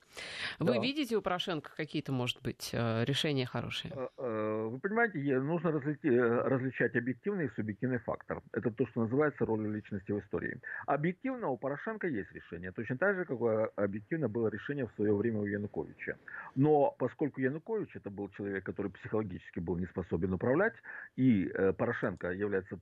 вы 0.59 0.75
да. 0.75 0.79
видите 0.79 1.17
у 1.17 1.21
Порошенко 1.21 1.69
какие-то, 1.75 2.13
может 2.13 2.41
быть, 2.41 2.69
э, 2.71 3.03
решения 3.03 3.45
хорошие? 3.45 3.91
Э, 3.93 4.07
э, 4.17 4.67
вы 4.71 4.79
понимаете, 4.79 5.39
нужно 5.39 5.71
различать 5.71 6.95
объективный 6.95 7.47
и 7.47 7.49
субъективный 7.49 7.99
фактор. 7.99 8.41
Это 8.53 8.71
то, 8.71 8.87
что 8.87 9.01
называется 9.01 9.45
ролью 9.45 9.73
личности 9.73 10.13
в 10.13 10.19
истории. 10.19 10.61
Объективно 10.85 11.49
у 11.49 11.57
Порошенко 11.57 12.07
есть 12.07 12.31
решение, 12.31 12.71
точно 12.71 12.97
так 12.97 13.15
же, 13.15 13.25
как 13.25 13.37
объективно 13.75 14.29
было 14.29 14.47
решение 14.47 14.87
в 14.87 14.93
свое 14.95 15.13
время 15.13 15.41
у 15.41 15.45
Януковича. 15.45 16.17
Но 16.55 16.95
поскольку 16.97 17.41
Янукович 17.41 17.95
это 17.95 18.09
был 18.09 18.29
человек, 18.29 18.63
который 18.63 18.91
психологически 18.91 19.59
был 19.59 19.75
не 19.75 19.87
способен 19.87 20.33
управлять, 20.33 20.75
и 21.17 21.51
Порошенко 21.77 22.31
является 22.31 22.79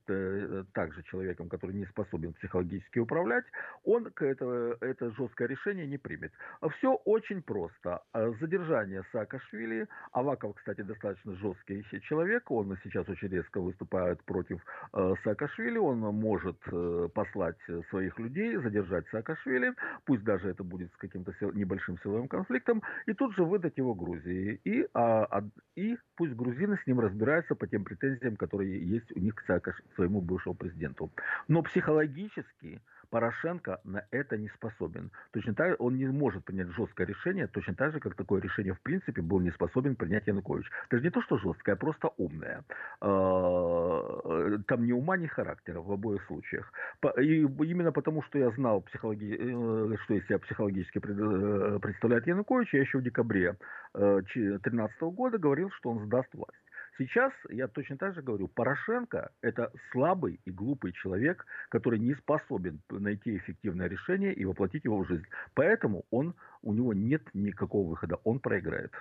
также 0.74 1.02
человеком, 1.04 1.50
который 1.50 1.76
не 1.76 1.86
способен 1.88 2.34
психологически 2.34 3.00
управлять, 3.00 3.46
он 3.84 4.08
это, 4.08 4.78
это 4.82 5.12
жесткое 5.16 5.48
решение 5.48 5.88
не 5.88 5.98
примет. 5.98 6.32
Все 6.78 6.94
очень 7.06 7.42
просто. 7.42 8.02
Э, 8.14 8.32
задержание 8.40 9.04
Саакашвили. 9.12 9.88
Аваков, 10.12 10.56
кстати, 10.56 10.82
достаточно 10.82 11.36
жесткий 11.36 11.84
человек. 12.02 12.50
Он 12.52 12.78
сейчас 12.84 13.08
очень 13.10 13.28
резко 13.30 13.60
выступает 13.60 14.24
против 14.24 14.62
э, 14.94 15.14
Саакашвили. 15.24 15.78
Он 15.78 16.00
может 16.00 16.58
э, 16.72 17.10
послать 17.14 17.58
своих 17.90 18.18
людей, 18.20 18.56
задержать 18.58 19.06
Саакашвили. 19.12 19.74
Пусть 20.06 20.24
даже 20.24 20.50
это 20.50 20.64
будет 20.64 20.92
с 20.94 20.98
каким-то 20.98 21.34
небольшим 21.54 21.98
силовым 22.00 22.28
конфликтом. 22.28 22.82
И 23.06 23.14
тут 23.14 23.36
же 23.36 23.44
выдать 23.44 23.78
его 23.78 23.94
Грузии. 23.94 24.62
И, 24.64 24.88
а, 24.94 25.44
и 25.76 25.98
пусть 26.16 26.34
грузины 26.34 26.78
с 26.84 26.88
ним 26.88 27.00
разбираются 27.00 27.56
по 27.56 27.68
тем 27.68 27.84
претензиям, 27.84 28.36
которые 28.36 28.84
есть 28.86 29.12
у 29.16 29.20
них 29.20 29.36
к, 29.36 29.46
Саакаш, 29.46 29.76
к 29.76 29.96
своему 29.96 30.22
бывшему 30.22 30.56
президенту. 30.56 31.12
Но 31.48 31.62
психологически 31.62 32.82
Порошенко 33.14 33.80
на 33.84 34.04
это 34.10 34.40
не 34.40 34.50
способен. 34.50 35.12
Точно 35.34 35.54
так 35.54 35.80
он 35.80 35.98
не 35.98 36.08
может 36.08 36.44
принять 36.46 36.70
жесткое 36.70 37.06
решение, 37.06 37.46
точно 37.46 37.76
так 37.76 37.94
же, 37.94 38.00
как 38.00 38.16
такое 38.16 38.42
решение 38.42 38.74
в 38.74 38.82
принципе 38.82 39.22
был 39.22 39.40
не 39.40 39.52
способен 39.52 39.96
принять 39.96 40.26
Янукович. 40.26 40.66
Даже 40.90 41.04
не 41.04 41.12
то, 41.12 41.22
что 41.22 41.38
жесткое, 41.38 41.76
а 41.76 41.78
просто 41.78 42.10
умное. 42.18 42.64
А, 43.02 44.58
там 44.66 44.88
ни 44.88 44.92
ума, 44.94 45.16
ни 45.18 45.28
характера 45.28 45.80
в 45.80 45.92
обоих 45.92 46.24
случаях. 46.24 46.74
И 47.20 47.42
именно 47.42 47.92
потому, 47.92 48.24
что 48.24 48.40
я 48.40 48.50
знал, 48.50 48.82
психологи... 48.82 49.38
Э, 49.40 49.96
что 50.06 50.16
из 50.16 50.26
себя 50.26 50.40
психологически 50.40 50.98
э, 50.98 51.80
представляет 51.84 52.26
Янукович, 52.26 52.74
я 52.74 52.82
еще 52.82 52.98
в 52.98 53.04
декабре 53.04 53.58
2013 53.94 54.96
э, 55.00 55.06
года 55.12 55.38
говорил, 55.38 55.70
что 55.70 55.92
он 55.92 56.00
сдаст 56.08 56.34
власть. 56.34 56.63
Сейчас 56.98 57.34
я 57.50 57.68
точно 57.68 57.98
так 57.98 58.14
же 58.14 58.22
говорю, 58.22 58.48
Порошенко– 58.48 59.32
это 59.42 59.72
слабый 59.92 60.40
и 60.46 60.52
глупый 60.52 60.94
человек, 60.94 61.46
который 61.70 62.00
не 62.00 62.14
способен 62.16 62.82
найти 62.90 63.38
эффективное 63.38 63.88
решение 63.88 64.34
и 64.34 64.46
воплотить 64.46 64.84
его 64.84 65.04
в 65.04 65.08
жизнь. 65.08 65.26
Поэтому 65.56 66.06
он, 66.12 66.36
у 66.62 66.74
него 66.74 66.94
нет 66.94 67.24
никакого 67.34 67.90
выхода, 67.90 68.18
он 68.24 68.40
проиграет. 68.40 68.92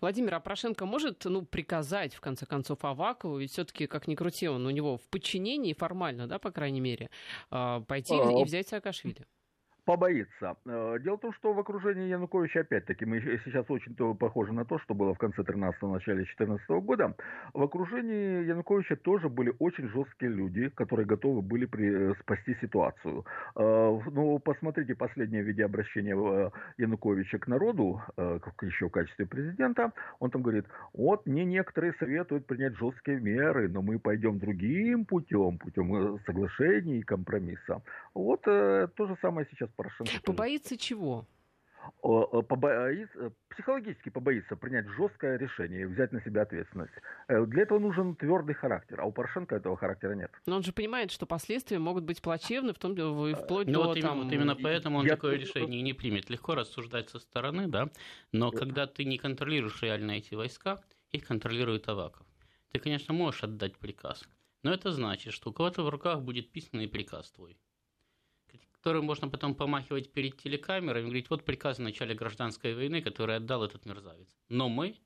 Владимир, 0.00 0.34
а 0.34 0.40
Порошенко 0.40 0.86
может 0.86 1.24
ну, 1.24 1.42
приказать, 1.42 2.14
в 2.14 2.20
конце 2.20 2.46
концов, 2.46 2.84
Авакову, 2.84 3.38
ведь 3.38 3.50
все-таки, 3.50 3.86
как 3.86 4.06
ни 4.06 4.14
крути, 4.14 4.48
он 4.48 4.66
у 4.66 4.70
него 4.70 4.98
в 4.98 5.08
подчинении 5.08 5.72
формально, 5.72 6.28
да, 6.28 6.38
по 6.38 6.52
крайней 6.52 6.80
мере, 6.80 7.10
а, 7.50 7.80
пойти 7.80 8.14
а, 8.14 8.40
и 8.40 8.44
взять 8.44 8.68
Саакашвили? 8.68 9.26
Побоится. 9.84 10.56
Э, 10.66 10.98
дело 11.00 11.16
в 11.16 11.20
том, 11.20 11.32
что 11.34 11.52
в 11.52 11.58
окружении 11.58 12.08
Януковича, 12.08 12.60
опять-таки, 12.60 13.04
мы 13.04 13.20
сейчас 13.44 13.68
очень 13.68 13.94
похожи 14.16 14.52
на 14.52 14.64
то, 14.64 14.78
что 14.78 14.94
было 14.94 15.14
в 15.14 15.18
конце 15.18 15.42
13-го, 15.42 15.94
начале 15.94 16.18
2014 16.18 16.68
года, 16.82 17.14
в 17.52 17.62
окружении 17.62 18.44
Януковича 18.44 18.96
тоже 18.96 19.28
были 19.28 19.52
очень 19.58 19.88
жесткие 19.88 20.30
люди, 20.30 20.68
которые 20.68 21.06
готовы 21.06 21.42
были 21.42 21.66
при, 21.66 22.10
э, 22.10 22.14
спасти 22.20 22.56
ситуацию. 22.60 23.24
Э, 23.56 24.00
ну, 24.12 24.38
посмотрите 24.38 24.94
последнее 24.94 25.42
видеообращение 25.42 26.52
Януковича 26.78 27.38
к 27.38 27.48
народу, 27.48 28.00
еще 28.62 28.88
в 28.88 28.90
качестве 28.90 29.26
президента, 29.26 29.92
он 30.20 30.30
там 30.30 30.42
говорит, 30.42 30.66
вот 30.92 31.26
мне 31.26 31.44
некоторые 31.44 31.94
советуют 31.94 32.46
принять 32.46 32.76
жесткие 32.76 33.20
меры, 33.20 33.68
но 33.68 33.82
мы 33.82 33.98
пойдем 33.98 34.38
другим 34.38 35.04
путем, 35.04 35.58
путем 35.58 36.18
соглашений 36.26 36.98
и 36.98 37.02
компромисса. 37.02 37.82
Вот 38.14 38.42
то 38.42 39.06
же 39.06 39.16
самое 39.20 39.46
сейчас 39.50 39.71
Порошенко. 39.72 40.12
Побоится 40.24 40.76
чего? 40.76 41.26
побоится, 42.00 43.32
психологически 43.48 44.08
побоится 44.08 44.56
принять 44.56 44.86
жесткое 44.88 45.36
решение 45.36 45.82
и 45.82 45.84
взять 45.84 46.12
на 46.12 46.20
себя 46.22 46.42
ответственность. 46.42 46.92
Э, 47.28 47.44
для 47.46 47.62
этого 47.62 47.78
нужен 47.78 48.14
твердый 48.16 48.54
характер, 48.54 49.00
а 49.00 49.04
у 49.04 49.12
Порошенко 49.12 49.56
этого 49.56 49.76
характера 49.76 50.14
нет. 50.14 50.30
Но 50.46 50.56
он 50.56 50.62
же 50.62 50.72
понимает, 50.72 51.10
что 51.10 51.26
последствия 51.26 51.78
могут 51.78 52.04
быть 52.04 52.22
плачевны, 52.22 52.72
в 52.72 52.78
том 52.78 52.92
вплоть 52.92 53.66
ну, 53.66 53.72
до... 53.72 53.84
Вот, 53.84 54.00
там... 54.00 54.12
именно, 54.12 54.24
вот 54.24 54.32
именно 54.32 54.56
поэтому 54.56 54.98
он 54.98 55.06
Я... 55.06 55.16
такое 55.16 55.36
решение 55.36 55.82
не 55.82 55.92
примет. 55.92 56.30
Легко 56.30 56.54
рассуждать 56.54 57.10
со 57.10 57.18
стороны, 57.18 57.68
да, 57.68 57.88
но 58.32 58.50
когда 58.50 58.86
ты 58.86 59.04
не 59.04 59.18
контролируешь 59.18 59.82
реально 59.82 60.12
эти 60.12 60.34
войска, 60.34 60.82
их 61.10 61.26
контролирует 61.26 61.88
Аваков. 61.88 62.26
Ты, 62.72 62.78
конечно, 62.78 63.12
можешь 63.12 63.44
отдать 63.44 63.76
приказ, 63.76 64.24
но 64.62 64.72
это 64.72 64.92
значит, 64.92 65.32
что 65.34 65.50
у 65.50 65.52
кого-то 65.52 65.82
в 65.82 65.88
руках 65.88 66.22
будет 66.22 66.50
писанный 66.50 66.88
приказ 66.88 67.30
твой 67.32 67.58
которым 68.82 69.04
можно 69.04 69.28
потом 69.28 69.54
помахивать 69.54 70.12
перед 70.12 70.36
телекамерой 70.38 71.02
и 71.02 71.04
говорить, 71.04 71.30
вот 71.30 71.44
приказ 71.44 71.78
в 71.78 71.82
начале 71.82 72.16
гражданской 72.16 72.74
войны, 72.74 73.00
который 73.00 73.36
отдал 73.36 73.62
этот 73.62 73.86
мерзавец. 73.86 74.36
Но 74.48 74.68
мы 74.68 74.98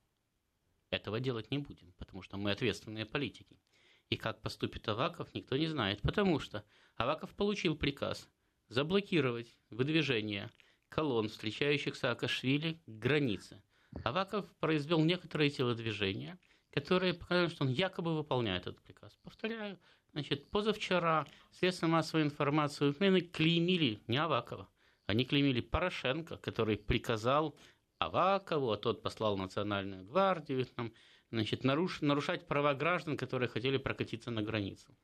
этого 0.89 1.21
делать 1.21 1.51
не 1.51 1.59
будем, 1.59 1.93
потому 1.99 2.23
что 2.23 2.39
мы 2.39 2.53
ответственные 2.53 3.05
политики. 3.05 3.61
И 4.09 4.17
как 4.17 4.41
поступит 4.41 4.89
Аваков, 4.89 5.35
никто 5.35 5.59
не 5.59 5.67
знает, 5.67 6.01
потому 6.01 6.39
что 6.41 6.65
Аваков 6.97 7.35
получил 7.35 7.77
приказ 7.77 8.31
заблокировать 8.69 9.59
выдвижение 9.69 10.51
колонн, 10.89 11.29
встречающих 11.29 11.97
Саакашвили, 11.97 12.81
к 12.87 12.91
границе. 12.91 13.63
Аваков 14.05 14.47
произвел 14.57 15.05
некоторые 15.05 15.51
телодвижения– 15.51 16.39
которые 16.77 17.15
показывают, 17.15 17.53
что 17.53 17.65
он 17.65 17.71
якобы 17.71 18.15
выполняет 18.15 18.67
этот 18.67 18.83
приказ. 18.83 19.19
Повторяю, 19.23 19.79
значит, 20.17 20.47
позавчера 20.51 21.27
средства 21.51 21.89
массовой 21.89 22.23
информации 22.23 22.89
Украины 22.89 23.21
клеймили 23.21 24.01
не 24.07 24.17
Авакова, 24.17 24.67
они 25.05 25.27
клеймили 25.27 25.61
Порошенко, 25.61 26.39
который 26.39 26.79
приказал 26.79 27.55
Авакову, 27.99 28.73
а 28.73 28.79
тот 28.79 29.03
послал 29.03 29.37
Национальную 29.37 30.07
гвардию, 30.07 30.65
там, 30.65 30.95
значит, 31.31 31.65
наруш, 31.65 32.01
нарушать 32.01 32.47
права 32.49 32.73
граждан, 32.73 33.19
которые 33.19 33.51
хотели 33.51 33.77
прокатиться 33.77 34.31
на 34.31 34.43
границу. 34.43 34.97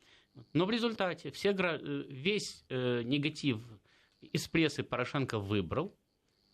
Но 0.55 0.65
в 0.65 0.71
результате 0.71 1.31
все, 1.31 1.51
э, 1.51 2.05
весь 2.09 2.65
э, 2.71 3.03
негатив 3.03 3.59
из 4.23 4.49
прессы 4.49 4.83
Порошенко 4.83 5.39
выбрал, 5.39 5.95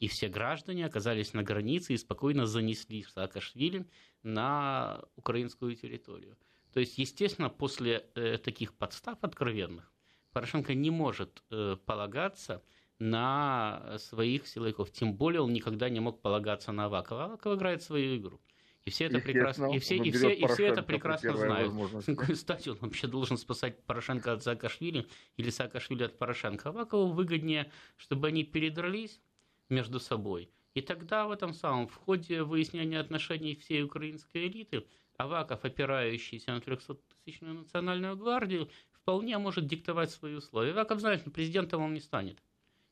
и 0.01 0.09
все 0.09 0.29
граждане 0.29 0.85
оказались 0.85 1.33
на 1.33 1.45
границе 1.45 1.95
и 1.95 1.97
спокойно 1.97 2.45
занесли 2.47 3.05
Саакашвили 3.05 3.87
на 4.25 5.01
украинскую 5.15 5.77
территорию. 5.77 6.37
То 6.73 6.81
есть, 6.81 6.99
естественно, 6.99 7.49
после 7.49 8.07
э, 8.15 8.39
таких 8.39 8.75
подстав 8.75 9.19
откровенных 9.23 9.93
Порошенко 10.33 10.75
не 10.75 10.91
может 10.91 11.43
э, 11.51 11.77
полагаться 11.85 12.63
на 12.99 13.97
своих 13.99 14.47
силовиков. 14.47 14.91
Тем 14.91 15.15
более 15.15 15.41
он 15.41 15.53
никогда 15.53 15.89
не 15.89 16.01
мог 16.01 16.21
полагаться 16.21 16.73
на 16.73 16.87
Авакова. 16.87 17.25
Аваков 17.25 17.57
играет 17.57 17.83
свою 17.83 18.17
игру. 18.17 18.41
И 18.85 18.91
все 18.91 19.05
это 19.05 19.19
прекрасно, 19.19 19.67
и 19.75 19.79
все, 19.79 19.97
и 19.97 20.11
все, 20.11 20.33
и 20.33 20.47
все 20.47 20.67
это 20.67 20.83
прекрасно 20.83 21.37
знают. 21.37 21.75
С 22.03 22.07
какой 22.07 22.35
стати 22.35 22.71
он 22.71 22.79
вообще 22.81 23.07
должен 23.07 23.37
спасать 23.37 23.85
Порошенко 23.85 24.33
от 24.33 24.43
Саакашвили 24.43 25.07
или 25.37 25.51
Саакашвили 25.51 26.05
от 26.05 26.17
Порошенко? 26.17 26.71
Авакову 26.71 27.13
выгоднее, 27.13 27.71
чтобы 27.99 28.29
они 28.29 28.45
передрались 28.45 29.21
между 29.69 30.01
собой. 30.01 30.51
И 30.73 30.81
тогда 30.81 31.27
в 31.27 31.33
этом 31.33 31.53
самом, 31.53 31.87
в 31.87 31.97
ходе 31.97 32.43
выяснения 32.43 32.99
отношений 32.99 33.57
всей 33.57 33.83
украинской 33.83 34.47
элиты, 34.47 34.87
Аваков, 35.19 35.65
опирающийся 35.65 36.53
на 36.53 36.59
300-тысячную 36.59 37.55
национальную 37.55 38.17
гвардию, 38.17 38.71
вполне 38.93 39.37
может 39.39 39.67
диктовать 39.67 40.13
свои 40.13 40.35
условия. 40.35 40.71
Аваков 40.71 41.01
знает, 41.01 41.23
что 41.23 41.31
президентом 41.33 41.83
он 41.83 41.93
не 41.93 42.01
станет. 42.01 42.39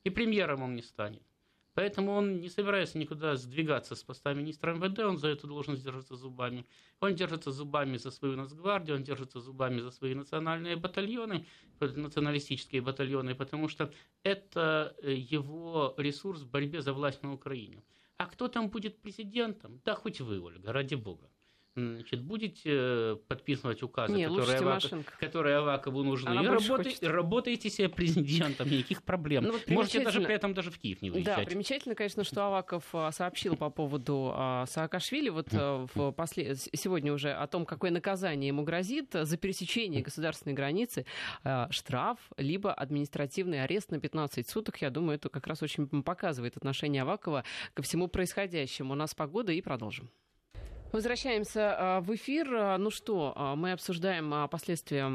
И 0.02 0.10
премьером 0.10 0.62
он 0.62 0.74
не 0.74 0.82
станет. 0.82 1.22
Поэтому 1.74 2.12
он 2.12 2.40
не 2.40 2.48
собирается 2.48 2.98
никуда 2.98 3.36
сдвигаться 3.36 3.94
с 3.94 4.02
поста 4.02 4.34
министра 4.34 4.74
МВД, 4.74 4.98
он 5.00 5.18
за 5.18 5.28
эту 5.28 5.46
должность 5.46 5.84
держится 5.84 6.16
зубами. 6.16 6.66
Он 6.98 7.14
держится 7.14 7.52
зубами 7.52 7.96
за 7.96 8.10
свою 8.10 8.34
нацгвардию, 8.34 8.96
он 8.96 9.04
держится 9.04 9.38
зубами 9.38 9.78
за 9.78 9.92
свои 9.92 10.14
национальные 10.14 10.74
батальоны, 10.74 11.46
националистические 11.78 12.80
батальоны, 12.80 13.36
потому 13.36 13.68
что 13.68 13.92
это 14.24 14.96
э, 15.00 15.12
его 15.12 15.94
ресурс 15.96 16.40
в 16.40 16.50
борьбе 16.50 16.80
за 16.80 16.92
власть 16.92 17.22
на 17.22 17.32
Украине. 17.32 17.84
А 18.16 18.26
кто 18.26 18.48
там 18.48 18.68
будет 18.68 19.00
президентом? 19.00 19.80
Да 19.84 19.94
хоть 19.94 20.20
вы, 20.20 20.40
Ольга, 20.40 20.72
ради 20.72 20.96
бога 20.96 21.30
значит, 21.76 22.22
будете 22.22 22.70
э, 22.72 23.16
подписывать 23.28 23.82
указы, 23.82 24.12
Не, 24.14 24.28
которые, 24.28 24.58
Авак... 24.58 24.82
которые 25.20 25.56
Авакову 25.56 26.02
нужны, 26.02 26.30
Она 26.30 26.42
и 26.42 26.46
работаете, 26.46 27.08
работаете 27.08 27.70
себе 27.70 27.88
президентом, 27.88 28.68
никаких 28.68 29.02
проблем. 29.02 29.44
Ну, 29.44 29.52
вот 29.52 29.68
Можете 29.68 30.02
даже 30.02 30.20
при 30.22 30.34
этом 30.34 30.54
даже 30.54 30.70
в 30.70 30.78
Киев 30.78 31.02
не 31.02 31.10
выезжать. 31.10 31.36
Да, 31.36 31.44
примечательно, 31.44 31.94
конечно, 31.94 32.24
что 32.24 32.46
Аваков 32.46 32.84
а, 32.92 33.12
сообщил 33.12 33.56
по 33.56 33.68
поводу 33.68 34.32
а, 34.34 34.64
Саакашвили 34.66 35.28
вот 35.28 35.48
а, 35.52 35.86
в 35.94 36.12
после... 36.12 36.54
сегодня 36.54 37.12
уже 37.12 37.32
о 37.32 37.46
том, 37.46 37.66
какое 37.66 37.90
наказание 37.90 38.48
ему 38.48 38.62
грозит 38.62 39.10
за 39.12 39.36
пересечение 39.36 40.02
государственной 40.02 40.54
границы, 40.54 41.04
штраф, 41.70 42.18
либо 42.36 42.72
административный 42.72 43.62
арест 43.62 43.90
на 43.90 44.00
15 44.00 44.48
суток. 44.48 44.80
Я 44.80 44.90
думаю, 44.90 45.16
это 45.16 45.28
как 45.28 45.46
раз 45.46 45.62
очень 45.62 45.86
показывает 46.02 46.56
отношение 46.56 47.02
Авакова 47.02 47.44
ко 47.74 47.82
всему 47.82 48.08
происходящему. 48.08 48.92
У 48.92 48.96
нас 48.96 49.14
погода 49.14 49.52
и 49.52 49.60
продолжим. 49.60 50.10
Возвращаемся 50.92 51.74
а, 51.76 52.00
в 52.00 52.14
эфир. 52.14 52.48
А, 52.54 52.78
ну 52.78 52.90
что, 52.90 53.32
а, 53.36 53.56
мы 53.56 53.72
обсуждаем 53.72 54.48
последствия 54.48 55.10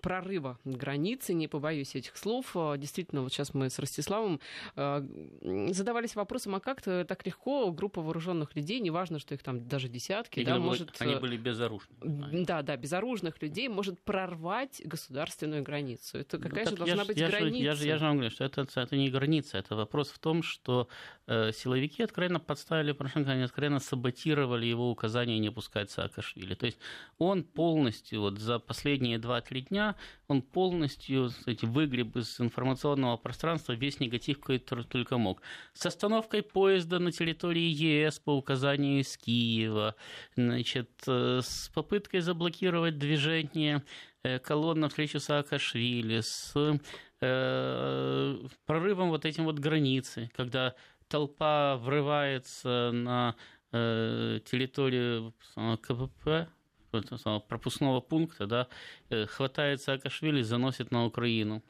прорыва 0.00 0.58
границы, 0.64 1.34
не 1.34 1.48
побоюсь 1.48 1.94
этих 1.94 2.16
слов. 2.16 2.54
Действительно, 2.78 3.22
вот 3.22 3.32
сейчас 3.32 3.52
мы 3.54 3.68
с 3.70 3.78
Ростиславом 3.78 4.40
задавались 4.74 6.14
вопросом, 6.16 6.54
а 6.54 6.60
как 6.60 6.82
так 6.82 7.26
легко 7.26 7.70
группа 7.72 8.00
вооруженных 8.00 8.54
людей, 8.56 8.80
неважно, 8.80 9.18
что 9.18 9.34
их 9.34 9.42
там 9.42 9.66
даже 9.68 9.88
десятки, 9.88 10.44
да, 10.44 10.58
может... 10.58 11.00
Они 11.00 11.16
были 11.16 11.36
безоружны. 11.36 11.94
Да, 12.00 12.62
да, 12.62 12.76
безоружных 12.76 13.40
людей 13.42 13.68
может 13.68 14.00
прорвать 14.00 14.80
государственную 14.84 15.62
границу. 15.62 16.18
Это 16.18 16.38
какая 16.38 16.64
ну, 16.64 16.70
же 16.70 16.76
должна 16.76 17.02
я 17.02 17.04
быть 17.04 17.16
я 17.16 17.28
граница? 17.28 17.58
Же, 17.58 17.64
я, 17.64 17.74
же, 17.74 17.86
я 17.86 17.98
же 17.98 18.04
вам 18.04 18.16
говорю, 18.16 18.30
что 18.30 18.44
это, 18.44 18.66
это 18.74 18.96
не 18.96 19.10
граница, 19.10 19.58
это 19.58 19.76
вопрос 19.76 20.08
в 20.10 20.18
том, 20.18 20.42
что 20.42 20.88
э, 21.26 21.52
силовики 21.52 22.02
откровенно 22.02 22.40
подставили 22.40 22.92
Порошенко, 22.92 23.32
они 23.32 23.42
откровенно 23.42 23.80
саботировали 23.80 24.66
его 24.66 24.90
указания 24.90 25.15
указание 25.16 25.38
не 25.38 25.50
пускать 25.50 25.90
Саакашвили. 25.90 26.54
То 26.54 26.66
есть 26.66 26.78
он 27.18 27.42
полностью, 27.42 28.20
вот 28.20 28.38
за 28.38 28.58
последние 28.58 29.18
2-3 29.18 29.68
дня, 29.68 29.94
он 30.28 30.42
полностью 30.42 31.30
кстати, 31.30 31.64
выгреб 31.64 32.16
из 32.16 32.40
информационного 32.40 33.16
пространства 33.16 33.72
весь 33.72 34.00
негатив, 34.00 34.40
который 34.40 34.84
только 34.84 35.16
мог. 35.16 35.40
С 35.72 35.86
остановкой 35.86 36.42
поезда 36.42 36.98
на 36.98 37.12
территории 37.12 38.04
ЕС 38.04 38.18
по 38.18 38.30
указанию 38.36 39.00
из 39.00 39.16
Киева, 39.16 39.94
значит, 40.36 40.90
э, 41.06 41.40
с 41.42 41.70
попыткой 41.74 42.20
заблокировать 42.20 42.98
движение 42.98 43.82
э, 44.22 44.38
колонн 44.38 44.80
навстречу 44.80 45.20
Саакашвили, 45.20 46.20
с 46.20 46.52
э, 47.20 48.36
прорывом 48.66 49.08
вот 49.08 49.24
этим 49.24 49.44
вот 49.44 49.58
границы, 49.58 50.30
когда 50.36 50.74
толпа 51.08 51.76
врывается 51.76 52.90
на 52.92 53.34
территорию 53.72 55.34
КПП, 55.54 56.48
пропускного 57.48 58.00
пункта, 58.00 58.46
да, 58.46 58.68
э, 59.10 59.26
хватает 59.26 59.82
Саакашвили, 59.82 60.42
заносит 60.42 60.90
на 60.90 61.04
Украину. 61.04 61.62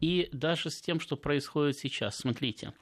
И 0.00 0.28
даже 0.32 0.70
с 0.70 0.80
тем, 0.80 1.00
что 1.00 1.16
происходит 1.16 1.76
сейчас, 1.78 2.16
смотрите, 2.16 2.72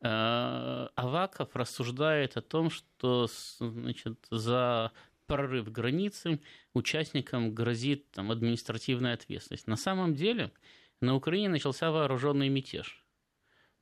э, 0.00 0.88
Аваков 0.94 1.54
рассуждает 1.54 2.36
о 2.36 2.42
том, 2.42 2.70
что 2.70 3.28
значит, 3.58 4.18
за 4.30 4.92
прорыв 5.26 5.70
границы 5.70 6.40
участникам 6.72 7.54
грозит 7.54 8.10
там, 8.12 8.30
административная 8.30 9.14
ответственность. 9.14 9.66
На 9.66 9.76
самом 9.76 10.14
деле 10.14 10.52
на 11.00 11.14
Украине 11.14 11.48
начался 11.48 11.90
вооруженный 11.90 12.48
мятеж. 12.48 13.04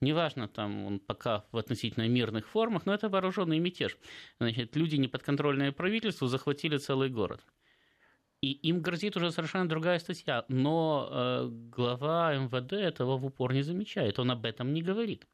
Неважно, 0.01 0.47
там 0.47 0.85
он 0.85 1.01
пока 1.01 1.45
в 1.53 1.57
относительно 1.57 2.07
мирных 2.07 2.47
формах, 2.47 2.85
но 2.85 2.93
это 2.93 3.09
вооруженный 3.09 3.59
мятеж. 3.59 3.97
Значит, 4.39 4.77
люди, 4.77 4.97
неподконтрольные 4.97 5.73
правительству, 5.73 6.27
захватили 6.27 6.77
целый 6.77 7.09
город. 7.09 7.41
И 8.43 8.53
им 8.53 8.83
грозит 8.83 9.17
уже 9.17 9.33
совершенно 9.33 9.67
другая 9.67 9.99
статья. 9.99 10.45
Но 10.49 11.09
э, 11.11 11.49
глава 11.51 12.35
МВД 12.35 12.75
этого 12.75 13.17
в 13.17 13.25
упор 13.25 13.55
не 13.55 13.63
замечает. 13.63 14.19
Он 14.19 14.31
об 14.31 14.45
этом 14.45 14.75
не 14.75 14.83
говорит. 14.83 15.27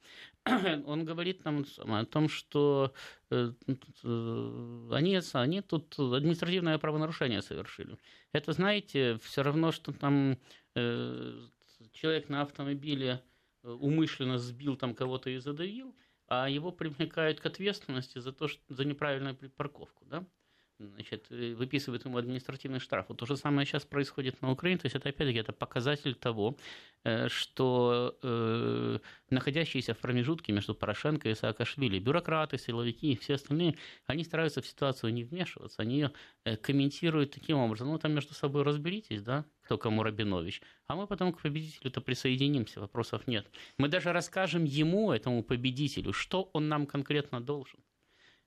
Он 0.86 1.04
говорит 1.04 1.44
нам 1.44 1.64
о 1.78 2.04
том, 2.04 2.28
что 2.28 2.94
э, 3.30 3.52
э, 3.66 4.88
они, 4.92 5.20
они 5.32 5.60
тут 5.62 5.98
административное 5.98 6.78
правонарушение 6.78 7.42
совершили. 7.42 7.98
Это, 8.32 8.52
знаете, 8.52 9.18
все 9.22 9.42
равно, 9.42 9.72
что 9.72 9.92
там 9.92 10.38
э, 10.76 11.40
человек 11.92 12.28
на 12.28 12.42
автомобиле 12.42 13.20
умышленно 13.62 14.38
сбил 14.38 14.76
там 14.76 14.94
кого-то 14.94 15.30
и 15.30 15.38
задавил, 15.38 15.94
а 16.28 16.48
его 16.48 16.72
привлекают 16.72 17.40
к 17.40 17.46
ответственности 17.46 18.18
за 18.18 18.32
то, 18.32 18.48
что 18.48 18.62
за 18.68 18.84
неправильную 18.84 19.36
парковку, 19.56 20.04
да? 20.04 20.26
значит, 20.78 21.26
э, 21.30 21.54
выписывают 21.54 22.04
ему 22.04 22.18
административный 22.18 22.80
штраф. 22.80 23.06
Вот 23.08 23.18
то 23.18 23.26
же 23.26 23.36
самое 23.36 23.66
сейчас 23.66 23.84
происходит 23.84 24.40
на 24.42 24.50
Украине. 24.50 24.78
То 24.78 24.86
есть 24.86 24.96
это, 24.96 25.08
опять-таки, 25.08 25.38
это 25.38 25.52
показатель 25.52 26.14
того, 26.14 26.56
э, 26.56 26.56
что 27.28 28.16
э, 28.22 28.98
находящиеся 29.30 29.94
в 29.94 29.98
промежутке 29.98 30.52
между 30.52 30.74
Порошенко 30.74 31.28
и 31.28 31.34
Саакашвили, 31.34 31.98
бюрократы, 31.98 32.58
силовики 32.58 33.12
и 33.12 33.16
все 33.16 33.34
остальные, 33.34 33.76
они 34.06 34.22
стараются 34.22 34.62
в 34.62 34.66
ситуацию 34.66 35.12
не 35.12 35.24
вмешиваться, 35.24 35.82
они 35.82 35.96
ее 35.96 36.12
э, 36.44 36.56
комментируют 36.56 37.32
таким 37.32 37.56
образом, 37.56 37.88
ну, 37.88 37.98
там 37.98 38.12
между 38.12 38.34
собой 38.34 38.62
разберитесь, 38.62 39.22
да, 39.22 39.44
кто 39.62 39.78
кому 39.78 40.04
Рабинович, 40.04 40.62
а 40.86 40.94
мы 40.94 41.08
потом 41.08 41.32
к 41.32 41.40
победителю-то 41.40 42.00
присоединимся, 42.00 42.80
вопросов 42.80 43.26
нет. 43.26 43.50
Мы 43.78 43.88
даже 43.88 44.12
расскажем 44.12 44.64
ему, 44.64 45.12
этому 45.12 45.42
победителю, 45.42 46.12
что 46.12 46.50
он 46.52 46.68
нам 46.68 46.86
конкретно 46.86 47.40
должен. 47.40 47.80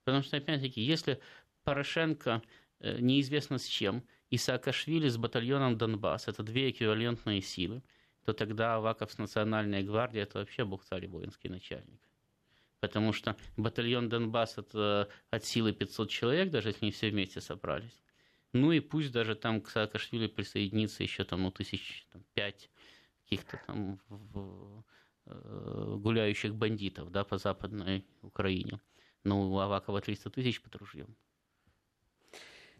Потому 0.05 0.23
что, 0.23 0.37
опять-таки, 0.37 0.81
если 0.81 1.19
Порошенко 1.65 2.41
э, 2.79 2.99
неизвестно 2.99 3.57
с 3.57 3.65
чем, 3.65 4.03
и 4.29 4.37
Саакашвили 4.37 5.07
с 5.07 5.17
батальоном 5.17 5.77
Донбасс, 5.77 6.27
это 6.27 6.41
две 6.41 6.69
эквивалентные 6.69 7.41
силы, 7.41 7.83
то 8.25 8.33
тогда 8.33 8.75
Аваков 8.75 9.11
с 9.11 9.17
Национальной 9.19 9.83
гвардией 9.83 10.23
это 10.23 10.39
вообще 10.39 10.65
бог 10.65 10.83
царь 10.83 11.07
воинский 11.07 11.47
начальник. 11.47 12.01
Потому 12.79 13.13
что 13.13 13.37
батальон 13.55 14.09
Донбасс 14.09 14.57
это 14.57 15.09
от 15.29 15.45
силы 15.45 15.73
500 15.73 16.09
человек, 16.09 16.49
даже 16.49 16.69
если 16.69 16.85
они 16.85 16.91
все 16.91 17.09
вместе 17.09 17.39
собрались. 17.39 18.03
Ну 18.51 18.71
и 18.71 18.79
пусть 18.79 19.11
даже 19.11 19.35
там 19.35 19.61
к 19.61 19.69
Саакашвили 19.69 20.27
присоединится 20.27 21.03
еще 21.03 21.23
там, 21.23 21.43
ну, 21.43 21.51
тысяч 21.51 22.07
там, 22.11 22.23
пять 22.33 22.69
каких-то 23.23 23.59
там 23.67 23.99
в, 24.07 24.83
э, 25.25 25.95
гуляющих 25.97 26.55
бандитов 26.55 27.11
да, 27.11 27.23
по 27.23 27.37
Западной 27.37 28.05
Украине. 28.21 28.79
Ну, 29.23 29.51
у 29.51 29.59
Авакова 29.59 30.01
300 30.01 30.29
тысяч 30.29 30.61
под 30.61 30.75
ружьем. 30.77 31.15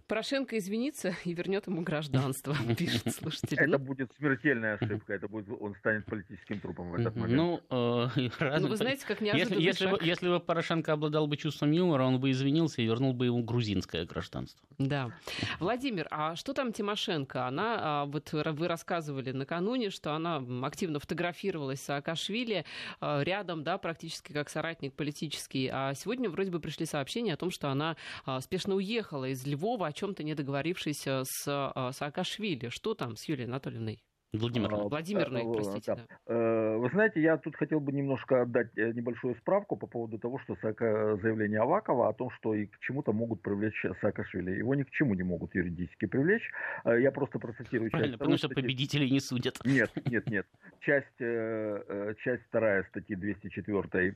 Порошенко 0.08 0.58
извинится 0.58 1.16
и 1.24 1.34
вернет 1.34 1.68
ему 1.68 1.82
гражданство, 1.82 2.56
пишет 2.78 3.14
слушатель. 3.14 3.60
Это 3.60 3.80
будет 3.80 4.12
смертельная 4.18 4.76
ошибка, 4.76 5.14
это 5.14 5.28
будет, 5.28 5.48
он 5.60 5.76
станет 5.76 6.06
политическим 6.06 6.60
трупом 6.60 6.92
в 6.92 6.96
этот 6.96 7.16
момент. 7.16 7.36
Ну, 7.36 7.62
э, 7.70 8.30
ну 8.60 8.68
вы 8.68 8.78
знаете, 8.78 9.06
как 9.08 9.22
неожиданно. 9.22 9.60
Если, 9.60 9.88
бы, 9.88 10.00
если 10.02 10.30
бы 10.30 10.40
Порошенко 10.40 10.94
обладал 10.94 11.26
бы 11.28 11.38
чувством 11.38 11.72
юмора, 11.72 12.04
он 12.04 12.20
бы 12.20 12.30
извинился 12.30 12.82
и 12.82 12.86
вернул 12.86 13.14
бы 13.14 13.26
ему 13.26 13.44
грузинское 13.44 14.06
гражданство. 14.06 14.62
Да. 14.78 15.12
Владимир, 15.60 16.08
а 16.12 16.36
что 16.36 16.54
там 16.54 16.72
Тимошенко? 16.72 17.48
Она, 17.48 17.78
а, 17.80 18.06
вот 18.06 18.32
вы 18.32 18.68
рассказывали 18.68 19.32
накануне, 19.32 19.90
что 19.90 20.14
она 20.14 20.44
активно 20.64 21.00
фотографировалась 21.00 21.82
с 21.82 21.86
Саакашвили 21.86 22.66
а, 23.00 23.24
рядом, 23.24 23.64
да, 23.64 23.78
практически 23.78 24.34
как 24.34 24.50
соратник 24.50 24.94
политический. 24.94 25.70
А 25.72 25.94
сегодня 25.96 26.30
вроде 26.30 26.52
бы 26.52 26.60
пришли 26.60 26.86
сообщения 26.86 27.34
о 27.34 27.38
том, 27.38 27.50
что 27.50 27.70
она 27.70 27.96
а, 28.26 28.40
спешно 28.42 28.76
уехала 28.76 29.26
из 29.26 29.46
Львова, 29.46 29.88
о 29.88 29.94
чем-то 29.96 30.24
не 30.24 30.36
договорившись 30.36 31.08
с 31.08 31.92
Саакашвили. 31.92 32.70
Что 32.70 32.94
там 32.94 33.16
с 33.16 33.28
Юлией 33.28 33.48
Анатольевной? 33.48 34.04
Владимировна. 34.38 34.84
А, 34.86 34.88
Владимировна, 34.88 35.38
э, 35.38 35.54
простите. 35.54 35.96
Да. 35.96 36.06
Да. 36.28 36.34
Э, 36.34 36.78
вы 36.78 36.90
знаете, 36.90 37.22
я 37.22 37.38
тут 37.38 37.56
хотел 37.56 37.80
бы 37.80 37.92
немножко 37.92 38.42
отдать 38.42 38.68
э, 38.78 38.92
небольшую 38.92 39.36
справку 39.36 39.78
по 39.78 39.88
поводу 39.88 40.18
того, 40.18 40.40
что 40.40 40.56
заявление 40.62 41.62
Авакова 41.62 42.10
о 42.10 42.14
том, 42.14 42.30
что 42.32 42.54
и 42.54 42.66
к 42.66 42.80
чему-то 42.80 43.14
могут 43.14 43.42
привлечь 43.42 43.86
Саакашвили. 44.02 44.52
Его 44.52 44.76
ни 44.76 44.84
к 44.84 44.92
чему 44.92 45.16
не 45.16 45.24
могут 45.24 45.56
юридически 45.56 46.06
привлечь. 46.06 46.50
Я 46.86 47.12
просто 47.12 47.40
процитирую 47.40 47.90
Правильно, 47.92 48.14
часть 48.14 48.20
потому 48.20 48.38
что 48.38 48.48
статьи. 48.48 48.64
победителей 48.64 49.12
не 49.12 49.20
судят. 49.20 49.58
Нет, 49.66 49.92
нет, 50.06 50.30
нет. 50.30 50.46
Часть, 50.82 51.18
часть 51.18 52.44
вторая 52.50 52.84
статьи 52.90 53.16
204 53.16 54.16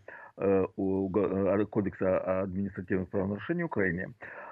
Кодекса 1.65 2.19
о 2.19 2.41
административных 2.43 3.09
правонарушений 3.09 3.63
Украины 3.63 4.13
Э, 4.19 4.48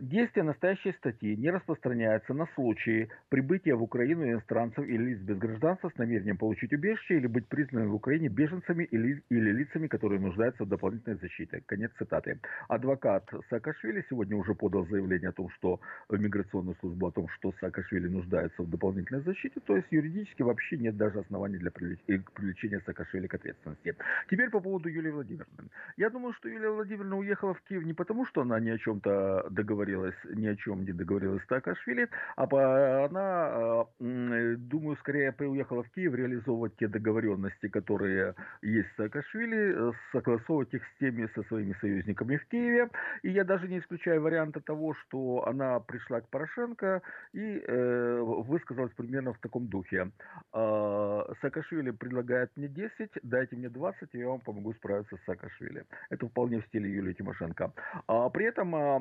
действие 0.00 0.44
настоящей 0.44 0.92
статьи 0.92 1.36
не 1.36 1.50
распространяется 1.50 2.34
на 2.34 2.46
случаи 2.54 3.08
прибытия 3.28 3.74
в 3.74 3.82
Украину 3.82 4.24
иностранцев 4.24 4.86
или 4.86 5.14
лиц 5.14 5.18
без 5.20 5.38
гражданства 5.38 5.90
с 5.90 5.98
намерением 5.98 6.36
получить 6.36 6.72
убежище 6.72 7.16
или 7.16 7.26
быть 7.26 7.46
признанными 7.46 7.90
в 7.90 7.94
Украине 7.94 8.28
беженцами 8.28 8.84
или, 8.84 9.22
или 9.30 9.50
лицами, 9.50 9.88
которые 9.88 10.20
нуждаются 10.20 10.64
в 10.64 10.68
дополнительной 10.68 11.18
защите. 11.18 11.62
Конец 11.66 11.90
цитаты. 11.98 12.38
Адвокат 12.68 13.28
Саакашвили 13.50 14.04
сегодня 14.08 14.36
уже 14.36 14.54
подал 14.54 14.86
заявление 14.86 15.30
о 15.30 15.32
том, 15.32 15.48
что 15.50 15.80
в 16.08 16.18
миграционную 16.18 16.76
службу, 16.80 17.06
о 17.06 17.12
том, 17.12 17.28
что 17.28 17.52
Саакашвили 17.60 18.08
нуждается 18.08 18.62
в 18.62 18.70
дополнительной 18.70 19.22
защите, 19.22 19.60
то 19.66 19.76
есть 19.76 19.88
юридически 19.90 20.42
вообще 20.42 20.76
нет 20.76 20.96
даже 20.96 21.20
оснований 21.20 21.58
для 21.58 21.70
привлечения 21.70 22.80
Саакашвили 22.86 23.26
к 23.26 23.34
ответственности. 23.34 23.96
Теперь 24.30 24.50
по 24.50 24.60
поводу 24.60 24.88
Юлии 24.88 25.10
Владимировны. 25.10 25.68
Я 25.96 26.10
думаю, 26.10 26.32
что 26.34 26.48
Юлия 26.48 26.70
Владимировна 26.70 27.16
уехала 27.16 27.54
в 27.54 27.62
Киев 27.62 27.84
не 27.84 27.94
потому, 27.94 28.26
что 28.26 28.42
она 28.42 28.60
ни 28.60 28.70
о 28.70 28.78
чем-то 28.78 29.31
договорилась, 29.50 30.14
ни 30.34 30.46
о 30.46 30.56
чем 30.56 30.84
не 30.84 30.92
договорилась 30.92 31.42
Саакашвили, 31.48 32.08
а 32.36 33.04
она, 33.04 33.86
э, 34.00 34.56
думаю, 34.56 34.96
скорее 34.96 35.34
уехала 35.38 35.82
в 35.82 35.90
Киев 35.90 36.14
реализовывать 36.14 36.76
те 36.76 36.88
договоренности, 36.88 37.68
которые 37.68 38.34
есть 38.62 38.88
с 38.92 38.96
Саакашвили, 38.96 39.90
э, 39.90 39.92
согласовывать 40.12 40.74
их 40.74 40.82
с 40.84 40.98
теми, 40.98 41.28
со 41.34 41.42
своими 41.44 41.74
союзниками 41.80 42.36
в 42.36 42.46
Киеве. 42.48 42.88
И 43.22 43.30
я 43.30 43.44
даже 43.44 43.68
не 43.68 43.78
исключаю 43.78 44.22
варианта 44.22 44.60
того, 44.60 44.94
что 44.94 45.46
она 45.46 45.80
пришла 45.80 46.20
к 46.20 46.28
Порошенко 46.28 47.02
и 47.32 47.62
э, 47.66 48.20
высказалась 48.20 48.92
примерно 48.92 49.32
в 49.32 49.38
таком 49.38 49.66
духе. 49.66 50.10
Э, 50.52 51.22
Саакашвили 51.40 51.90
предлагает 51.90 52.50
мне 52.56 52.68
10, 52.68 53.10
дайте 53.22 53.56
мне 53.56 53.68
20, 53.68 54.08
и 54.12 54.18
я 54.18 54.28
вам 54.28 54.40
помогу 54.40 54.72
справиться 54.74 55.16
с 55.16 55.24
Саакашвили. 55.24 55.84
Это 56.10 56.26
вполне 56.28 56.60
в 56.60 56.66
стиле 56.66 56.90
Юлии 56.90 57.14
Тимошенко. 57.14 57.72
А 58.06 58.28
при 58.30 58.46
этом 58.46 58.72
Э, 58.72 58.98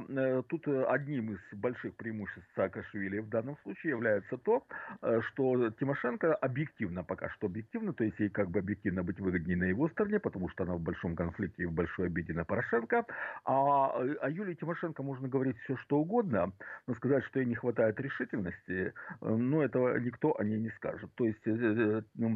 тут 0.50 0.68
э, 0.68 0.84
одним 0.86 1.34
из 1.34 1.40
больших 1.58 1.96
преимуществ 1.96 2.48
Саакашвили 2.56 3.20
в 3.20 3.30
данном 3.30 3.58
случае 3.64 3.92
является 3.92 4.38
то, 4.38 4.64
э, 5.02 5.22
что 5.22 5.70
Тимошенко 5.72 6.34
объективно, 6.36 7.04
пока 7.04 7.30
что 7.30 7.48
объективно, 7.48 7.94
то 7.94 8.04
есть 8.04 8.20
ей 8.20 8.30
как 8.30 8.50
бы 8.50 8.60
объективно 8.60 9.04
быть 9.04 9.20
выгоднее 9.20 9.58
на 9.58 9.66
его 9.66 9.90
стороне, 9.90 10.20
потому 10.20 10.50
что 10.50 10.64
она 10.64 10.76
в 10.76 10.82
большом 10.82 11.16
конфликте 11.16 11.64
и 11.64 11.66
в 11.66 11.74
большой 11.74 12.08
обиде 12.08 12.34
на 12.34 12.46
Порошенко, 12.46 13.06
а 13.46 14.00
о 14.00 14.30
Юлии 14.30 14.56
Тимошенко 14.56 15.04
можно 15.04 15.28
говорить 15.28 15.58
все 15.64 15.76
что 15.78 16.00
угодно, 16.00 16.54
но 16.88 16.96
сказать, 16.96 17.24
что 17.26 17.40
ей 17.40 17.46
не 17.46 17.56
хватает 17.56 18.00
решительности, 18.00 18.94
ну 19.22 19.62
этого 19.62 19.98
никто 20.00 20.38
о 20.40 20.44
ней 20.44 20.60
не 20.60 20.70
скажет. 20.72 21.10
То 21.16 21.26
есть, 21.26 21.44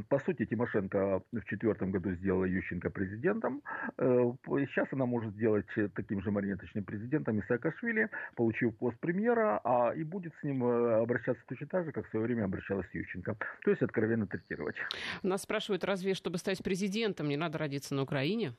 по 0.10 0.20
сути, 0.20 0.46
Тимошенко 0.46 1.22
в 1.32 1.46
четвертом 1.46 1.92
году 1.92 2.12
сделала 2.14 2.46
Ющенко 2.46 2.90
президентом, 2.90 3.62
сейчас 3.98 4.88
она 4.92 5.06
может 5.06 5.34
сделать 5.34 5.68
таким 5.96 6.22
же 6.22 6.32
марионеточным 6.32 6.84
президентом 6.84 7.40
и 7.40 7.46
Саакашвили 7.48 7.75
Саакашвили, 7.76 8.10
получив 8.36 8.76
пост 8.78 8.98
премьера, 9.00 9.60
а 9.64 9.94
и 9.96 10.04
будет 10.04 10.34
с 10.40 10.44
ним 10.44 10.64
э, 10.64 11.02
обращаться 11.02 11.44
точно 11.48 11.68
так 11.68 11.86
же, 11.86 11.92
как 11.92 12.08
в 12.08 12.10
свое 12.10 12.26
время 12.26 12.46
обращалась 12.46 12.88
Ющенко. 12.94 13.38
То 13.64 13.72
есть 13.72 13.82
откровенно 13.82 14.28
третировать. 14.28 14.76
Нас 15.24 15.42
спрашивают, 15.42 15.84
разве 15.84 16.14
чтобы 16.14 16.38
стать 16.38 16.64
президентом, 16.64 17.30
не 17.30 17.38
надо 17.38 17.58
родиться 17.58 17.96
на 17.96 18.04
Украине? 18.04 18.54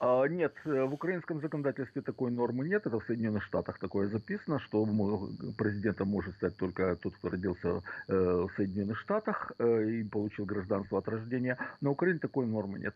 А, 0.00 0.26
нет, 0.26 0.54
э, 0.64 0.84
в 0.84 0.94
украинском 0.94 1.40
законодательстве 1.40 2.02
такой 2.02 2.30
нормы 2.30 2.68
нет. 2.68 2.86
Это 2.86 3.00
в 3.00 3.04
Соединенных 3.04 3.42
Штатах 3.42 3.78
такое 3.78 4.08
записано, 4.08 4.60
что 4.60 4.86
президентом 5.56 6.08
может 6.08 6.34
стать 6.36 6.56
только 6.56 6.96
тот, 6.96 7.14
кто 7.16 7.30
родился 7.30 7.82
э, 8.06 8.14
в 8.14 8.50
Соединенных 8.56 8.98
Штатах 8.98 9.52
и 9.58 10.04
получил 10.04 10.44
гражданство 10.44 10.98
от 10.98 11.08
рождения. 11.08 11.58
На 11.80 11.90
Украине 11.90 12.20
такой 12.20 12.46
нормы 12.46 12.78
нет. 12.78 12.94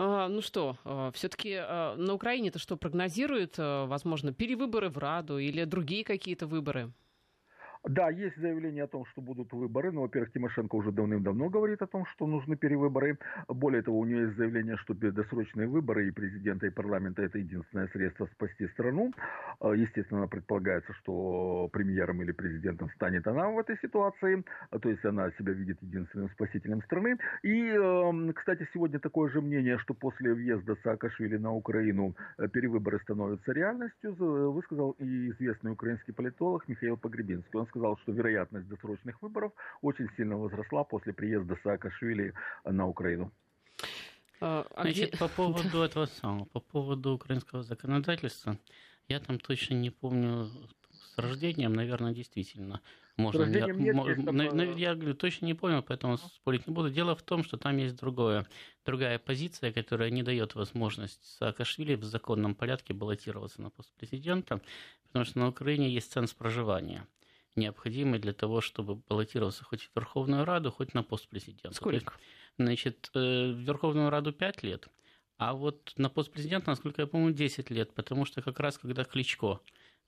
А, 0.00 0.28
ну 0.28 0.40
что, 0.42 0.78
а, 0.84 1.10
все-таки 1.10 1.54
а, 1.58 1.96
на 1.96 2.14
Украине-то 2.14 2.58
что 2.60 2.76
прогнозируют? 2.76 3.58
Возможно, 3.58 4.32
перевыборы 4.32 4.90
в 4.90 4.98
Раду 4.98 5.38
или 5.38 5.64
другие 5.64 6.04
какие-то 6.04 6.46
выборы? 6.46 6.92
Да, 7.84 8.10
есть 8.10 8.36
заявление 8.36 8.84
о 8.84 8.88
том, 8.88 9.04
что 9.06 9.20
будут 9.20 9.52
выборы. 9.52 9.92
Но, 9.92 10.02
во-первых, 10.02 10.32
Тимошенко 10.32 10.76
уже 10.76 10.92
давным-давно 10.92 11.48
говорит 11.48 11.82
о 11.82 11.86
том, 11.86 12.04
что 12.06 12.26
нужны 12.26 12.56
перевыборы. 12.56 13.18
Более 13.48 13.82
того, 13.82 13.98
у 13.98 14.04
нее 14.04 14.22
есть 14.22 14.36
заявление, 14.36 14.76
что 14.78 14.94
досрочные 14.94 15.68
выборы 15.68 16.08
и 16.08 16.10
президента, 16.10 16.66
и 16.66 16.70
парламента– 16.70 17.22
это 17.24 17.38
единственное 17.38 17.88
средство 17.88 18.26
спасти 18.26 18.66
страну. 18.68 19.12
А, 19.60 19.72
естественно, 19.72 20.26
предполагается, 20.26 20.92
что 20.94 21.68
премьером 21.72 22.22
или 22.22 22.32
президентом 22.32 22.90
станет 22.90 23.26
она 23.26 23.48
в 23.48 23.58
этой 23.58 23.78
ситуации. 23.78 24.44
А, 24.70 24.78
то 24.78 24.90
есть 24.90 25.04
она 25.04 25.30
себя 25.38 25.52
видит 25.52 25.78
единственным 25.82 26.28
спасителем 26.30 26.82
страны. 26.82 27.16
И, 27.42 27.68
эм, 27.68 28.32
кстати, 28.32 28.68
сегодня 28.72 28.98
такое 28.98 29.30
же 29.30 29.40
мнение, 29.40 29.78
что 29.78 29.94
после 29.94 30.34
въезда 30.34 30.76
Саакашвили 30.82 31.36
на 31.36 31.52
Украину 31.52 32.16
э, 32.38 32.48
перевыборы 32.48 32.98
становятся 33.00 33.52
реальностью, 33.52 34.14
высказал 34.52 34.96
и 34.98 35.30
известный 35.30 35.72
украинский 35.72 36.12
политолог 36.12 36.66
Михаил 36.68 36.96
Погребинский. 36.96 37.58
Он 37.58 37.67
сказал, 37.68 37.96
что 37.98 38.12
вероятность 38.12 38.68
досрочных 38.68 39.20
выборов 39.22 39.52
очень 39.82 40.08
сильно 40.16 40.36
возросла 40.36 40.84
после 40.84 41.12
приезда 41.12 41.56
Саакашвили 41.62 42.34
на 42.64 42.86
Украину. 42.86 43.32
А, 44.40 44.66
Значит, 44.74 45.10
где... 45.10 45.18
по 45.18 45.28
поводу 45.28 45.82
этого 45.82 46.06
самого, 46.06 46.44
по 46.46 46.60
поводу 46.60 47.12
украинского 47.12 47.62
законодательства, 47.62 48.58
я 49.08 49.20
там 49.20 49.38
точно 49.38 49.74
не 49.74 49.90
помню 49.90 50.46
с 50.90 51.18
рождением, 51.18 51.72
наверное, 51.72 52.12
действительно 52.12 52.80
можно. 53.16 53.44
Я, 53.44 53.66
нет, 53.72 53.94
мо, 53.94 54.32
на, 54.32 54.62
я 54.62 54.94
говорю, 54.94 55.14
точно 55.14 55.46
не 55.46 55.54
помню, 55.54 55.82
поэтому 55.82 56.18
спорить 56.18 56.66
не 56.66 56.72
буду. 56.72 56.90
Дело 56.90 57.16
в 57.16 57.22
том, 57.22 57.42
что 57.42 57.56
там 57.56 57.76
есть 57.76 57.96
другое, 57.96 58.46
другая 58.84 59.18
позиция, 59.18 59.72
которая 59.72 60.10
не 60.10 60.22
дает 60.22 60.54
возможность 60.54 61.24
Саакашвили 61.38 61.96
в 61.96 62.04
законном 62.04 62.54
порядке 62.54 62.94
баллотироваться 62.94 63.60
на 63.60 63.70
пост 63.70 63.92
президента, 63.96 64.60
потому 65.08 65.24
что 65.24 65.38
на 65.40 65.48
Украине 65.48 65.90
есть 65.90 66.12
ценз 66.12 66.32
проживания 66.32 67.06
необходимый 67.56 68.18
для 68.18 68.32
того, 68.32 68.60
чтобы 68.60 68.96
баллотироваться 68.96 69.64
хоть 69.64 69.82
в 69.82 69.90
Верховную 69.96 70.44
Раду, 70.44 70.70
хоть 70.70 70.94
на 70.94 71.02
пост 71.02 71.28
президента. 71.28 71.74
Сколько? 71.74 71.96
Есть, 71.96 72.06
значит, 72.58 73.10
э, 73.14 73.18
в 73.52 73.58
Верховную 73.58 74.10
Раду 74.10 74.32
5 74.32 74.62
лет, 74.62 74.88
а 75.38 75.54
вот 75.54 75.92
на 75.96 76.10
пост 76.10 76.32
президента, 76.32 76.70
насколько 76.70 77.02
я 77.02 77.06
помню, 77.06 77.32
10 77.32 77.70
лет, 77.70 77.94
потому 77.94 78.24
что 78.24 78.42
как 78.42 78.58
раз 78.60 78.78
когда 78.78 79.04
Кличко 79.04 79.60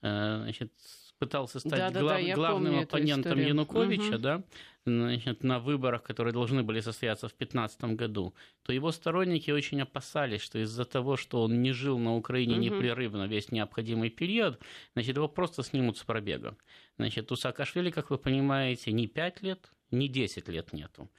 э, 0.03 0.41
значит, 0.43 0.73
пытался 1.21 1.61
стать 1.61 1.93
да, 1.93 2.01
глав, 2.01 2.27
да, 2.27 2.35
главным 2.35 2.79
оппонентом 2.81 3.39
Януковича, 3.39 4.15
угу. 4.15 4.19
да, 4.19 4.43
значит, 4.87 5.45
на 5.45 5.59
выборах, 5.59 6.03
которые 6.03 6.33
должны 6.33 6.63
были 6.63 6.81
состояться 6.81 7.29
в 7.29 7.37
2015 7.37 7.85
году, 7.97 8.35
то 8.63 8.73
его 8.73 8.91
сторонники 8.91 9.51
очень 9.51 9.83
опасались, 9.83 10.41
что 10.41 10.59
из-за 10.59 10.85
того, 10.85 11.17
что 11.17 11.43
он 11.43 11.63
не 11.63 11.73
жил 11.73 11.99
на 11.99 12.17
Украине 12.17 12.55
угу. 12.55 12.63
непрерывно 12.63 13.27
весь 13.27 13.53
необходимый 13.53 14.09
период, 14.09 14.59
значит, 14.95 15.17
его 15.17 15.29
просто 15.29 15.63
снимут 15.63 15.99
с 15.99 16.03
пробега. 16.03 16.57
Значит, 16.97 17.31
у 17.31 17.37
Саакашвили, 17.37 17.91
как 17.91 18.11
вы 18.11 18.17
понимаете, 18.17 18.91
ни 18.91 19.07
5 19.07 19.43
лет, 19.43 19.71
ни 19.91 20.09
10 20.09 20.49
лет 20.49 20.73
нету. 20.73 21.11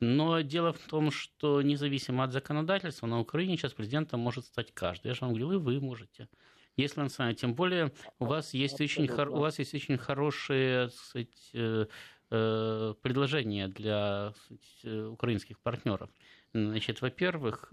Но 0.00 0.40
дело 0.40 0.72
в 0.72 0.78
том, 0.78 1.10
что 1.10 1.60
независимо 1.60 2.24
от 2.24 2.32
законодательства, 2.32 3.06
на 3.06 3.20
Украине 3.20 3.58
сейчас 3.58 3.74
президентом 3.74 4.20
может 4.20 4.46
стать 4.46 4.72
каждый. 4.72 5.08
Я 5.08 5.14
же 5.14 5.20
вам 5.20 5.34
говорил, 5.34 5.52
и 5.52 5.56
вы 5.56 5.80
можете 5.80 6.28
если 6.76 7.00
он 7.00 7.10
станет. 7.10 7.38
Тем 7.38 7.54
более 7.54 7.92
у 8.18 8.26
вас 8.26 8.54
есть 8.54 8.80
очень, 8.80 9.06
хор... 9.08 9.28
у 9.28 9.38
вас 9.38 9.58
есть 9.58 9.74
очень 9.74 9.98
хорошие 9.98 10.90
сказать, 10.90 11.50
э, 11.54 11.86
э, 12.30 12.94
предложения 13.02 13.68
для 13.68 14.32
сказать, 14.32 14.80
э, 14.84 15.04
украинских 15.06 15.58
партнеров. 15.60 16.10
Значит, 16.52 17.00
во-первых, 17.00 17.72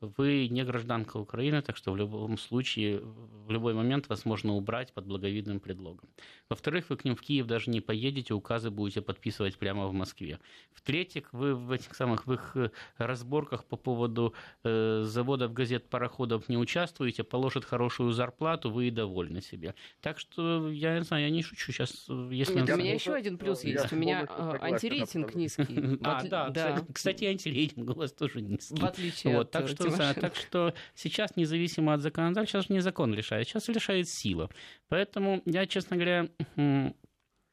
вы 0.00 0.48
не 0.48 0.64
гражданка 0.64 1.18
Украины, 1.18 1.62
так 1.62 1.76
что 1.76 1.92
в 1.92 1.96
любом 1.96 2.38
случае, 2.38 3.00
в 3.00 3.50
любой 3.50 3.74
момент 3.74 4.08
вас 4.08 4.24
можно 4.24 4.54
убрать 4.54 4.92
под 4.92 5.06
благовидным 5.06 5.60
предлогом. 5.60 6.08
Во-вторых, 6.48 6.86
вы 6.88 6.96
к 6.96 7.04
ним 7.04 7.16
в 7.16 7.20
Киев 7.20 7.46
даже 7.46 7.70
не 7.70 7.80
поедете, 7.80 8.34
указы 8.34 8.70
будете 8.70 9.02
подписывать 9.02 9.58
прямо 9.58 9.86
в 9.86 9.92
Москве. 9.92 10.38
В-третьих, 10.72 11.32
вы 11.32 11.54
в 11.54 11.70
этих 11.70 11.94
самых 11.94 12.26
в 12.26 12.32
их 12.32 12.52
э, 12.56 12.70
разборках 12.96 13.64
по 13.64 13.76
поводу 13.76 14.34
э, 14.64 15.02
заводов, 15.04 15.52
газет, 15.52 15.88
пароходов 15.90 16.48
не 16.48 16.56
участвуете, 16.56 17.22
положат 17.22 17.64
хорошую 17.64 18.12
зарплату, 18.12 18.70
вы 18.70 18.88
и 18.88 18.90
довольны 18.90 19.42
себе. 19.42 19.74
Так 20.00 20.18
что, 20.18 20.70
я 20.70 20.98
не 20.98 21.04
знаю, 21.04 21.24
я 21.24 21.30
не 21.30 21.42
шучу 21.42 21.72
сейчас. 21.72 22.06
Э, 22.08 22.30
если 22.32 22.60
Нет, 22.60 22.70
у 22.70 22.76
меня 22.76 22.94
еще 22.94 23.12
один 23.12 23.36
плюс 23.36 23.64
есть. 23.64 23.92
У 23.92 23.96
меня 23.96 24.26
э, 24.28 24.56
антирейтинг 24.60 25.34
низкий. 25.34 25.98
А, 26.02 26.22
да, 26.22 26.84
кстати, 26.92 27.24
антирейтинг 27.24 27.90
у 27.90 27.92
вас 27.92 28.12
тоже 28.12 28.40
низкий. 28.40 28.80
В 28.80 28.84
отличие 28.84 29.38
от 29.38 29.50
так 29.50 29.68
что 29.68 29.89
да, 29.96 30.14
так 30.14 30.36
что 30.36 30.74
сейчас, 30.94 31.36
независимо 31.36 31.94
от 31.94 32.00
законодательства, 32.00 32.60
сейчас 32.60 32.70
не 32.70 32.80
закон 32.80 33.14
решает, 33.14 33.48
сейчас 33.48 33.68
решает 33.68 34.08
сила. 34.08 34.50
Поэтому 34.88 35.42
я, 35.46 35.66
честно 35.66 35.96
говоря, 35.96 36.28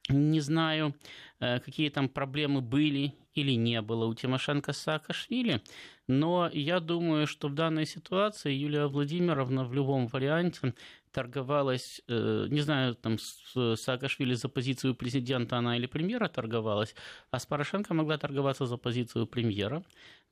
не 0.09 0.39
знаю, 0.39 0.95
э, 1.39 1.59
какие 1.59 1.89
там 1.89 2.09
проблемы 2.09 2.61
были 2.61 3.13
или 3.33 3.51
не 3.51 3.81
было 3.81 4.05
у 4.05 4.13
Тимошенко 4.15 4.73
с 4.73 4.77
Саакашвили, 4.77 5.61
но 6.07 6.49
я 6.53 6.79
думаю, 6.79 7.27
что 7.27 7.49
в 7.49 7.53
данной 7.53 7.85
ситуации 7.85 8.53
Юлия 8.53 8.87
Владимировна 8.87 9.65
в 9.65 9.73
любом 9.73 10.07
варианте 10.07 10.73
торговалась, 11.11 12.01
э, 12.07 12.47
не 12.49 12.61
знаю, 12.61 12.95
там 12.95 13.17
с 13.17 13.75
Саакашвили 13.75 14.33
за 14.33 14.49
позицию 14.49 14.95
президента 14.95 15.57
она 15.57 15.77
или 15.77 15.87
премьера 15.87 16.27
торговалась, 16.27 16.95
а 17.31 17.39
с 17.39 17.45
Порошенко 17.45 17.93
могла 17.93 18.17
торговаться 18.17 18.65
за 18.65 18.77
позицию 18.77 19.27
премьера. 19.27 19.83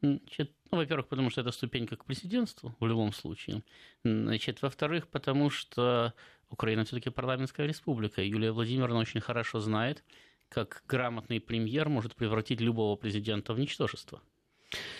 Значит, 0.01 0.51
ну, 0.71 0.77
во-первых, 0.77 1.07
потому 1.07 1.29
что 1.29 1.41
это 1.41 1.51
ступенька 1.51 1.95
к 1.95 2.05
президентству 2.05 2.75
в 2.79 2.87
любом 2.87 3.13
случае. 3.13 3.63
Значит, 4.03 4.61
во-вторых, 4.61 5.07
потому 5.07 5.49
что 5.49 6.13
Украина 6.49 6.83
все-таки 6.83 7.09
парламентская 7.09 7.67
республика. 7.67 8.21
Юлия 8.21 8.51
Владимировна 8.51 8.99
очень 8.99 9.21
хорошо 9.21 9.59
знает, 9.59 10.03
как 10.49 10.83
грамотный 10.87 11.39
премьер 11.39 11.89
может 11.89 12.15
превратить 12.15 12.61
любого 12.61 12.95
президента 12.95 13.53
в 13.53 13.59
ничтожество. 13.59 14.21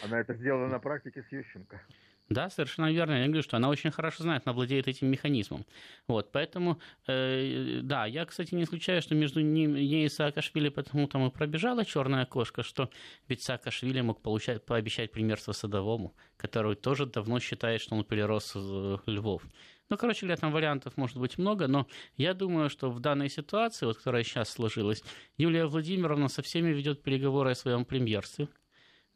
Она 0.04 0.20
это 0.20 0.34
сделала 0.34 0.68
на 0.68 0.80
практике 0.80 1.24
с 1.24 1.32
Ющенко. 1.32 1.82
Да, 2.30 2.50
совершенно 2.50 2.92
верно. 2.92 3.22
Я 3.22 3.26
говорю, 3.28 3.44
что 3.44 3.58
она 3.58 3.70
очень 3.70 3.92
хорошо 3.92 4.24
знает, 4.24 4.44
она 4.46 4.54
владеет 4.54 4.88
этим 4.88 5.08
механизмом. 5.08 5.66
Вот, 6.08 6.32
поэтому, 6.32 6.80
э, 7.08 7.82
да, 7.84 8.08
я, 8.08 8.26
кстати, 8.26 8.56
не 8.56 8.64
исключаю, 8.64 9.02
что 9.04 9.14
между 9.14 9.42
ним, 9.42 9.76
ней 9.76 10.06
и 10.06 10.10
Саакашвили 10.10 10.70
потому 10.70 11.08
там 11.08 11.28
и 11.28 11.32
пробежала 11.32 11.86
черная 11.86 12.26
кошка, 12.26 12.64
что 12.64 12.90
ведь 13.28 13.44
Саакашвили 13.44 14.02
мог 14.02 14.22
получать, 14.24 14.66
пообещать 14.66 15.12
премьерство 15.12 15.52
Садовому, 15.52 16.16
который 16.38 16.76
тоже 16.76 17.06
давно 17.06 17.40
считает, 17.40 17.82
что 17.82 17.96
он 17.96 18.04
перерос 18.04 18.54
э, 18.56 18.98
Львов. 19.06 19.44
Ну, 19.90 19.98
короче 19.98 20.26
говоря, 20.26 20.38
там 20.38 20.52
вариантов 20.52 20.98
может 20.98 21.18
быть 21.18 21.38
много, 21.38 21.68
но 21.68 21.88
я 22.18 22.34
думаю, 22.34 22.72
что 22.72 22.90
в 22.90 23.00
данной 23.00 23.30
ситуации, 23.30 23.86
вот, 23.86 23.98
которая 23.98 24.24
сейчас 24.24 24.50
сложилась, 24.50 25.04
Юлия 25.38 25.68
Владимировна 25.68 26.28
со 26.28 26.42
всеми 26.42 26.70
ведет 26.70 27.04
переговоры 27.04 27.52
о 27.52 27.56
своем 27.56 27.86
премьерстве. 27.86 28.48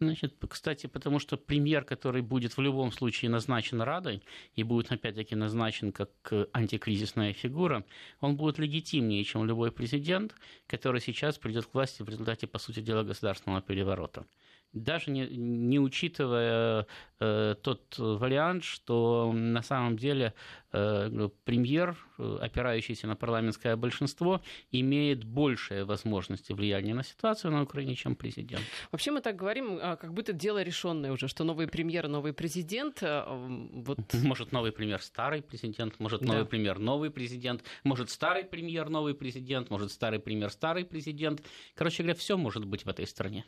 Значит, 0.02 0.36
кстати, 0.47 0.88
потому 0.88 1.20
что 1.20 1.36
премьер, 1.36 1.84
который 1.84 2.22
будет 2.22 2.56
в 2.56 2.62
любом 2.62 2.89
случае 2.93 3.30
назначен 3.30 3.82
Радой 3.82 4.24
и 4.56 4.64
будет 4.64 4.93
опять-таки 4.93 5.36
назначен 5.36 5.91
как 5.91 6.10
э, 6.32 6.47
антикризисная 6.54 7.34
фигура, 7.34 7.84
он 8.22 8.38
будет 8.38 8.60
легитимнее, 8.60 9.26
чем 9.26 9.43
любой 9.43 9.74
президент, 9.74 10.36
который 10.68 11.02
сейчас 11.02 11.38
придет 11.38 11.66
к 11.66 11.74
власти 11.74 12.02
в 12.02 12.08
результате, 12.08 12.47
по 12.47 12.60
сути 12.60 12.80
дела, 12.80 13.04
государственного 13.04 13.62
переворота 13.62 14.26
даже 14.74 15.11
не, 15.11 15.28
не 15.28 15.80
учитывая 15.80 16.86
э, 17.20 17.55
тот 17.61 17.95
вариант, 17.97 18.63
что 18.63 19.32
на 19.34 19.61
самом 19.63 19.97
деле 19.97 20.34
э, 20.72 21.30
премьер, 21.43 21.97
опирающийся 22.17 23.07
на 23.07 23.15
парламентское 23.15 23.76
большинство, 23.76 24.41
имеет 24.72 25.24
большие 25.24 25.86
возможности 25.86 26.53
влияния 26.53 26.93
на 26.93 27.03
ситуацию 27.03 27.51
на 27.51 27.63
Украине, 27.63 27.95
чем 27.95 28.15
президент. 28.15 28.63
Вообще 28.91 29.11
мы 29.11 29.22
так 29.22 29.36
говорим, 29.36 29.80
а, 29.82 29.95
как 29.95 30.13
будто 30.13 30.34
дело 30.34 30.61
решенное 30.61 31.11
уже, 31.11 31.28
что 31.28 31.43
новый 31.43 31.67
премьер, 31.67 32.07
новый 32.07 32.34
президент. 32.34 33.01
Э, 33.01 33.24
вот... 33.28 33.99
Может 34.24 34.51
новый 34.51 34.72
премьер, 34.72 35.01
старый 35.01 35.41
президент, 35.41 35.99
может 35.99 36.22
новый 36.22 36.43
да. 36.43 36.45
премьер, 36.45 36.80
новый 36.80 37.09
президент, 37.09 37.63
может 37.84 38.09
старый 38.09 38.43
премьер, 38.43 38.89
новый 38.89 39.13
президент, 39.15 39.70
может 39.70 39.91
старый 39.91 40.20
премьер, 40.20 40.49
старый 40.51 40.86
президент. 40.86 41.41
Короче 41.76 42.03
говоря, 42.03 42.17
все 42.17 42.38
может 42.38 42.65
быть 42.65 42.86
в 42.86 42.89
этой 42.89 43.07
стране. 43.07 43.45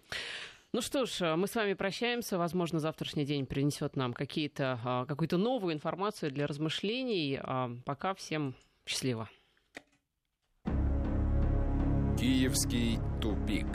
Ну 0.73 0.81
что 0.81 1.05
ж, 1.05 1.21
э, 1.21 1.35
мы 1.35 1.47
с 1.47 1.55
вами 1.55 1.73
прощаемся. 1.73 2.37
Возможно, 2.37 2.79
завтрашний 2.79 3.25
день 3.25 3.45
принесет 3.45 3.97
нам 3.97 4.13
какие-то, 4.13 4.79
а, 4.85 5.05
какую-то 5.05 5.37
новую 5.37 5.73
информацию 5.73 6.31
для 6.31 6.47
размышлений. 6.47 7.37
А 7.43 7.71
пока 7.85 8.13
всем 8.13 8.55
счастливо. 8.85 9.29
Киевский 12.17 12.99
тупик. 13.21 13.67